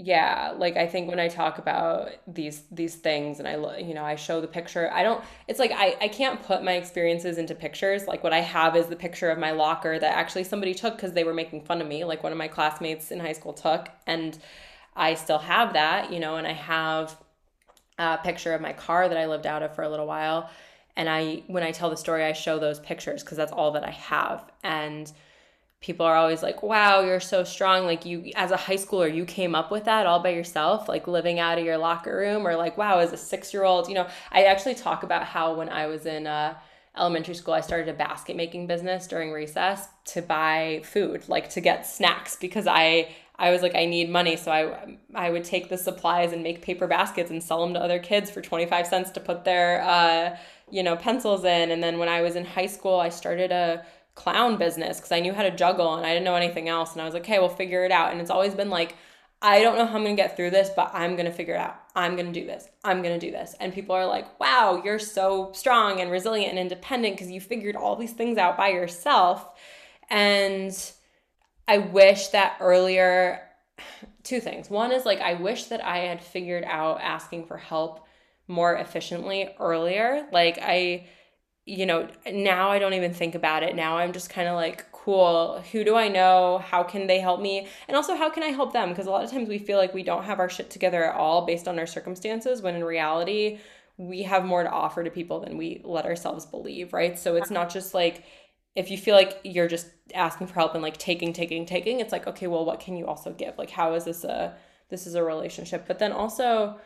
[0.00, 4.04] yeah like i think when i talk about these these things and i you know
[4.04, 7.52] i show the picture i don't it's like i i can't put my experiences into
[7.52, 8.06] pictures.
[8.06, 11.14] Like what i have is the picture of my locker that actually somebody took because
[11.14, 13.88] they were making fun of me like one of my classmates in high school took
[14.06, 14.38] and
[14.94, 17.16] i still have that you know and i have
[17.98, 20.48] a picture of my car that i lived out of for a little while.
[20.94, 23.84] And i when i tell the story i show those pictures because that's all that
[23.84, 24.48] i have.
[24.62, 25.10] And
[25.80, 27.84] people are always like, wow, you're so strong.
[27.84, 31.06] Like, you, as a high schooler, you came up with that all by yourself, like
[31.06, 33.94] living out of your locker room, or like, wow, as a six year old, you
[33.94, 36.54] know, I actually talk about how when I was in, uh,
[36.96, 41.60] elementary school i started a basket making business during recess to buy food like to
[41.60, 44.36] get snacks because i i was like i need money.
[44.36, 47.80] So i i would take the supplies and make paper baskets and sell them to
[47.80, 50.36] other kids for 25 cents to put their uh,
[50.70, 51.70] you know pencils in.
[51.70, 53.84] And then when i was in high school i started a
[54.18, 56.92] clown business because I knew how to juggle and I didn't know anything else.
[56.92, 58.10] And I was like, okay, we'll figure it out.
[58.10, 58.96] And it's always been like,
[59.40, 61.76] I don't know how I'm to get through this, but I'm to figure it out.
[61.94, 62.68] I'm to do this.
[62.82, 63.54] I'm to do this.
[63.60, 67.76] And people are like, wow, you're so strong and resilient and independent because you figured
[67.76, 69.54] all these things out by yourself.
[70.10, 70.76] And
[71.68, 73.42] I wish that earlier,
[74.24, 74.68] two things.
[74.68, 78.04] One is like, I wish that I had figured out asking for help
[78.48, 80.26] more efficiently earlier.
[80.32, 81.06] Like, I,
[81.68, 83.76] you know, now I don't even think about it.
[83.76, 86.62] Now I'm just kind of like, cool, who do I know?
[86.64, 87.68] How can they help me?
[87.86, 88.88] And also, how can I help them?
[88.88, 91.14] Because a lot of times we feel like we don't have our shit together at
[91.14, 93.58] all based on our circumstances, when in reality,
[93.98, 97.18] we have more to offer to people than we let ourselves believe, right?
[97.18, 98.24] So it's not just like,
[98.74, 102.12] if you feel like you're just asking for help and like taking, taking, taking, it's
[102.12, 103.58] like, okay, well, what can you also give?
[103.58, 104.56] Like, how is this a,
[104.88, 105.84] this is a relationship?
[105.86, 106.80] But then also,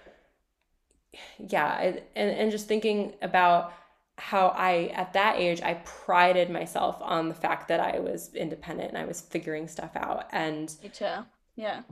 [1.39, 1.77] yeah,
[2.17, 3.75] and, and just thinking about,
[4.23, 8.91] how I, at that age, I prided myself on the fact that I was independent
[8.91, 10.29] and I was figuring stuff out.
[10.31, 11.25] And me too.
[11.57, 11.83] Yeah.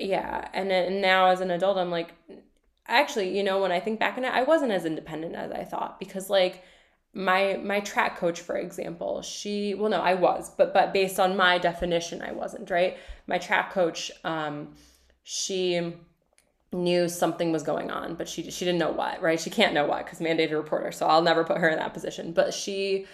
[0.00, 0.48] Yeah.
[0.54, 2.14] And, and now as an adult, I'm like,
[2.86, 5.64] actually, you know, when I think back on it, I wasn't as independent as I
[5.64, 6.64] thought because, like,
[7.14, 11.34] my my track coach for example she well no i was but but based on
[11.34, 14.68] my definition i wasn't right my track coach um
[15.22, 15.94] she
[16.72, 19.40] knew something was going on, but she she didn't know what, right?
[19.40, 20.92] She can't know what because mandated reporter.
[20.92, 22.32] So I'll never put her in that position.
[22.32, 23.06] But she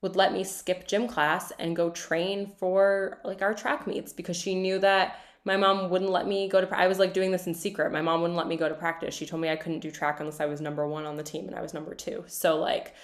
[0.00, 4.36] would let me skip gym class and go train for like our track meets because
[4.36, 7.46] she knew that my mom wouldn't let me go to I was like doing this
[7.46, 7.92] in secret.
[7.92, 9.14] My mom wouldn't let me go to practice.
[9.14, 11.46] She told me I couldn't do track unless I was number 1 on the team
[11.46, 12.24] and I was number 2.
[12.28, 12.94] So like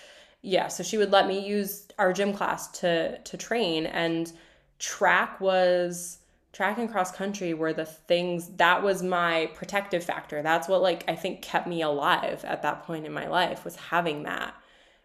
[0.42, 4.32] yeah, so she would let me use our gym class to to train and
[4.78, 6.18] track was
[6.58, 10.42] track and cross country were the things that was my protective factor.
[10.42, 13.76] That's what like I think kept me alive at that point in my life was
[13.76, 14.54] having that,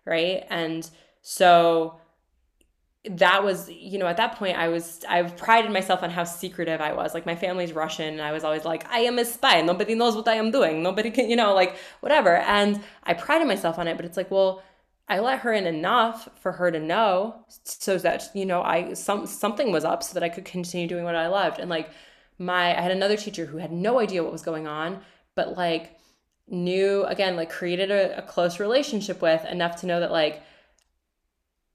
[0.03, 0.47] right?
[0.49, 0.89] And
[1.21, 1.99] so
[3.07, 6.79] that was you know at that point i was i've prided myself on how secretive
[6.79, 9.59] i was like my family's russian and i was always like i am a spy
[9.59, 13.45] nobody knows what i am doing nobody can you know like whatever and i prided
[13.45, 14.63] myself on it but it's like well
[15.07, 19.25] I let her in enough for her to know so that you know I some
[19.25, 21.59] something was up so that I could continue doing what I loved.
[21.59, 21.89] And like
[22.37, 25.01] my I had another teacher who had no idea what was going on
[25.35, 25.97] but like
[26.47, 30.43] knew again like created a, a close relationship with enough to know that like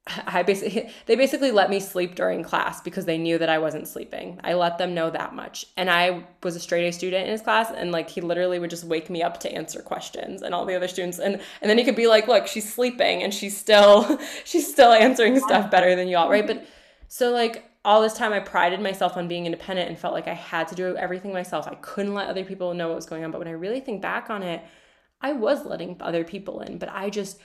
[0.26, 3.88] I basically they basically let me sleep during class because they knew that I wasn't
[3.88, 4.40] sleeping.
[4.44, 5.66] I let them know that much.
[5.76, 8.70] And I was a straight A student in his class and like he literally would
[8.70, 11.78] just wake me up to answer questions and all the other students and and then
[11.78, 15.94] he could be like, "Look, she's sleeping and she's still she's still answering stuff better
[15.94, 16.66] than y'all, right?" But
[17.08, 20.34] so like all this time I prided myself on being independent and felt like I
[20.34, 21.66] had to do everything myself.
[21.66, 24.02] I couldn't let other people know what was going on, but when I really think
[24.02, 24.62] back on it,
[25.20, 27.38] I was letting other people in, but I just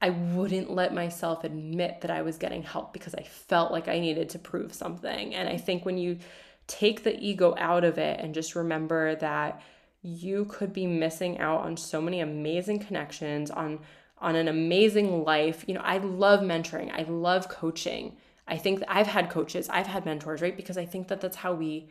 [0.00, 3.98] I wouldn't let myself admit that I was getting help because I felt like I
[3.98, 5.34] needed to prove something.
[5.34, 6.18] And I think when you
[6.66, 9.62] take the ego out of it and just remember that
[10.02, 13.80] you could be missing out on so many amazing connections on
[14.18, 15.64] on an amazing life.
[15.66, 16.90] You know, I love mentoring.
[16.90, 18.16] I love coaching.
[18.48, 20.56] I think I've had coaches, I've had mentors, right?
[20.56, 21.88] Because I think that that's how we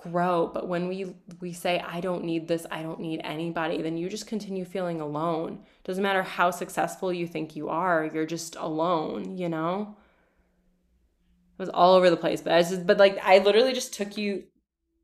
[0.00, 3.98] grow but when we we say i don't need this i don't need anybody then
[3.98, 8.56] you just continue feeling alone doesn't matter how successful you think you are you're just
[8.56, 9.94] alone you know
[11.58, 14.16] it was all over the place but i just but like i literally just took
[14.16, 14.42] you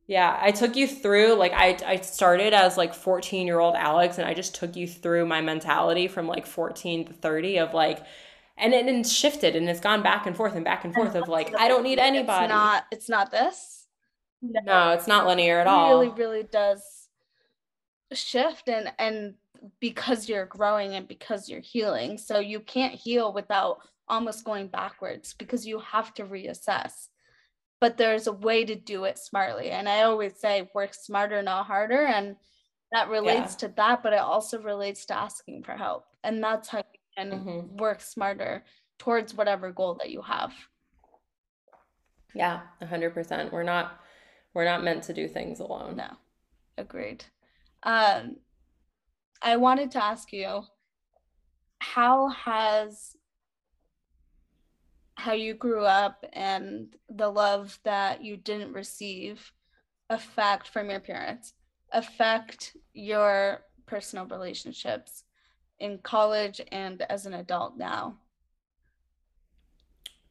[0.07, 4.17] yeah i took you through like i i started as like 14 year old alex
[4.17, 8.03] and i just took you through my mentality from like 14 to 30 of like
[8.57, 11.29] and it and shifted and it's gone back and forth and back and forth of
[11.29, 12.85] like i don't need anybody It's not.
[12.91, 13.76] It's not this.
[14.43, 16.01] No it's not linear at all.
[16.01, 17.09] Really, really does
[18.13, 19.35] shift, and and
[19.81, 25.35] because you're growing and because you're healing, so you can't heal without almost going backwards
[25.35, 27.09] because you have to reassess.
[27.81, 31.67] But there's a way to do it smartly, and I always say work smarter, not
[31.67, 32.37] harder, and
[32.93, 36.79] that relates to that, but it also relates to asking for help, and that's how
[36.79, 37.79] you can Mhm.
[37.81, 38.65] work smarter
[38.99, 40.55] towards whatever goal that you have.
[42.35, 43.53] Yeah, a hundred percent.
[43.53, 44.01] We're not
[44.57, 45.97] we're not meant to do things alone.
[45.97, 46.09] No,
[46.79, 47.27] agreed.
[47.83, 48.37] Um,
[49.43, 50.63] I wanted to ask you,
[51.81, 53.19] how has
[55.17, 59.53] how you grew up and the love that you didn't receive
[60.09, 61.53] affect from your parents
[61.93, 65.25] affect your personal relationships
[65.81, 68.17] in college and as an adult now?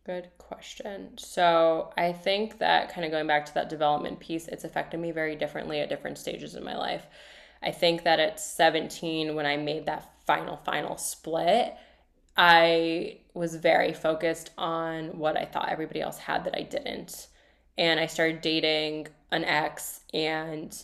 [0.05, 1.17] Good question.
[1.17, 5.09] So I think that kind of going back to that development piece, it's affected me
[5.09, 7.07] very differently at different stages in my life.
[7.63, 11.73] I think that at 17, when I made that final, final split,
[12.37, 17.27] I was very focused on what I thought everybody else had that I didn't.
[17.75, 20.77] And I started dating an ex, and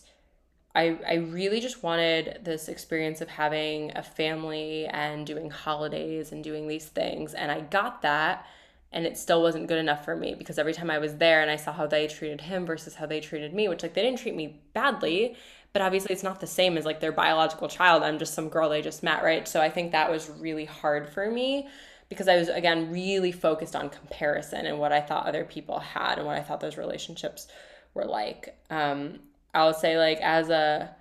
[0.74, 6.44] I, I really just wanted this experience of having a family and doing holidays and
[6.44, 7.34] doing these things.
[7.34, 8.46] And I got that,
[8.92, 11.50] and it still wasn't good enough for me because every time I was there and
[11.50, 14.20] I saw how they treated him versus how they treated me, which like they didn't
[14.20, 15.36] treat me badly,
[15.74, 18.04] but obviously it's not the same as like their biological child.
[18.04, 19.48] I'm just some girl they just met, right?
[19.48, 21.70] So I think that was really hard for me
[22.10, 26.18] because I was again really focused on comparison and what I thought other people had
[26.18, 27.48] and what I thought those relationships
[27.94, 28.58] were like.
[28.70, 29.20] Um,
[29.54, 30.94] I'll say like as a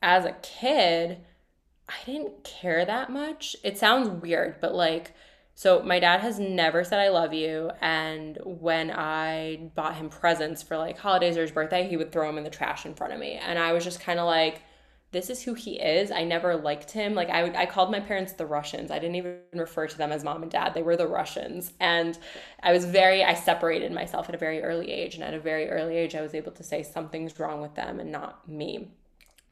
[0.00, 1.18] as a kid,
[1.88, 3.56] I didn't care that much.
[3.62, 5.12] It sounds weird, but like
[5.58, 10.62] so my dad has never said I love you and when I bought him presents
[10.62, 13.12] for like holidays or his birthday, he would throw them in the trash in front
[13.12, 13.32] of me.
[13.32, 14.62] And I was just kind of like
[15.10, 16.12] this is who he is.
[16.12, 17.16] I never liked him.
[17.16, 18.92] Like I would, I called my parents the Russians.
[18.92, 20.74] I didn't even refer to them as mom and dad.
[20.74, 21.72] They were the Russians.
[21.80, 22.16] And
[22.62, 25.68] I was very I separated myself at a very early age and at a very
[25.70, 28.92] early age I was able to say something's wrong with them and not me.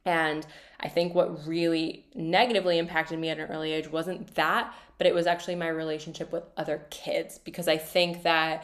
[0.05, 0.47] And
[0.79, 5.15] I think what really negatively impacted me at an early age wasn't that, but it
[5.15, 8.63] was actually my relationship with other kids because I think that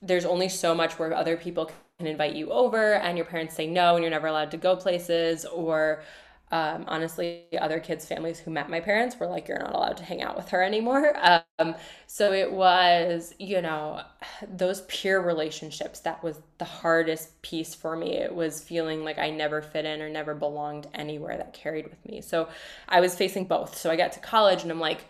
[0.00, 3.66] there's only so much where other people can invite you over and your parents say
[3.68, 6.02] no and you're never allowed to go places or
[6.52, 10.04] um, honestly, other kids' families who met my parents were like, you're not allowed to
[10.04, 11.16] hang out with her anymore.
[11.58, 11.76] Um,
[12.08, 14.02] so it was, you know,
[14.48, 18.16] those peer relationships that was the hardest piece for me.
[18.16, 22.04] It was feeling like I never fit in or never belonged anywhere that carried with
[22.06, 22.20] me.
[22.20, 22.48] So
[22.88, 23.76] I was facing both.
[23.76, 25.06] So I got to college and I'm like,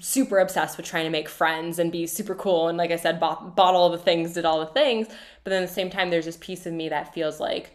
[0.00, 3.20] super obsessed with trying to make friends and be super cool and like i said
[3.20, 5.06] bought, bought all the things did all the things
[5.44, 7.70] but then at the same time there's this piece of me that feels like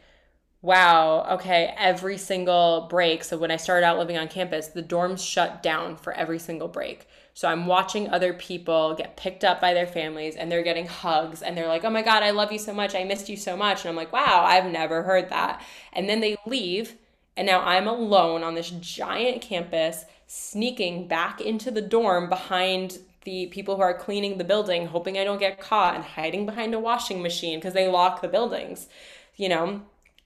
[0.64, 3.24] wow, okay, every single break.
[3.26, 6.70] So when I started out living on campus, the dorms shut down for every single
[6.70, 7.06] break.
[7.34, 11.42] So I'm watching other people get picked up by their families and they're getting hugs
[11.42, 12.96] and they're like, oh my God, I love you so much.
[12.96, 13.82] I missed you so much.
[13.82, 15.62] And I'm like, wow, I've never heard that.
[15.92, 16.96] And then they leave.
[17.36, 23.48] And now I'm alone on this giant campus, sneaking back into the dorm behind the
[23.48, 26.80] people who are cleaning the building, hoping I don't get caught, and hiding behind a
[26.80, 28.88] washing machine because they lock the buildings,
[29.36, 29.82] you know?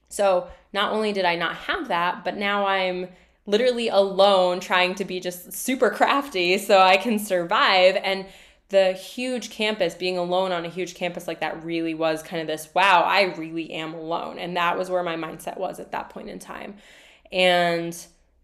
[0.08, 3.08] So not only did I not have that, but now I'm
[3.46, 7.96] literally alone trying to be just super crafty so I can survive.
[8.02, 8.26] And
[8.68, 12.46] the huge campus, being alone on a huge campus like that, really was kind of
[12.46, 14.38] this wow, I really am alone.
[14.38, 16.76] And that was where my mindset was at that point in time.
[17.32, 17.96] And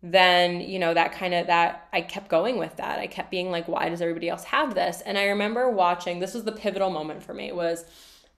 [0.02, 2.98] then, you know, that kind of that I kept going with that.
[2.98, 5.00] I kept being like, why does everybody else have this?
[5.00, 7.84] And I remember watching, this was the pivotal moment for me, was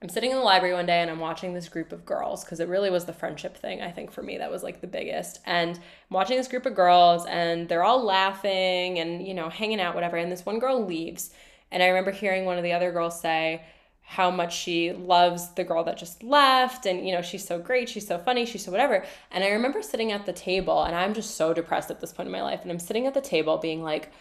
[0.03, 2.61] I'm sitting in the library one day and I'm watching this group of girls because
[2.61, 5.41] it really was the friendship thing, I think, for me that was like the biggest.
[5.47, 9.81] And I'm watching this group of girls and they're all laughing and, you know, hanging
[9.81, 10.19] out, whatever.
[10.19, 11.31] And this one girl leaves.
[11.71, 13.65] And I remember hearing one of the other girls say
[14.03, 16.85] how much she loves the girl that just left.
[16.85, 17.89] And, you know, she's so great.
[17.89, 18.45] She's so funny.
[18.45, 19.03] She's so whatever.
[19.31, 22.27] And I remember sitting at the table and I'm just so depressed at this point
[22.27, 22.61] in my life.
[22.63, 24.13] And I'm sitting at the table being like,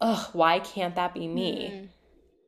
[0.00, 1.72] ugh, why can't that be me?
[1.72, 1.88] Mm.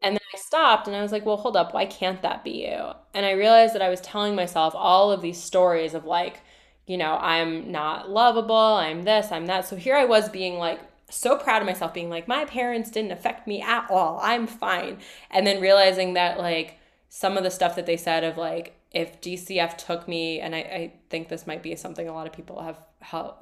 [0.02, 2.64] And then I stopped and I was like, well, hold up, why can't that be
[2.66, 2.92] you?
[3.14, 6.40] And I realized that I was telling myself all of these stories of like,
[6.86, 9.66] you know, I'm not lovable, I'm this, I'm that.
[9.66, 13.12] So here I was being like, so proud of myself, being like, my parents didn't
[13.12, 14.18] affect me at all.
[14.22, 14.98] I'm fine.
[15.30, 19.20] And then realizing that, like, some of the stuff that they said of like, if
[19.20, 22.62] DCF took me, and I, I think this might be something a lot of people
[22.62, 22.78] have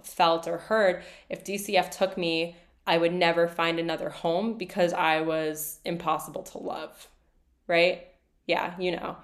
[0.02, 5.20] felt or heard, if DCF took me, I would never find another home because I
[5.20, 7.08] was impossible to love.
[7.66, 8.06] Right?
[8.46, 9.16] Yeah, you know.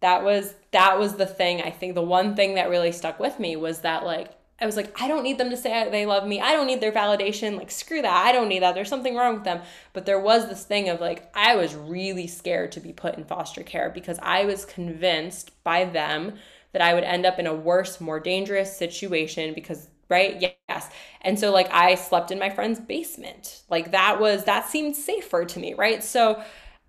[0.00, 1.60] That was that was the thing.
[1.60, 4.76] I think the one thing that really stuck with me was that like I was
[4.76, 6.38] like, I don't need them to say they love me.
[6.38, 7.56] I don't need their validation.
[7.56, 8.26] Like, screw that.
[8.26, 8.74] I don't need that.
[8.74, 9.62] There's something wrong with them.
[9.94, 13.24] But there was this thing of like, I was really scared to be put in
[13.24, 16.34] foster care because I was convinced by them
[16.72, 20.54] that I would end up in a worse, more dangerous situation because, right?
[20.68, 20.90] Yes.
[21.22, 23.62] And so, like, I slept in my friend's basement.
[23.70, 26.02] Like, that was, that seemed safer to me, right?
[26.04, 26.42] So,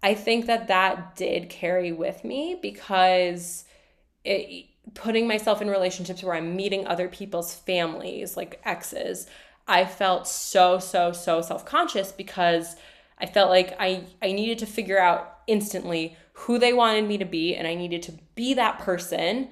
[0.04, 3.66] I think that that did carry with me because
[4.24, 9.28] it, putting myself in relationships where I'm meeting other people's families, like exes,
[9.68, 12.76] I felt so, so, so self conscious because
[13.20, 17.26] I felt like I, I needed to figure out instantly who they wanted me to
[17.26, 19.50] be, and I needed to be that person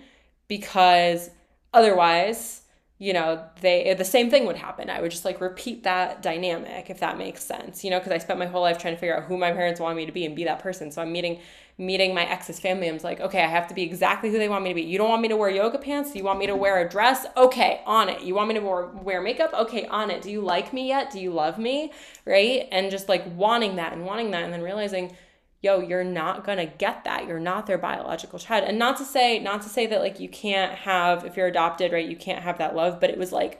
[0.47, 1.29] because
[1.73, 2.61] otherwise
[3.01, 4.89] you know they the same thing would happen.
[4.89, 8.17] I would just like repeat that dynamic if that makes sense you know because i
[8.17, 10.25] spent my whole life trying to figure out who my parents want me to be
[10.25, 10.91] and be that person.
[10.91, 11.39] So i'm meeting
[11.77, 12.89] meeting my ex's family.
[12.89, 14.81] I'm like okay i have to be exactly who they want me to be.
[14.81, 16.13] You don't want me to wear yoga pants?
[16.13, 17.25] You want me to wear a dress?
[17.37, 18.21] Okay on it.
[18.21, 19.53] You want me to wear, wear makeup?
[19.53, 20.21] Okay on it.
[20.21, 21.09] Do you like me yet?
[21.09, 21.93] Do you love me?
[22.25, 22.67] Right?
[22.69, 25.15] And just like wanting that and wanting that and then realizing
[25.61, 29.03] yo you're not going to get that you're not their biological child and not to
[29.03, 32.43] say not to say that like you can't have if you're adopted right you can't
[32.43, 33.59] have that love but it was like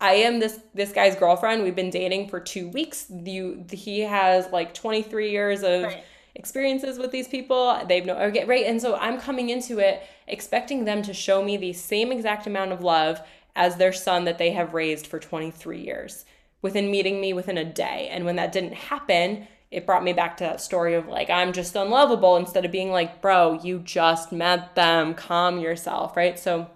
[0.00, 1.62] I am this this guy's girlfriend.
[1.62, 3.06] We've been dating for 2 weeks.
[3.10, 6.04] You he has like 23 years of right.
[6.34, 7.80] experiences with these people.
[7.86, 8.66] They've no okay, right.
[8.66, 12.72] And so I'm coming into it expecting them to show me the same exact amount
[12.72, 13.20] of love
[13.56, 16.24] as their son that they have raised for 23 years
[16.60, 18.08] within meeting me within a day.
[18.10, 21.52] And when that didn't happen, it brought me back to that story of like I'm
[21.52, 26.38] just unlovable instead of being like, bro, you just met them, calm yourself, right?
[26.38, 26.70] So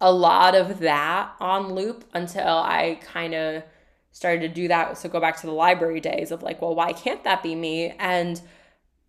[0.00, 3.62] a lot of that on loop until I kind of
[4.10, 4.98] started to do that.
[4.98, 7.94] So go back to the library days of like, well, why can't that be me?
[7.98, 8.40] And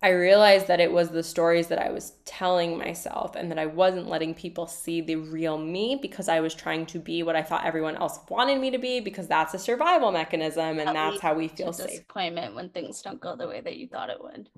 [0.00, 3.66] I realized that it was the stories that I was telling myself and that I
[3.66, 7.42] wasn't letting people see the real me because I was trying to be what I
[7.42, 11.20] thought everyone else wanted me to be because that's a survival mechanism and that that's
[11.20, 11.90] how we feel safe.
[11.90, 14.48] Disappointment when things don't go the way that you thought it would.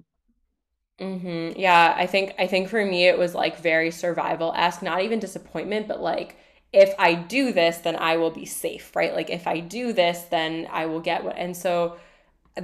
[1.00, 1.58] Mm-hmm.
[1.58, 5.18] Yeah, I think I think for me it was like very survival esque, not even
[5.18, 6.36] disappointment, but like
[6.72, 9.14] if I do this, then I will be safe, right?
[9.14, 11.36] Like if I do this, then I will get what.
[11.38, 11.96] And so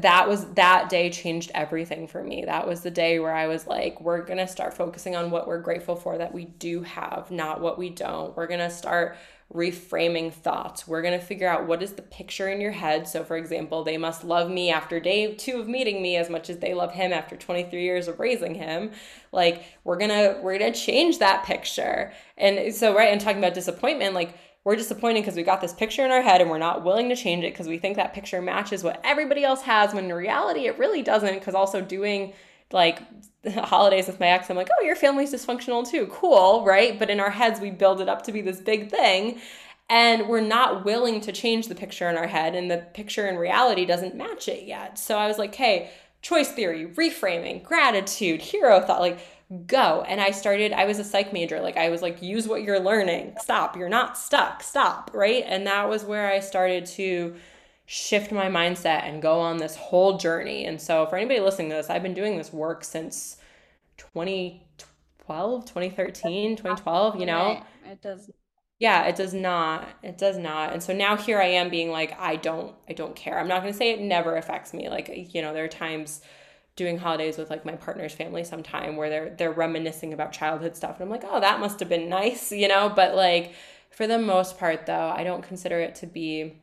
[0.02, 2.44] that was that day changed everything for me.
[2.44, 5.46] That was the day where I was like, we're going to start focusing on what
[5.46, 8.36] we're grateful for that we do have, not what we don't.
[8.36, 9.16] We're going to start
[9.54, 10.88] reframing thoughts.
[10.88, 13.06] We're going to figure out what is the picture in your head.
[13.06, 16.50] So for example, they must love me after day 2 of meeting me as much
[16.50, 18.90] as they love him after 23 years of raising him.
[19.30, 22.12] Like we're going to we're going to change that picture.
[22.36, 24.36] And so right and talking about disappointment like
[24.66, 27.14] we're disappointed because we got this picture in our head and we're not willing to
[27.14, 30.66] change it because we think that picture matches what everybody else has when in reality
[30.66, 32.32] it really doesn't because also doing
[32.72, 33.00] like
[33.54, 36.08] holidays with my ex i'm like oh your family's dysfunctional too.
[36.08, 36.98] Cool right?
[36.98, 39.40] But in our heads we build it up to be this big thing
[39.88, 43.36] and we're not willing to change the picture in our head and the picture in
[43.36, 44.98] reality doesn't match it yet.
[44.98, 49.20] So i was like hey choice theory reframing gratitude hero thought like
[49.66, 50.04] go.
[50.08, 51.60] And I started, I was a psych major.
[51.60, 53.34] Like I was like, use what you're learning.
[53.40, 53.76] Stop.
[53.76, 54.62] You're not stuck.
[54.62, 55.10] Stop.
[55.14, 55.44] Right.
[55.46, 57.36] And that was where I started to
[57.86, 60.64] shift my mindset and go on this whole journey.
[60.66, 63.36] And so for anybody listening to this, I've been doing this work since
[63.98, 67.62] 2012, 2013, 2012, you know?
[67.84, 68.30] It does
[68.78, 72.18] yeah it does not it does not and so now here i am being like
[72.20, 75.10] i don't i don't care i'm not going to say it never affects me like
[75.32, 76.20] you know there are times
[76.76, 80.96] doing holidays with like my partner's family sometime where they're they're reminiscing about childhood stuff
[80.96, 83.54] and I'm like, "Oh, that must have been nice," you know, but like
[83.90, 86.60] for the most part though, I don't consider it to be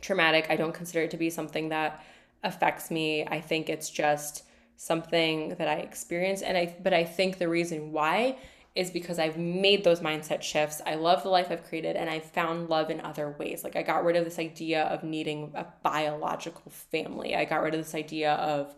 [0.00, 0.46] traumatic.
[0.50, 2.04] I don't consider it to be something that
[2.42, 3.24] affects me.
[3.26, 4.42] I think it's just
[4.76, 8.36] something that I experience and I but I think the reason why
[8.74, 10.82] is because I've made those mindset shifts.
[10.84, 13.64] I love the life I've created and I've found love in other ways.
[13.64, 17.34] Like I got rid of this idea of needing a biological family.
[17.34, 18.74] I got rid of this idea of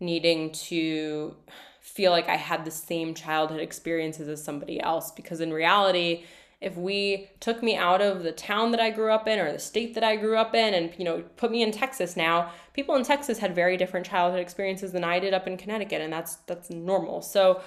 [0.00, 1.34] needing to
[1.80, 5.10] feel like I had the same childhood experiences as somebody else.
[5.10, 6.24] Because in reality
[6.60, 9.58] if we took me out of the town that I grew up in or the
[9.58, 12.94] state that I grew up in and you know put me in Texas now people
[12.94, 16.36] in Texas had very different childhood experiences than I did up in Connecticut and that's
[16.46, 17.22] that's normal.
[17.22, 17.60] So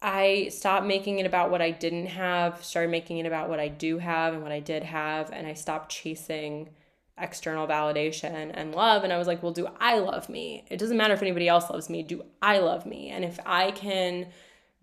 [0.00, 3.68] I stopped making it about what I didn't have started making it about what I
[3.68, 6.70] do have and what I did have and I stopped chasing
[7.18, 10.96] external validation and love and I was like well do I love me it doesn't
[10.96, 14.28] matter if anybody else loves me do I love me and if I can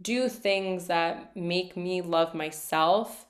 [0.01, 3.26] do things that make me love myself,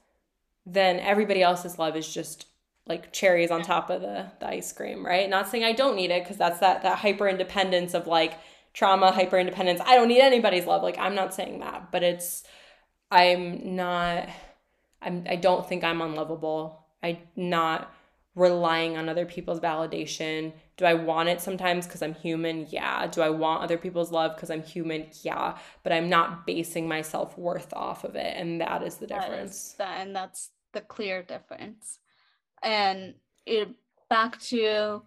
[0.65, 2.45] then everybody else's love is just
[2.85, 5.29] like cherries on top of the, the ice cream, right?
[5.29, 8.33] Not saying I don't need it because that's that that hyper independence of like
[8.73, 9.81] trauma, hyper independence.
[9.85, 10.83] I don't need anybody's love.
[10.83, 12.43] Like I'm not saying that, but it's
[13.11, 14.29] I'm not
[15.01, 16.85] I'm I don't think I'm unlovable.
[17.01, 17.91] I not
[18.35, 20.53] relying on other people's validation.
[20.77, 22.67] Do I want it sometimes because I'm human?
[22.69, 23.07] Yeah.
[23.07, 25.07] Do I want other people's love because I'm human?
[25.21, 25.57] Yeah.
[25.83, 28.35] But I'm not basing my self worth off of it.
[28.37, 29.73] And that is the difference.
[29.73, 31.99] That is, and that's the clear difference.
[32.63, 33.15] And
[33.45, 33.69] it
[34.09, 35.03] back to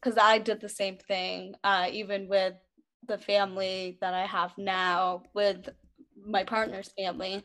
[0.00, 2.54] because I did the same thing, uh, even with
[3.06, 5.68] the family that I have now, with
[6.24, 7.44] my partner's family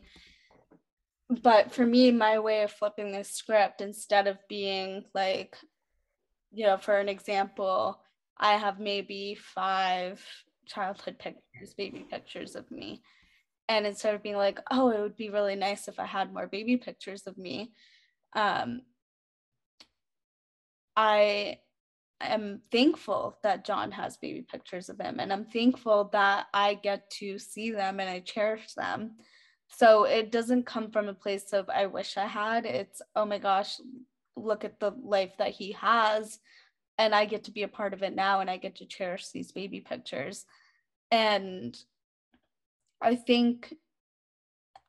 [1.28, 5.56] but for me my way of flipping the script instead of being like
[6.52, 8.00] you know for an example
[8.38, 10.22] i have maybe five
[10.66, 13.00] childhood pictures baby pictures of me.
[13.68, 16.46] And instead of being like oh it would be really nice if i had more
[16.46, 17.72] baby pictures of me
[18.36, 18.82] um
[20.96, 21.58] i
[22.20, 27.10] am thankful that john has baby pictures of him and i'm thankful that i get
[27.10, 29.16] to see them and i cherish them
[29.68, 32.66] so it doesn't come from a place of I wish I had.
[32.66, 33.80] It's oh my gosh,
[34.36, 36.38] look at the life that he has
[36.98, 39.28] and I get to be a part of it now and I get to cherish
[39.28, 40.46] these baby pictures.
[41.10, 41.78] And
[43.00, 43.74] I think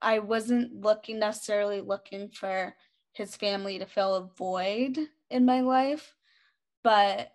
[0.01, 2.75] I wasn't looking necessarily looking for
[3.13, 4.97] his family to fill a void
[5.29, 6.15] in my life,
[6.83, 7.33] but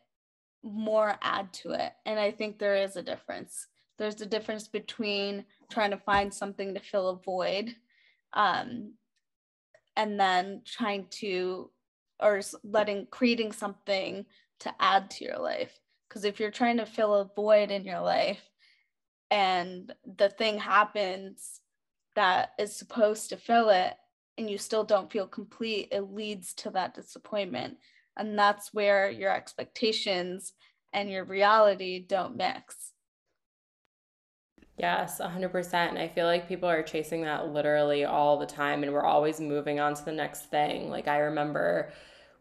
[0.63, 1.93] more add to it.
[2.07, 3.67] And I think there is a difference.
[4.03, 7.73] There's a difference between trying to find something to fill a void
[8.33, 8.95] um,
[9.95, 11.71] and then trying to
[12.21, 14.27] or letting creating something
[14.59, 15.79] to add to your life.
[16.09, 18.43] Because if you're trying to fill a void in your life
[19.31, 21.61] and the thing happens
[22.17, 23.95] that is supposed to fill it
[24.37, 27.77] and you still don't feel complete it leads to that disappointment.
[28.17, 30.55] And that's where your expectations
[30.93, 32.92] and your reality don't mix
[34.79, 35.75] Yes, 100%.
[35.75, 39.41] And I feel like people are chasing that literally all the time and we're always
[39.41, 40.89] moving on to the next thing.
[40.89, 41.93] Like I remember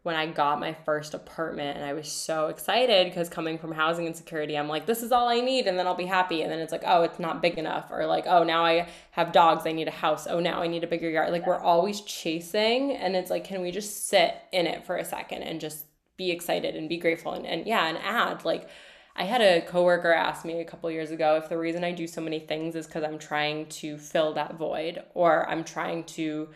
[0.02, 4.06] when I got my first apartment and I was so excited because coming from housing
[4.06, 6.42] insecurity, I'm like, this is all I need and then I'll be happy.
[6.42, 7.90] And then it's like, oh, it's not big enough.
[7.90, 10.26] Or like, oh, now I have dogs, I need a house.
[10.26, 11.30] Oh, now I need a bigger yard.
[11.30, 12.96] Like we're always chasing.
[12.96, 15.84] And it's like, can we just sit in it for a second and just
[16.16, 18.68] be excited and be grateful and, and yeah, and add like,
[19.14, 22.06] I had a coworker ask me a couple years ago if the reason I do
[22.06, 26.48] so many things is because I'm trying to fill that void or I'm trying to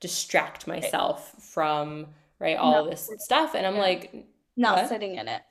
[0.00, 2.08] distract myself from
[2.38, 2.90] right all no.
[2.90, 3.54] this stuff.
[3.54, 3.80] And I'm yeah.
[3.80, 4.26] like,
[4.56, 4.88] not what?
[4.88, 5.42] sitting in it.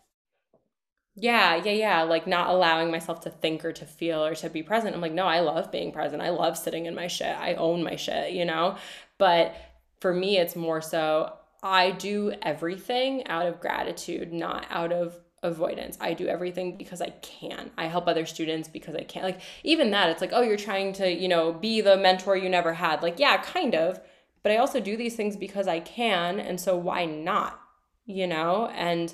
[1.15, 2.01] Yeah, yeah, yeah.
[2.03, 4.95] Like not allowing myself to think or to feel or to be present.
[4.95, 6.21] I'm like, no, I love being present.
[6.21, 7.35] I love sitting in my shit.
[7.35, 8.77] I own my shit, you know?
[9.17, 9.55] But
[9.99, 11.33] for me, it's more so
[11.63, 15.97] I do everything out of gratitude, not out of avoidance.
[15.99, 17.71] I do everything because I can.
[17.77, 19.23] I help other students because I can.
[19.23, 22.49] Like even that, it's like, oh, you're trying to, you know, be the mentor you
[22.49, 23.01] never had.
[23.01, 23.99] Like, yeah, kind of.
[24.43, 27.59] But I also do these things because I can, and so why not?
[28.05, 28.67] You know?
[28.73, 29.13] And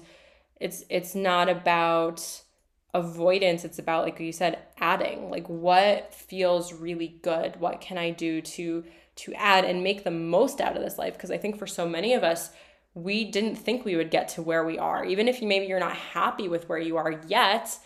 [0.59, 2.41] it's it's not about
[2.93, 5.29] avoidance, it's about like you said adding.
[5.29, 7.59] Like what feels really good?
[7.59, 8.83] What can I do to
[9.17, 11.87] to add and make the most out of this life because I think for so
[11.87, 12.51] many of us
[12.97, 15.05] we didn't think we would get to where we are.
[15.05, 17.77] Even if you maybe you're not happy with where you are yet,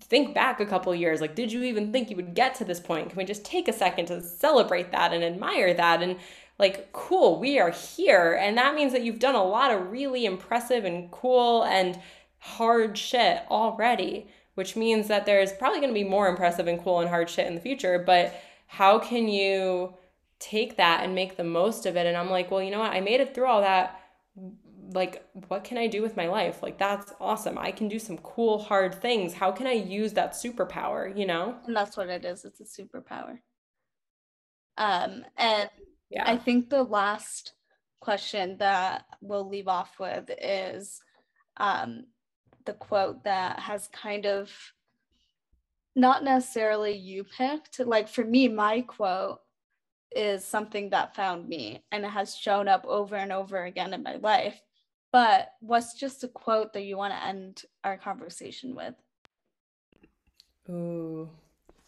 [0.00, 2.80] think back a couple years like did you even think you would get to this
[2.80, 3.08] point?
[3.08, 6.16] Can we just take a second to celebrate that and admire that and
[6.58, 10.24] like cool, we are here and that means that you've done a lot of really
[10.24, 11.98] impressive and cool and
[12.38, 17.00] hard shit already, which means that there's probably going to be more impressive and cool
[17.00, 18.34] and hard shit in the future, but
[18.66, 19.94] how can you
[20.38, 22.06] take that and make the most of it?
[22.06, 22.92] And I'm like, well, you know what?
[22.92, 24.00] I made it through all that
[24.92, 26.62] like what can i do with my life?
[26.62, 27.58] Like that's awesome.
[27.58, 29.34] I can do some cool hard things.
[29.34, 31.56] How can i use that superpower you know?
[31.66, 32.44] And that's what it is.
[32.44, 33.38] It's a superpower.
[34.78, 35.70] Um and
[36.10, 36.24] yeah.
[36.26, 37.52] I think the last
[38.00, 41.00] question that we'll leave off with is
[41.56, 42.04] um
[42.64, 44.50] the quote that has kind of
[45.94, 47.80] not necessarily you picked.
[47.80, 49.40] Like for me my quote
[50.14, 54.02] is something that found me and it has shown up over and over again in
[54.02, 54.60] my life.
[55.12, 58.94] But what's just a quote that you want to end our conversation with?
[60.68, 61.30] Ooh,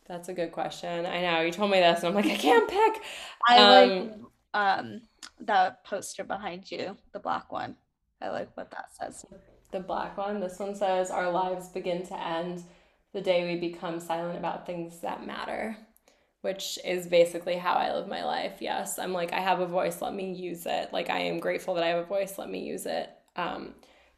[0.07, 1.05] that's a good question.
[1.05, 3.03] I know you told me this, and I'm like, I can't pick.
[3.49, 4.13] I um, like
[4.55, 5.01] um
[5.41, 7.77] that poster behind you, the black one.
[8.21, 9.25] I like what that says.
[9.71, 10.41] The black one.
[10.41, 12.63] This one says, "Our lives begin to end
[13.13, 15.77] the day we become silent about things that matter."
[16.49, 18.55] Which is basically how I live my life.
[18.61, 20.01] Yes, I'm like, I have a voice.
[20.01, 20.91] Let me use it.
[20.95, 22.39] Like, I am grateful that I have a voice.
[22.39, 23.11] Let me use it.
[23.37, 23.75] Um,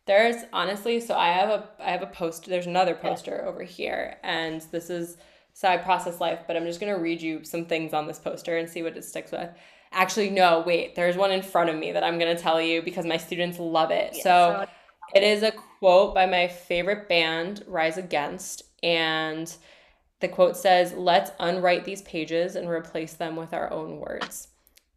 [0.07, 2.49] there's honestly, so I have a I have a poster.
[2.49, 5.17] There's another poster over here, and this is
[5.55, 6.41] so I process life.
[6.47, 9.05] But I'm just gonna read you some things on this poster and see what it
[9.05, 9.51] sticks with.
[9.93, 10.95] Actually, no, wait.
[10.95, 13.91] There's one in front of me that I'm gonna tell you because my students love
[13.91, 14.13] it.
[14.15, 14.67] Yeah, so, so
[15.15, 19.53] it is a quote by my favorite band, Rise Against, and
[20.21, 24.49] the quote says, "Let's unwrite these pages and replace them with our own words."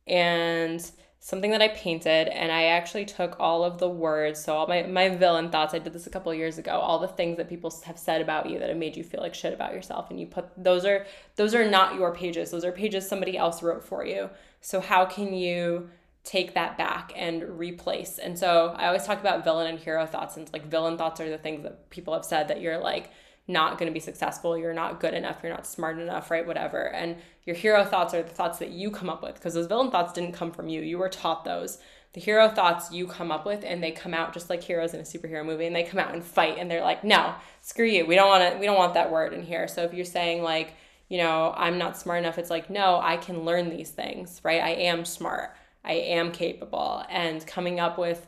[0.08, 0.92] And
[1.24, 4.84] something that I painted and I actually took all of the words, so all my,
[4.84, 7.74] my villain thoughts, I did this a couple years ago, all the things that people
[7.86, 10.28] have said about you that have made you feel like shit about yourself and you
[10.28, 11.06] put those are
[11.38, 12.52] those are not your pages.
[12.52, 14.30] Those are pages somebody else wrote for you.
[14.60, 15.90] So how can you
[16.26, 18.20] take that back and replace?
[18.20, 21.30] And so I always talk about villain and hero thoughts and like villain thoughts are
[21.30, 23.12] the things that people have said that you're like
[23.48, 26.48] not going to be successful, you're not good enough, you're not smart enough, right?
[26.48, 26.94] Whatever.
[26.94, 29.92] And your hero thoughts are the thoughts that you come up with because those villain
[29.92, 30.82] thoughts didn't come from you.
[30.82, 31.80] You were taught those.
[32.14, 35.00] The hero thoughts you come up with and they come out just like heroes in
[35.00, 38.06] a superhero movie and they come out and fight and they're like, "No, screw you.
[38.06, 40.44] We don't want to we don't want that word in here." So if you're saying
[40.44, 40.76] like,
[41.10, 44.62] you know, I'm not smart enough, it's like, "No, I can learn these things." Right?
[44.62, 45.56] I am smart.
[45.84, 48.26] I am capable and coming up with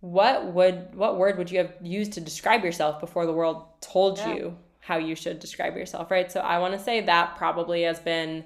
[0.00, 4.18] what would what word would you have used to describe yourself before the world told
[4.18, 4.34] yeah.
[4.34, 7.98] you how you should describe yourself right so i want to say that probably has
[8.00, 8.44] been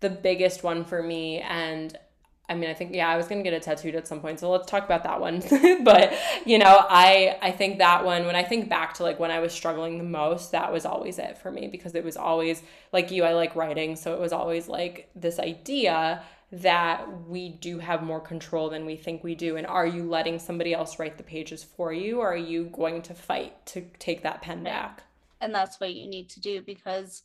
[0.00, 1.98] the biggest one for me and
[2.46, 4.50] I mean, I think yeah, I was gonna get it tattooed at some point, so
[4.50, 5.42] let's talk about that one.
[5.82, 6.12] but
[6.44, 9.40] you know, I I think that one when I think back to like when I
[9.40, 12.62] was struggling the most, that was always it for me because it was always
[12.92, 16.22] like you, I like writing, so it was always like this idea
[16.52, 19.56] that we do have more control than we think we do.
[19.56, 23.02] And are you letting somebody else write the pages for you, or are you going
[23.02, 25.02] to fight to take that pen back?
[25.40, 27.22] And that's what you need to do because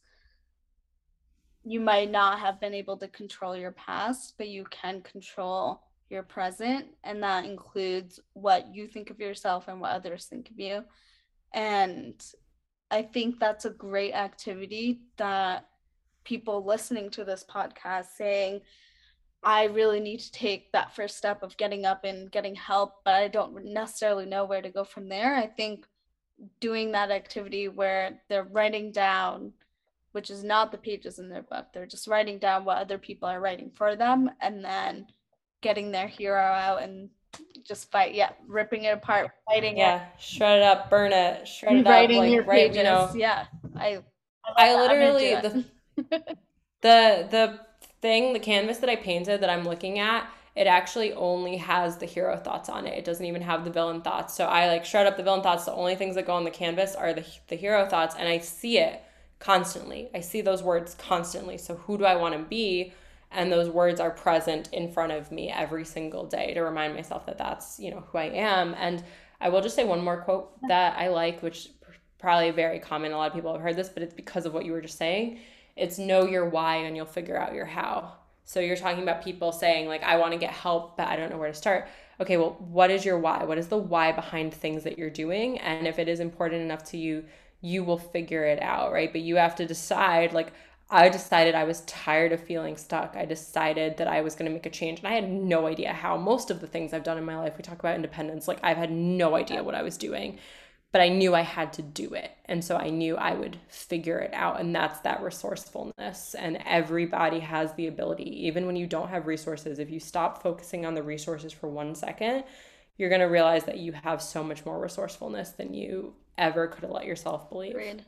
[1.64, 6.24] you might not have been able to control your past, but you can control your
[6.24, 6.88] present.
[7.04, 10.84] And that includes what you think of yourself and what others think of you.
[11.54, 12.16] And
[12.91, 15.68] I think that's a great activity that
[16.24, 18.62] people listening to this podcast saying,
[19.44, 23.14] I really need to take that first step of getting up and getting help, but
[23.14, 25.36] I don't necessarily know where to go from there.
[25.36, 25.86] I think
[26.60, 29.53] doing that activity where they're writing down,
[30.11, 33.30] which is not the pages in their book, they're just writing down what other people
[33.30, 35.07] are writing for them and then
[35.61, 37.10] getting their hero out and
[37.64, 40.22] just fight, yeah, ripping it apart, fighting yeah, it.
[40.22, 42.78] shred it up, burn it, shred it writing up, like, your pages.
[42.78, 43.11] you know.
[43.16, 43.45] Yeah,
[43.76, 43.99] I.
[44.57, 45.66] I, I literally the
[46.82, 47.60] the the
[48.01, 52.05] thing, the canvas that I painted that I'm looking at, it actually only has the
[52.05, 52.97] hero thoughts on it.
[52.97, 54.34] It doesn't even have the villain thoughts.
[54.34, 55.65] So I like shred up the villain thoughts.
[55.65, 58.39] The only things that go on the canvas are the, the hero thoughts, and I
[58.39, 59.01] see it
[59.39, 60.09] constantly.
[60.13, 61.57] I see those words constantly.
[61.57, 62.93] So who do I want to be?
[63.31, 67.26] And those words are present in front of me every single day to remind myself
[67.27, 68.76] that that's, you know, who I am.
[68.77, 69.03] And
[69.39, 71.69] I will just say one more quote that I like, which
[72.17, 73.11] probably very common.
[73.11, 74.97] A lot of people have heard this, but it's because of what you were just
[74.97, 75.39] saying
[75.80, 78.14] it's know your why and you'll figure out your how.
[78.45, 81.31] So you're talking about people saying like I want to get help but I don't
[81.31, 81.88] know where to start.
[82.19, 83.43] Okay, well, what is your why?
[83.45, 85.57] What is the why behind things that you're doing?
[85.60, 87.23] And if it is important enough to you,
[87.61, 89.11] you will figure it out, right?
[89.11, 90.51] But you have to decide like
[90.91, 93.15] I decided I was tired of feeling stuck.
[93.15, 95.93] I decided that I was going to make a change and I had no idea
[95.93, 96.18] how.
[96.18, 98.77] Most of the things I've done in my life, we talk about independence, like I've
[98.77, 100.39] had no idea what I was doing
[100.91, 102.32] but I knew I had to do it.
[102.45, 104.60] And so I knew I would figure it out.
[104.60, 106.34] And that's that resourcefulness.
[106.34, 110.86] And everybody has the ability, even when you don't have resources, if you stop focusing
[110.86, 112.44] on the resources for one second,
[112.98, 116.84] you're going to realize that you have so much more resourcefulness than you ever could
[116.84, 117.72] have let yourself believe.
[117.72, 118.06] Agreed.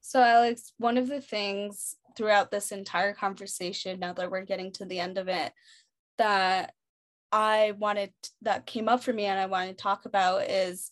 [0.00, 4.84] So, Alex, one of the things throughout this entire conversation, now that we're getting to
[4.86, 5.52] the end of it,
[6.18, 6.72] that
[7.32, 8.12] I wanted
[8.42, 10.90] that came up for me and I want to talk about is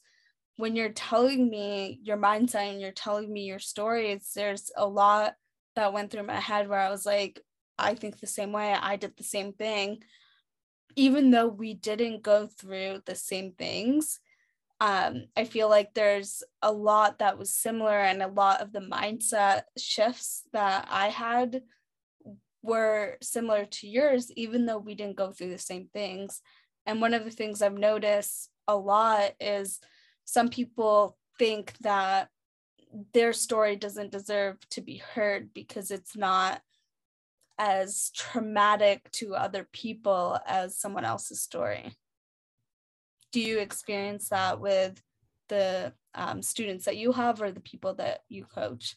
[0.57, 5.35] when you're telling me your mindset and you're telling me your stories, there's a lot
[5.77, 7.41] that went through my head where I was like,
[7.79, 8.73] I think the same way.
[8.73, 10.03] I did the same thing.
[10.95, 14.21] Even though we didn't go through the same things,
[14.81, 18.81] um, I feel like there's a lot that was similar and a lot of the
[18.81, 21.63] mindset shifts that I had
[22.63, 26.43] were similar to yours, even though we didn't go through the same things.
[26.85, 29.79] And one of the things I've noticed a lot is
[30.25, 32.29] some people think that
[33.13, 36.61] their story doesn't deserve to be heard because it's not
[37.59, 41.93] as traumatic to other people as someone else's story.
[43.33, 45.01] Do you experience that with
[45.49, 48.97] the um, students that you have or the people that you coach?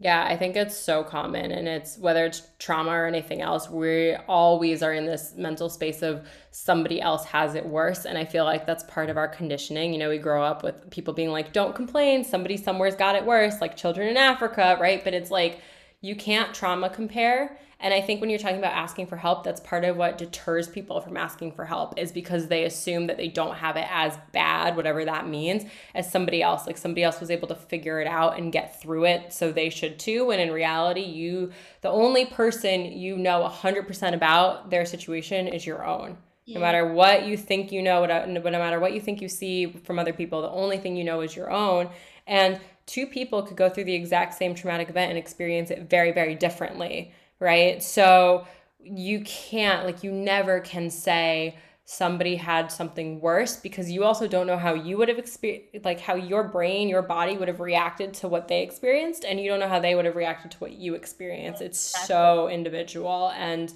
[0.00, 1.50] Yeah, I think it's so common.
[1.50, 6.02] And it's whether it's trauma or anything else, we always are in this mental space
[6.02, 8.04] of somebody else has it worse.
[8.04, 9.92] And I feel like that's part of our conditioning.
[9.92, 13.24] You know, we grow up with people being like, don't complain, somebody somewhere's got it
[13.24, 15.02] worse, like children in Africa, right?
[15.02, 15.60] But it's like,
[16.00, 17.58] you can't trauma compare.
[17.80, 20.66] And I think when you're talking about asking for help, that's part of what deters
[20.66, 24.18] people from asking for help is because they assume that they don't have it as
[24.32, 25.64] bad, whatever that means,
[25.94, 26.66] as somebody else.
[26.66, 29.70] Like somebody else was able to figure it out and get through it, so they
[29.70, 30.26] should too.
[30.26, 31.52] When in reality, you,
[31.82, 36.18] the only person you know 100% about their situation is your own.
[36.46, 36.54] Yeah.
[36.54, 40.00] No matter what you think you know, no matter what you think you see from
[40.00, 41.90] other people, the only thing you know is your own.
[42.26, 42.58] And
[42.88, 46.34] two people could go through the exact same traumatic event and experience it very, very
[46.34, 47.82] differently, right?
[47.82, 48.46] So
[48.80, 51.58] you can't, like, you never can say,
[51.90, 55.98] somebody had something worse because you also don't know how you would have experienced like
[55.98, 59.58] how your brain your body would have reacted to what they experienced and you don't
[59.58, 63.72] know how they would have reacted to what you experienced it's so individual and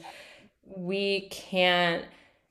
[0.76, 2.05] we can't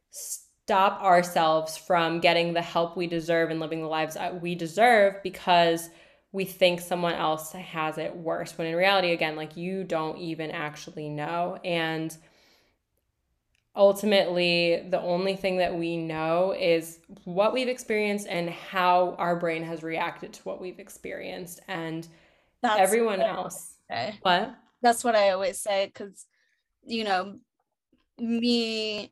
[0.09, 5.91] stop ourselves from getting the help we deserve and living the lives we deserve because
[6.31, 10.51] we think someone else has it worse when in reality again like you don't even
[10.51, 11.59] actually know.
[11.63, 12.15] And
[13.75, 19.63] ultimately the only thing that we know is what we've experienced and how our brain
[19.63, 21.61] has reacted to what we've experienced.
[21.67, 22.07] And
[22.61, 23.75] that's everyone else
[24.21, 24.55] what?
[24.81, 26.25] That's what i always say because
[26.83, 27.37] you know
[28.17, 29.11] me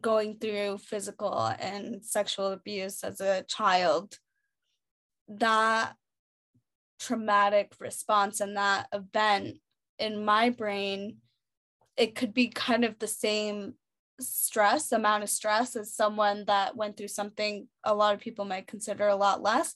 [0.00, 4.18] going through physical and sexual abuse as a child
[5.28, 5.94] that
[7.02, 9.58] traumatic response in that event
[9.98, 11.16] in my brain
[11.96, 13.74] it could be kind of the same
[14.20, 18.66] stress amount of stress as someone that went through something a lot of people might
[18.66, 19.74] consider a lot less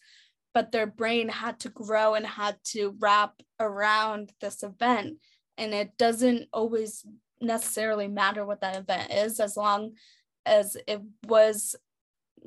[0.57, 5.19] but their brain had to grow and had to wrap around this event.
[5.59, 7.05] And it doesn't always
[7.43, 9.93] necessarily matter what that event is as long
[10.47, 11.77] as it was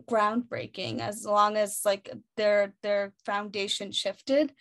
[0.08, 4.54] groundbreaking as long as like their their foundation shifted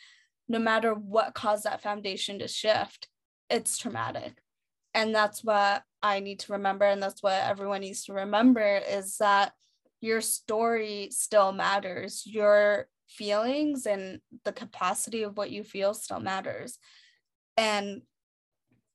[0.48, 3.08] no matter what caused that foundation to shift
[3.50, 4.34] it's traumatic.
[4.94, 9.16] And that's what i need to remember and that's what everyone needs to remember is
[9.18, 9.52] that
[10.00, 12.22] your story still matters.
[12.24, 16.78] Your feelings and the capacity of what you feel still matters.
[17.56, 18.02] And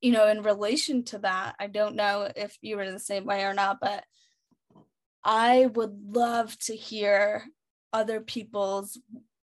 [0.01, 3.43] you know in relation to that i don't know if you were the same way
[3.43, 4.03] or not but
[5.23, 7.45] I would love to hear
[7.91, 8.99] other people's,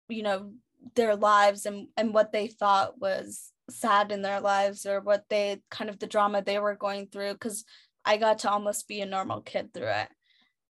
[0.09, 0.53] you know,
[0.95, 5.61] their lives and, and what they thought was sad in their lives or what they
[5.71, 7.65] kind of the drama they were going through because
[8.05, 10.09] I got to almost be a normal kid through it.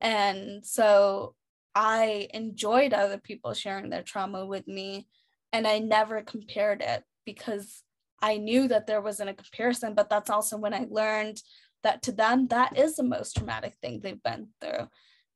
[0.01, 1.35] And so
[1.75, 5.07] I enjoyed other people sharing their trauma with me
[5.53, 7.83] and I never compared it because
[8.23, 11.41] I knew that there wasn't a comparison, but that's also when I learned
[11.83, 14.89] that to them that is the most traumatic thing they've been through.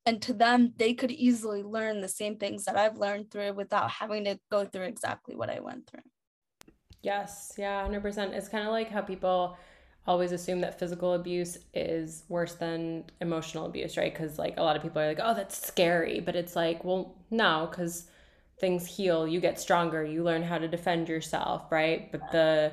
[0.06, 3.90] And to them they could easily learn the same things that i've learned through without
[3.90, 6.02] having to go through exactly what i went through.
[7.02, 7.52] Yes.
[7.56, 9.56] Yeah 100% it's kind of like how people
[10.06, 14.12] always assume that physical abuse is worse than emotional abuse right?
[14.12, 16.20] Because like a lot of people are like oh that's scary.
[16.20, 18.08] But it's like well no because
[18.60, 22.12] things heal you get stronger you learn how to defend yourself right?
[22.12, 22.72] But the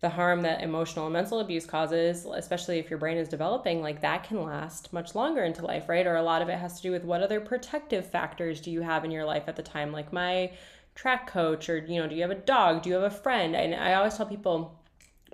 [0.00, 4.00] the harm that emotional and mental abuse causes, especially if your brain is developing, like
[4.00, 6.06] that can last much longer into life, right?
[6.06, 8.80] Or a lot of it has to do with what other protective factors do you
[8.80, 10.52] have in your life at the time, like my
[10.94, 12.82] track coach, or, you know, do you have a dog?
[12.82, 13.54] Do you have a friend?
[13.54, 14.80] And I always tell people,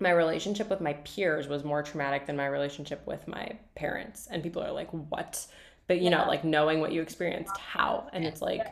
[0.01, 4.27] my relationship with my peers was more traumatic than my relationship with my parents.
[4.31, 5.47] And people are like, what?
[5.87, 6.19] But, you yeah.
[6.19, 8.09] know, like knowing what you experienced, how?
[8.13, 8.67] And it's like,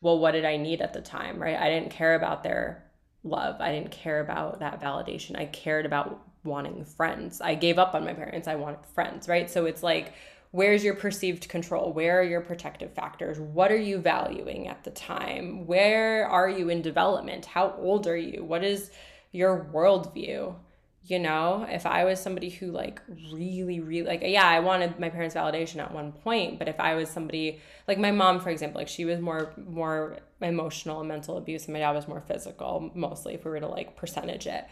[0.00, 1.56] well, what did I need at the time, right?
[1.56, 2.89] I didn't care about their
[3.24, 3.60] love.
[3.60, 5.38] I didn't care about that validation.
[5.38, 7.40] I cared about wanting friends.
[7.40, 8.48] I gave up on my parents.
[8.48, 9.50] I wanted friends, right?
[9.50, 10.14] So it's like,
[10.52, 11.92] where's your perceived control?
[11.92, 13.38] Where are your protective factors?
[13.38, 15.66] What are you valuing at the time?
[15.66, 17.44] Where are you in development?
[17.46, 18.42] How old are you?
[18.44, 18.90] What is
[19.32, 20.54] your worldview?
[21.02, 23.00] You know if i was somebody who like
[23.32, 26.94] really really like yeah i wanted my parents validation at one point but if i
[26.94, 27.58] was somebody
[27.88, 31.72] like my mom for example like she was more more emotional and mental abuse and
[31.72, 34.64] my dad was more physical mostly if we were to like percentage it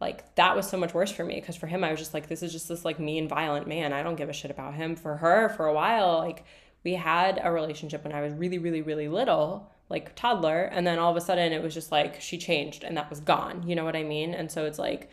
[0.00, 2.28] like that was so much worse for me because for him I was just like
[2.28, 3.92] this is just this like mean violent man.
[3.92, 4.94] I don't give a shit about him.
[4.94, 6.44] For her for a while like
[6.84, 10.98] we had a relationship when I was really really really little, like toddler, and then
[10.98, 13.66] all of a sudden it was just like she changed and that was gone.
[13.66, 14.34] You know what I mean?
[14.34, 15.10] And so it's like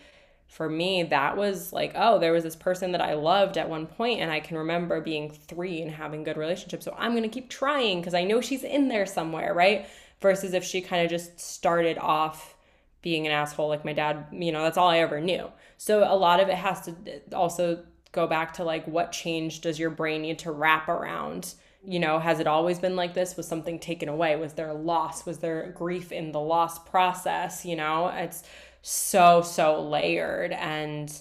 [0.47, 3.87] for me that was like oh there was this person that I loved at one
[3.87, 6.85] point and I can remember being 3 and having good relationships.
[6.85, 9.87] So I'm to keep trying because I know she's in there somewhere, right?
[10.21, 12.55] Versus if she kind of just started off
[13.01, 15.51] being an asshole like my dad, you know, that's all I ever knew.
[15.77, 16.95] So a lot of it has to
[17.33, 17.83] also
[18.13, 21.55] go back to like what change does your brain need to wrap around?
[21.85, 23.35] You know, has it always been like this?
[23.35, 24.35] Was something taken away?
[24.37, 25.25] Was there a loss?
[25.25, 27.65] Was there grief in the loss process?
[27.65, 28.43] You know, it's
[28.83, 30.51] so, so layered.
[30.51, 31.11] And,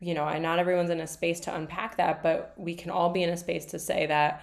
[0.00, 3.10] you know, and not everyone's in a space to unpack that, but we can all
[3.10, 4.42] be in a space to say that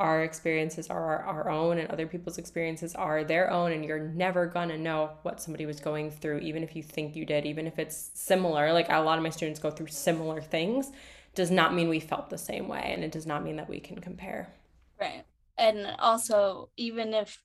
[0.00, 4.46] our experiences are our own and other people's experiences are their own and you're never
[4.46, 7.78] gonna know what somebody was going through even if you think you did even if
[7.78, 8.72] it's similar.
[8.72, 10.90] Like a lot of my students go through similar things.
[11.34, 13.78] Does not mean we felt the same way and it does not mean that we
[13.78, 14.50] can compare.
[14.98, 15.24] Right.
[15.58, 17.38] And also even if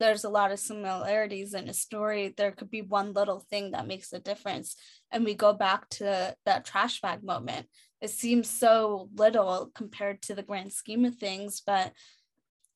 [0.00, 2.34] there's a lot of similarities in a story.
[2.36, 4.76] There could be one little thing that makes a difference.
[5.10, 7.66] And we go back to that trash bag moment.
[8.00, 11.92] It seems so little compared to the grand scheme of things but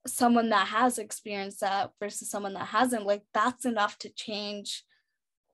[0.06, 4.84] someone that has experienced that versus someone that hasn't like that's enough to change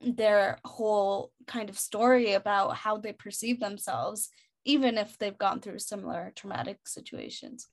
[0.00, 4.30] their whole kind of story about how they perceive themselves
[4.64, 7.66] even if they've gone through similar traumatic situations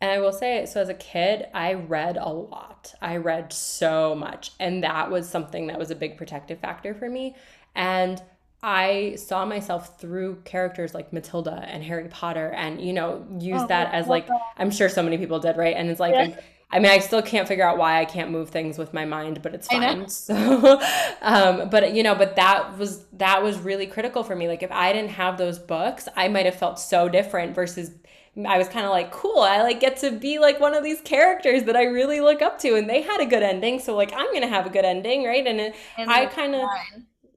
[0.00, 2.94] and I will say, so as a kid, I read a lot.
[3.00, 4.52] I read so much.
[4.60, 7.34] And that was something that was a big protective factor for me.
[7.74, 8.22] And
[8.62, 13.66] I saw myself through characters like Matilda and Harry Potter and, you know, use oh,
[13.68, 14.26] that as like,
[14.56, 15.76] I'm sure so many people did, right?
[15.76, 16.40] And it's like, yeah.
[16.70, 19.42] I mean, I still can't figure out why I can't move things with my mind,
[19.42, 20.08] but it's fine.
[20.08, 20.80] So,
[21.22, 24.48] um, but you know, but that was that was really critical for me.
[24.48, 27.54] Like, if I didn't have those books, I might have felt so different.
[27.54, 27.92] Versus,
[28.36, 29.40] I was kind of like, cool.
[29.40, 32.58] I like get to be like one of these characters that I really look up
[32.60, 35.24] to, and they had a good ending, so like I'm gonna have a good ending,
[35.24, 35.46] right?
[35.46, 36.68] And, it, and I kind of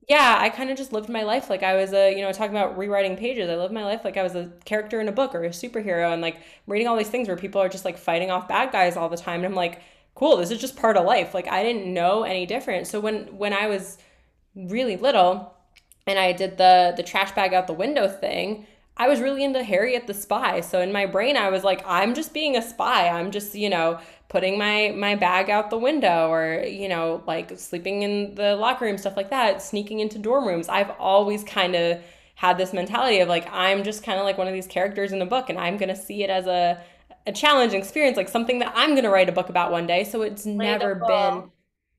[0.07, 2.55] yeah, I kind of just lived my life like I was a, you know, talking
[2.55, 3.49] about rewriting pages.
[3.49, 6.13] I lived my life like I was a character in a book or a superhero
[6.13, 8.95] and like reading all these things where people are just like fighting off bad guys
[8.95, 9.41] all the time.
[9.41, 9.81] And I'm like,
[10.15, 11.33] cool, this is just part of life.
[11.33, 12.87] Like I didn't know any different.
[12.87, 13.97] So when when I was
[14.55, 15.53] really little
[16.07, 18.65] and I did the the trash bag out the window thing,
[18.97, 20.61] I was really into Harriet the Spy.
[20.61, 23.07] So in my brain, I was like, I'm just being a spy.
[23.07, 27.57] I'm just, you know, putting my my bag out the window or, you know, like
[27.59, 30.67] sleeping in the locker room, stuff like that, sneaking into dorm rooms.
[30.67, 32.01] I've always kind of
[32.35, 35.21] had this mentality of like, I'm just kind of like one of these characters in
[35.21, 36.79] a book and I'm going to see it as a,
[37.25, 40.03] a challenging experience, like something that I'm going to write a book about one day.
[40.03, 41.51] So it's never been,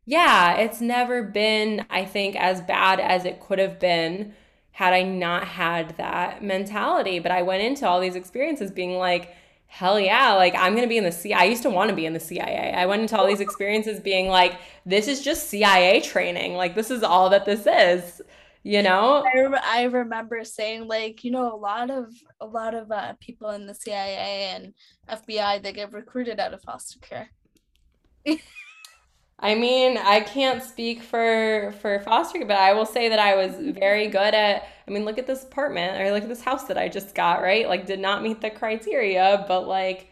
[0.05, 4.35] yeah, it's never been, I think, as bad as it could have been
[4.78, 7.18] had I not had that mentality.
[7.18, 9.34] But I went into all these experiences being like,
[9.66, 11.34] hell yeah, like I'm gonna be in the CIA.
[11.34, 12.72] I used to want to be in the CIA.
[12.72, 16.55] I went into all these experiences being like, this is just CIA training.
[16.55, 18.22] Like this is all that this is.
[18.62, 22.92] You know, I, I remember saying like, you know, a lot of a lot of
[22.92, 24.74] uh, people in the CIA and
[25.09, 27.30] FBI they get recruited out of foster care.
[29.40, 33.55] I mean, I can't speak for for foster, but I will say that I was
[33.56, 34.66] very good at.
[34.86, 37.40] I mean, look at this apartment or look at this house that I just got.
[37.43, 40.09] Right, like did not meet the criteria, but like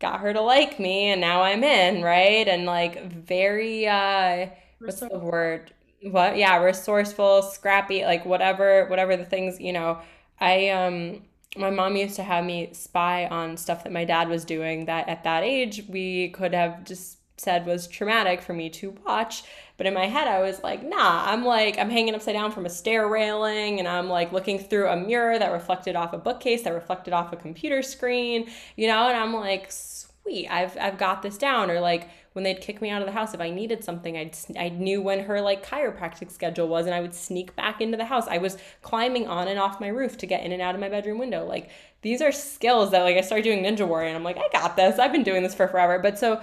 [0.00, 2.02] got her to like me, and now I'm in.
[2.02, 4.48] Right, and like very uh,
[4.84, 5.72] what's the word?
[6.02, 6.36] What?
[6.36, 10.00] Yeah, resourceful, scrappy, like whatever, whatever the things you know.
[10.40, 11.22] I um
[11.56, 15.08] my mom used to have me spy on stuff that my dad was doing that
[15.08, 19.42] at that age we could have just said was traumatic for me to watch.
[19.76, 22.66] But in my head, I was like, nah, I'm like, I'm hanging upside down from
[22.66, 26.62] a stair railing and I'm like looking through a mirror that reflected off a bookcase
[26.64, 31.22] that reflected off a computer screen, you know, and I'm like, sweet, I've, I've got
[31.22, 31.70] this down.
[31.70, 34.36] Or like when they'd kick me out of the house, if I needed something, I'd,
[34.58, 38.04] I knew when her like chiropractic schedule was and I would sneak back into the
[38.04, 38.28] house.
[38.28, 40.88] I was climbing on and off my roof to get in and out of my
[40.88, 41.46] bedroom window.
[41.46, 41.70] Like
[42.02, 44.76] these are skills that like I started doing Ninja Warrior and I'm like, I got
[44.76, 44.98] this.
[44.98, 45.98] I've been doing this for forever.
[45.98, 46.42] But so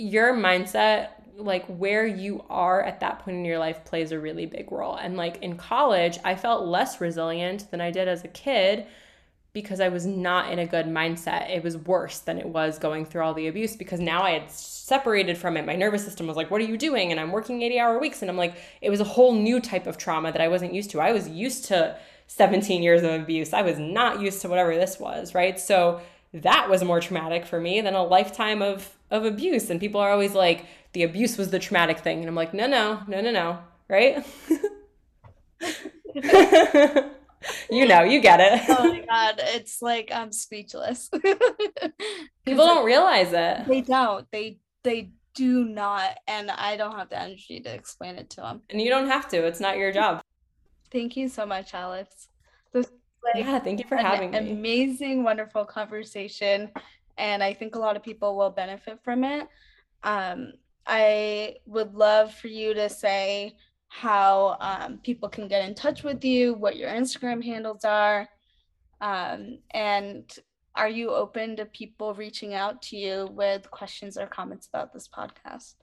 [0.00, 4.46] your mindset like where you are at that point in your life plays a really
[4.46, 4.96] big role.
[4.96, 8.86] And like in college, I felt less resilient than I did as a kid
[9.52, 11.50] because I was not in a good mindset.
[11.50, 14.50] It was worse than it was going through all the abuse because now I had
[14.50, 15.66] separated from it.
[15.66, 17.10] My nervous system was like, What are you doing?
[17.10, 18.22] And I'm working 80 hour weeks.
[18.22, 20.90] And I'm like, it was a whole new type of trauma that I wasn't used
[20.90, 21.00] to.
[21.00, 21.96] I was used to
[22.28, 23.52] 17 years of abuse.
[23.52, 25.58] I was not used to whatever this was, right?
[25.58, 26.00] So
[26.32, 30.10] that was more traumatic for me than a lifetime of of abuse and people are
[30.10, 33.30] always like the abuse was the traumatic thing and i'm like no no no no
[33.30, 33.58] no
[33.88, 34.24] right
[37.70, 38.62] you know, you get it.
[38.68, 41.10] oh my god, it's like I'm speechless.
[42.44, 43.66] People don't realize it.
[43.66, 44.26] They don't.
[44.30, 48.62] They they do not, and I don't have the energy to explain it to them.
[48.70, 49.46] And you don't have to.
[49.46, 50.22] It's not your job.
[50.90, 52.28] Thank you so much, Alex.
[52.72, 52.90] This
[53.22, 54.50] like yeah, thank you for having me.
[54.50, 56.70] Amazing, wonderful conversation,
[57.20, 59.46] and I think a lot of people will benefit from it.
[60.02, 60.54] Um,
[60.86, 63.56] I would love for you to say
[63.88, 68.28] how um, people can get in touch with you, what your Instagram handles are,
[69.00, 70.24] um, and
[70.74, 75.08] are you open to people reaching out to you with questions or comments about this
[75.08, 75.74] podcast?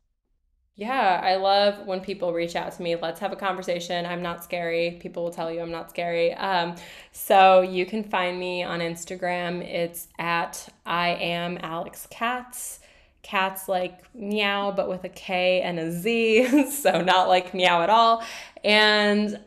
[0.79, 2.95] Yeah, I love when people reach out to me.
[2.95, 4.05] Let's have a conversation.
[4.05, 4.99] I'm not scary.
[5.01, 6.35] People will tell you I'm not scary.
[6.35, 6.75] Um,
[7.11, 9.63] so you can find me on Instagram.
[9.63, 12.79] It's at I am Alex Katz.
[13.23, 17.89] Cats like meow, but with a K and a Z, so not like meow at
[17.89, 18.23] all.
[18.63, 19.39] And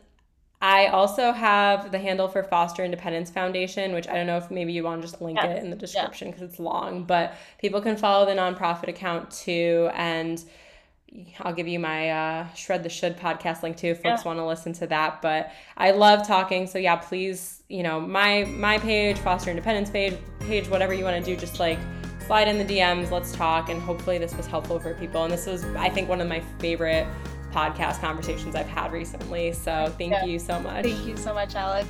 [0.61, 4.73] I also have the handle for Foster Independence Foundation, which I don't know if maybe
[4.73, 5.51] you want to just link yeah.
[5.51, 6.47] it in the description because yeah.
[6.47, 9.89] it's long, but people can follow the nonprofit account too.
[9.93, 10.43] And
[11.41, 14.27] I'll give you my uh, Shred the Should podcast link too if folks yeah.
[14.27, 15.21] want to listen to that.
[15.21, 20.17] But I love talking, so yeah, please, you know, my my page, Foster Independence page,
[20.39, 21.79] page, whatever you want to do, just like
[22.25, 25.23] slide in the DMs, let's talk, and hopefully this was helpful for people.
[25.23, 27.07] And this was, I think, one of my favorite
[27.51, 29.51] podcast conversations I've had recently.
[29.51, 30.25] So thank yeah.
[30.25, 30.85] you so much.
[30.85, 31.89] Thank you so much, Alex.